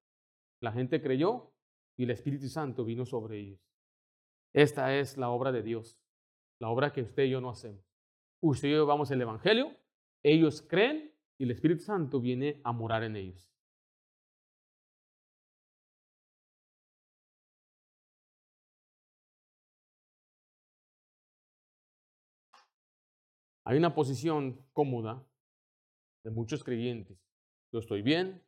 la 0.61 0.71
gente 0.71 1.01
creyó 1.01 1.51
y 1.97 2.03
el 2.03 2.11
Espíritu 2.11 2.47
Santo 2.47 2.85
vino 2.85 3.05
sobre 3.07 3.39
ellos. 3.39 3.59
Esta 4.53 4.95
es 4.95 5.17
la 5.17 5.29
obra 5.31 5.51
de 5.51 5.63
Dios, 5.63 5.99
la 6.59 6.69
obra 6.69 6.93
que 6.93 7.01
usted 7.01 7.23
y 7.23 7.31
yo 7.31 7.41
no 7.41 7.49
hacemos. 7.49 7.83
Usted 8.39 8.67
y 8.67 8.71
yo 8.73 8.85
vamos 8.85 9.09
el 9.09 9.19
Evangelio, 9.19 9.75
ellos 10.21 10.61
creen 10.61 11.11
y 11.39 11.45
el 11.45 11.51
Espíritu 11.51 11.81
Santo 11.81 12.21
viene 12.21 12.61
a 12.63 12.71
morar 12.71 13.03
en 13.03 13.15
ellos. 13.15 13.49
Hay 23.65 23.77
una 23.77 23.95
posición 23.95 24.63
cómoda 24.71 25.25
de 26.23 26.29
muchos 26.29 26.63
creyentes. 26.63 27.17
Yo 27.71 27.79
estoy 27.79 28.03
bien, 28.03 28.43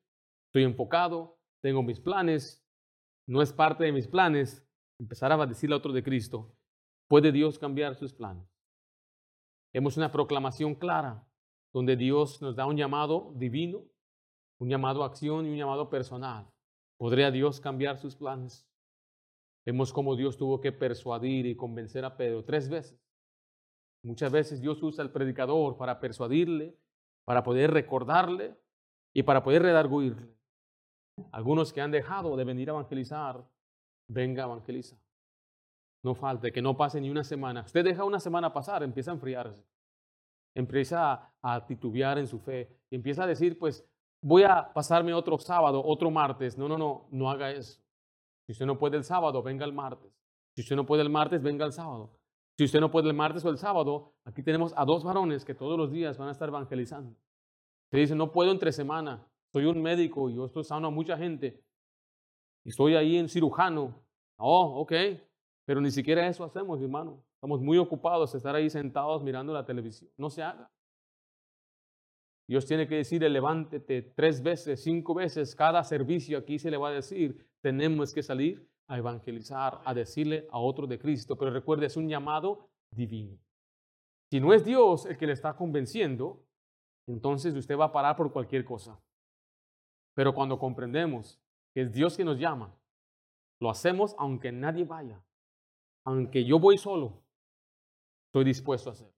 estoy 0.56 0.64
enfocado, 0.64 1.38
tengo 1.62 1.84
mis 1.84 2.00
planes, 2.00 2.66
no 3.28 3.42
es 3.42 3.52
parte 3.52 3.84
de 3.84 3.92
mis 3.92 4.08
planes 4.08 4.66
empezar 4.98 5.30
a 5.34 5.46
decirle 5.46 5.76
a 5.76 5.80
otro 5.80 5.92
de 5.92 6.02
Cristo. 6.02 6.56
¿Puede 7.10 7.34
Dios 7.34 7.60
cambiar 7.60 7.96
sus 7.96 8.14
planes? 8.14 8.48
Hemos 9.74 9.98
una 9.98 10.14
proclamación 10.14 10.74
clara 10.74 11.28
donde 11.74 11.98
Dios 11.98 12.42
nos 12.42 12.56
da 12.56 12.66
un 12.66 12.78
llamado 12.78 13.34
divino, 13.36 13.84
un 14.58 14.70
llamado 14.70 15.04
a 15.04 15.08
acción 15.08 15.46
y 15.46 15.50
un 15.50 15.58
llamado 15.58 15.90
personal. 15.90 16.50
¿Podría 16.98 17.32
Dios 17.32 17.60
cambiar 17.60 17.98
sus 17.98 18.16
planes? 18.16 18.66
Vemos 19.66 19.92
cómo 19.92 20.16
Dios 20.16 20.38
tuvo 20.38 20.62
que 20.62 20.72
persuadir 20.72 21.48
y 21.48 21.58
convencer 21.58 22.06
a 22.06 22.16
Pedro 22.16 22.46
tres 22.46 22.70
veces 22.70 23.06
Muchas 24.04 24.32
veces 24.32 24.62
Dios 24.62 24.82
usa 24.84 25.04
al 25.04 25.12
predicador 25.12 25.76
para 25.76 26.00
persuadirle, 26.00 26.78
para 27.26 27.44
poder 27.44 27.72
recordarle 27.72 28.56
y 29.14 29.24
para 29.24 29.44
poder 29.44 29.64
redarguirle. 29.64 30.35
Algunos 31.32 31.72
que 31.72 31.82
han 31.82 31.92
dejado 31.92 32.36
de 32.36 32.44
venir 32.44 32.70
a 32.70 32.74
evangelizar, 32.74 33.44
venga 34.08 34.44
a 34.44 34.48
evangelizar. 34.48 35.00
No 36.04 36.14
falte, 36.14 36.52
que 36.52 36.62
no 36.62 36.78
pase 36.78 37.02
ni 37.02 37.10
una 37.10 37.24
semana. 37.24 37.62
Usted 37.66 37.84
deja 37.84 38.04
una 38.04 38.20
semana 38.20 38.54
pasar, 38.54 38.84
empieza 38.84 39.12
a 39.12 39.16
enfriarse. 39.16 39.66
Empieza 40.54 41.34
a, 41.42 41.66
titubear 41.66 42.18
en 42.18 42.28
su 42.28 42.40
fe. 42.40 42.70
Empieza 42.92 43.24
a 43.24 43.28
decir, 43.28 43.58
pues, 43.58 43.86
voy 44.22 44.44
a 44.44 44.72
pasarme 44.74 45.14
otro 45.14 45.38
sábado, 45.38 45.84
otro 45.84 46.12
martes. 46.12 46.58
No, 46.58 46.68
no, 46.70 46.78
no, 46.78 47.08
no 47.12 47.30
haga 47.30 47.52
eso. 47.52 47.82
Si 48.46 48.52
usted 48.52 48.66
no 48.66 48.78
puede 48.78 48.98
el 48.98 49.04
sábado, 49.04 49.42
venga 49.42 49.66
el 49.66 49.74
martes. 49.74 50.12
Si 50.56 50.62
usted 50.62 50.76
no 50.76 50.86
puede 50.86 51.02
el 51.02 51.10
martes, 51.10 51.42
venga 51.42 51.66
el 51.66 51.74
sábado. 51.74 52.18
Si 52.58 52.64
usted 52.64 52.80
no 52.80 52.90
puede 52.90 53.10
el 53.10 53.16
martes 53.16 53.44
o 53.44 53.50
el 53.50 53.58
sábado, 53.58 54.14
aquí 54.24 54.42
tenemos 54.42 54.74
a 54.78 54.86
dos 54.86 55.04
varones 55.04 55.44
que 55.44 55.56
todos 55.56 55.78
los 55.78 55.92
días 55.92 56.18
van 56.18 56.30
a 56.30 56.32
estar 56.32 56.48
evangelizando. 56.48 57.18
Se 57.92 57.98
dice, 57.98 58.16
no 58.16 58.32
puedo 58.32 58.52
entre 58.52 58.72
semana, 58.72 59.28
soy 59.56 59.64
un 59.64 59.82
médico 59.82 60.30
y 60.30 60.36
yo 60.36 60.48
estoy 60.48 60.66
sano 60.66 60.88
a 60.88 60.92
mucha 60.92 61.18
gente. 61.18 61.64
Estoy 62.66 62.96
ahí 62.96 63.16
en 63.16 63.30
cirujano. 63.30 64.04
Oh, 64.38 64.82
ok, 64.82 64.92
pero 65.64 65.80
ni 65.80 65.92
siquiera 65.92 66.28
eso 66.28 66.44
hacemos, 66.44 66.82
hermano. 66.82 67.24
Estamos 67.36 67.62
muy 67.62 67.78
ocupados 67.78 68.34
de 68.34 68.40
estar 68.40 68.54
ahí 68.54 68.70
sentados 68.70 69.24
mirando 69.24 69.54
la 69.54 69.66
televisión. 69.66 70.12
No 70.18 70.30
se 70.30 70.44
haga. 70.44 70.70
Dios 72.50 72.66
tiene 72.66 72.86
que 72.86 72.96
decirle, 72.96 73.30
levántate 73.30 74.02
tres 74.02 74.44
veces, 74.44 74.84
cinco 74.84 75.14
veces, 75.14 75.56
cada 75.56 75.82
servicio 75.86 76.38
aquí 76.38 76.60
se 76.60 76.70
le 76.70 76.76
va 76.76 76.90
a 76.90 76.92
decir, 76.92 77.48
tenemos 77.62 78.14
que 78.14 78.24
salir 78.24 78.70
a 78.90 78.98
evangelizar, 78.98 79.80
a 79.86 79.94
decirle 79.94 80.50
a 80.52 80.60
otro 80.60 80.86
de 80.86 81.00
Cristo. 81.00 81.38
Pero 81.38 81.52
recuerde, 81.52 81.86
es 81.86 81.96
un 81.96 82.10
llamado 82.10 82.68
divino. 82.92 83.40
Si 84.30 84.42
no 84.42 84.54
es 84.54 84.66
Dios 84.66 85.06
el 85.06 85.18
que 85.18 85.28
le 85.28 85.32
está 85.32 85.56
convenciendo, 85.56 86.44
entonces 87.08 87.56
usted 87.56 87.78
va 87.78 87.86
a 87.86 87.94
parar 87.94 88.18
por 88.18 88.34
cualquier 88.34 88.66
cosa. 88.66 89.00
Pero 90.16 90.34
cuando 90.34 90.58
comprendemos 90.58 91.40
que 91.74 91.82
es 91.82 91.92
Dios 91.92 92.18
que 92.18 92.24
nos 92.24 92.40
llama, 92.40 92.74
lo 93.60 93.70
hacemos 93.70 94.16
aunque 94.18 94.52
nadie 94.52 94.86
vaya. 94.86 95.22
Aunque 96.06 96.44
yo 96.46 96.58
voy 96.58 96.78
solo, 96.78 97.22
estoy 98.28 98.46
dispuesto 98.46 98.90
a 98.90 98.94
hacer. 98.94 99.14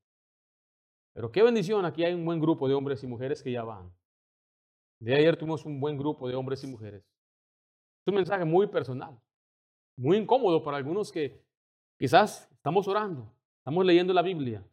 Pero 1.13 1.31
qué 1.31 1.43
bendición, 1.43 1.85
aquí 1.85 2.03
hay 2.03 2.13
un 2.13 2.25
buen 2.25 2.39
grupo 2.39 2.67
de 2.67 2.73
hombres 2.73 3.03
y 3.03 3.07
mujeres 3.07 3.41
que 3.41 3.51
ya 3.51 3.63
van. 3.63 3.91
De 4.99 5.15
ayer 5.15 5.37
tuvimos 5.37 5.65
un 5.65 5.79
buen 5.79 5.97
grupo 5.97 6.27
de 6.27 6.35
hombres 6.35 6.63
y 6.63 6.67
mujeres. 6.67 7.03
Es 7.03 8.07
un 8.07 8.15
mensaje 8.15 8.45
muy 8.45 8.67
personal, 8.67 9.19
muy 9.97 10.17
incómodo 10.17 10.63
para 10.63 10.77
algunos 10.77 11.11
que 11.11 11.43
quizás 11.99 12.49
estamos 12.51 12.87
orando, 12.87 13.31
estamos 13.59 13.85
leyendo 13.85 14.13
la 14.13 14.21
Biblia. 14.21 14.65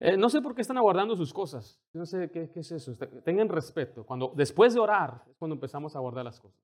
Eh, 0.00 0.16
no 0.16 0.28
sé 0.28 0.42
por 0.42 0.54
qué 0.54 0.62
están 0.62 0.78
aguardando 0.78 1.16
sus 1.16 1.32
cosas. 1.32 1.80
No 1.92 2.04
sé 2.04 2.30
qué, 2.30 2.50
qué 2.50 2.60
es 2.60 2.72
eso. 2.72 2.96
Tengan 3.24 3.48
respeto. 3.48 4.04
Cuando, 4.04 4.32
después 4.34 4.74
de 4.74 4.80
orar 4.80 5.24
es 5.28 5.36
cuando 5.36 5.54
empezamos 5.54 5.94
a 5.96 6.00
guardar 6.00 6.24
las 6.24 6.40
cosas. 6.40 6.60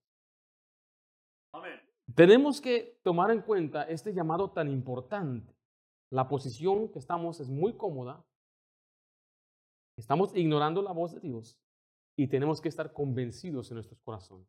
Amén. 1.53 1.81
Tenemos 2.14 2.61
que 2.61 2.99
tomar 3.03 3.31
en 3.31 3.41
cuenta 3.43 3.85
este 3.85 4.12
llamado 4.12 4.51
tan 4.51 4.68
importante. 4.68 5.55
La 6.11 6.28
posición 6.28 6.89
que 6.89 6.99
estamos 6.99 7.39
es 7.41 7.49
muy 7.49 7.74
cómoda, 7.74 8.24
Estamos 10.01 10.35
ignorando 10.35 10.81
la 10.81 10.93
voz 10.93 11.12
de 11.12 11.20
Dios 11.20 11.59
y 12.16 12.26
tenemos 12.26 12.59
que 12.62 12.70
estar 12.70 12.91
convencidos 12.95 13.70
en 13.70 13.74
nuestros 13.74 14.01
corazones. 14.01 14.49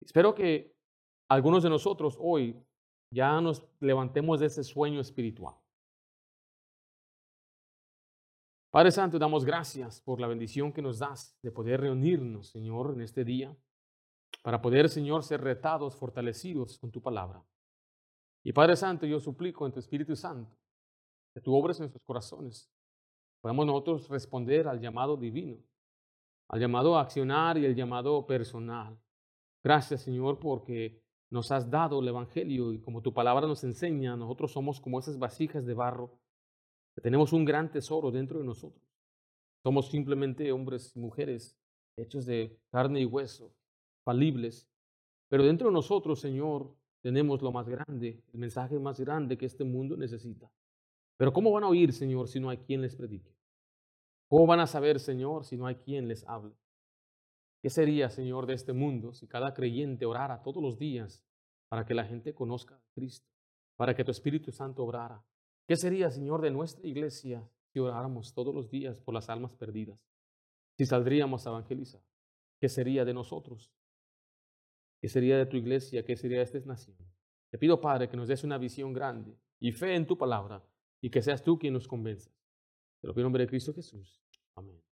Espero 0.00 0.36
que 0.36 0.72
algunos 1.28 1.64
de 1.64 1.70
nosotros 1.70 2.16
hoy 2.20 2.64
ya 3.12 3.40
nos 3.40 3.66
levantemos 3.80 4.38
de 4.38 4.46
ese 4.46 4.62
sueño 4.62 5.00
espiritual. 5.00 5.56
Padre 8.76 8.90
Santo, 8.90 9.18
damos 9.18 9.42
gracias 9.42 10.02
por 10.02 10.20
la 10.20 10.26
bendición 10.26 10.70
que 10.70 10.82
nos 10.82 10.98
das 10.98 11.34
de 11.42 11.50
poder 11.50 11.80
reunirnos, 11.80 12.48
Señor, 12.48 12.92
en 12.92 13.00
este 13.00 13.24
día, 13.24 13.56
para 14.42 14.60
poder, 14.60 14.90
Señor, 14.90 15.22
ser 15.22 15.40
retados, 15.40 15.96
fortalecidos 15.96 16.78
con 16.78 16.90
tu 16.90 17.00
palabra. 17.00 17.42
Y 18.44 18.52
Padre 18.52 18.76
Santo, 18.76 19.06
yo 19.06 19.18
suplico 19.18 19.64
en 19.64 19.72
tu 19.72 19.78
Espíritu 19.80 20.14
Santo 20.14 20.54
que 21.32 21.40
tú 21.40 21.54
obres 21.54 21.78
en 21.78 21.84
nuestros 21.84 22.04
corazones, 22.04 22.70
Podemos 23.40 23.64
nosotros 23.64 24.10
responder 24.10 24.68
al 24.68 24.78
llamado 24.78 25.16
divino, 25.16 25.56
al 26.46 26.60
llamado 26.60 26.98
a 26.98 27.00
accionar 27.00 27.56
y 27.56 27.64
el 27.64 27.74
llamado 27.74 28.26
personal. 28.26 29.00
Gracias, 29.64 30.02
Señor, 30.02 30.38
porque 30.38 31.02
nos 31.30 31.50
has 31.50 31.70
dado 31.70 32.00
el 32.00 32.08
Evangelio 32.08 32.74
y 32.74 32.78
como 32.82 33.00
tu 33.00 33.14
palabra 33.14 33.46
nos 33.46 33.64
enseña, 33.64 34.18
nosotros 34.18 34.52
somos 34.52 34.82
como 34.82 34.98
esas 34.98 35.18
vasijas 35.18 35.64
de 35.64 35.72
barro, 35.72 36.20
que 36.96 37.02
tenemos 37.02 37.34
un 37.34 37.44
gran 37.44 37.70
tesoro 37.70 38.10
dentro 38.10 38.38
de 38.38 38.46
nosotros. 38.46 38.82
Somos 39.62 39.90
simplemente 39.90 40.50
hombres 40.50 40.96
y 40.96 40.98
mujeres 40.98 41.54
hechos 41.98 42.24
de 42.24 42.58
carne 42.70 43.02
y 43.02 43.04
hueso, 43.04 43.52
falibles, 44.02 44.66
pero 45.28 45.44
dentro 45.44 45.68
de 45.68 45.74
nosotros, 45.74 46.20
Señor, 46.20 46.74
tenemos 47.02 47.42
lo 47.42 47.52
más 47.52 47.68
grande, 47.68 48.24
el 48.32 48.38
mensaje 48.38 48.78
más 48.78 48.98
grande 48.98 49.36
que 49.36 49.44
este 49.44 49.62
mundo 49.62 49.94
necesita. 49.96 50.50
Pero 51.18 51.34
¿cómo 51.34 51.52
van 51.52 51.64
a 51.64 51.68
oír, 51.68 51.92
Señor, 51.92 52.28
si 52.28 52.40
no 52.40 52.48
hay 52.48 52.58
quien 52.58 52.80
les 52.80 52.96
predique? 52.96 53.36
¿Cómo 54.28 54.46
van 54.46 54.60
a 54.60 54.66
saber, 54.66 54.98
Señor, 54.98 55.44
si 55.44 55.58
no 55.58 55.66
hay 55.66 55.76
quien 55.76 56.08
les 56.08 56.26
hable? 56.26 56.54
¿Qué 57.62 57.68
sería, 57.68 58.08
Señor, 58.08 58.46
de 58.46 58.54
este 58.54 58.72
mundo 58.72 59.12
si 59.12 59.26
cada 59.26 59.52
creyente 59.52 60.06
orara 60.06 60.42
todos 60.42 60.62
los 60.62 60.78
días 60.78 61.22
para 61.68 61.84
que 61.84 61.94
la 61.94 62.04
gente 62.04 62.34
conozca 62.34 62.76
a 62.76 62.82
Cristo, 62.94 63.28
para 63.76 63.94
que 63.94 64.04
tu 64.04 64.10
Espíritu 64.10 64.50
Santo 64.50 64.82
obrara? 64.82 65.22
¿Qué 65.66 65.76
sería, 65.76 66.10
Señor, 66.10 66.40
de 66.42 66.50
nuestra 66.50 66.86
iglesia 66.86 67.48
si 67.72 67.80
oráramos 67.80 68.32
todos 68.32 68.54
los 68.54 68.70
días 68.70 69.00
por 69.00 69.14
las 69.14 69.28
almas 69.28 69.52
perdidas? 69.54 70.00
Si 70.76 70.86
saldríamos 70.86 71.46
a 71.46 71.50
evangelizar, 71.50 72.02
¿qué 72.60 72.68
sería 72.68 73.04
de 73.04 73.14
nosotros? 73.14 73.72
¿Qué 75.00 75.08
sería 75.08 75.38
de 75.38 75.46
tu 75.46 75.56
iglesia? 75.56 76.04
¿Qué 76.04 76.16
sería 76.16 76.38
de 76.38 76.44
esta 76.44 76.58
nación? 76.60 76.96
Te 77.50 77.58
pido, 77.58 77.80
Padre, 77.80 78.08
que 78.08 78.16
nos 78.16 78.28
des 78.28 78.44
una 78.44 78.58
visión 78.58 78.92
grande 78.92 79.36
y 79.58 79.72
fe 79.72 79.94
en 79.94 80.06
tu 80.06 80.16
palabra 80.16 80.64
y 81.00 81.10
que 81.10 81.22
seas 81.22 81.42
tú 81.42 81.58
quien 81.58 81.74
nos 81.74 81.88
convenza. 81.88 82.30
Te 83.00 83.06
lo 83.06 83.14
pido 83.14 83.22
en 83.22 83.26
nombre 83.26 83.44
de 83.44 83.48
Cristo 83.48 83.74
Jesús. 83.74 84.22
Amén. 84.54 84.85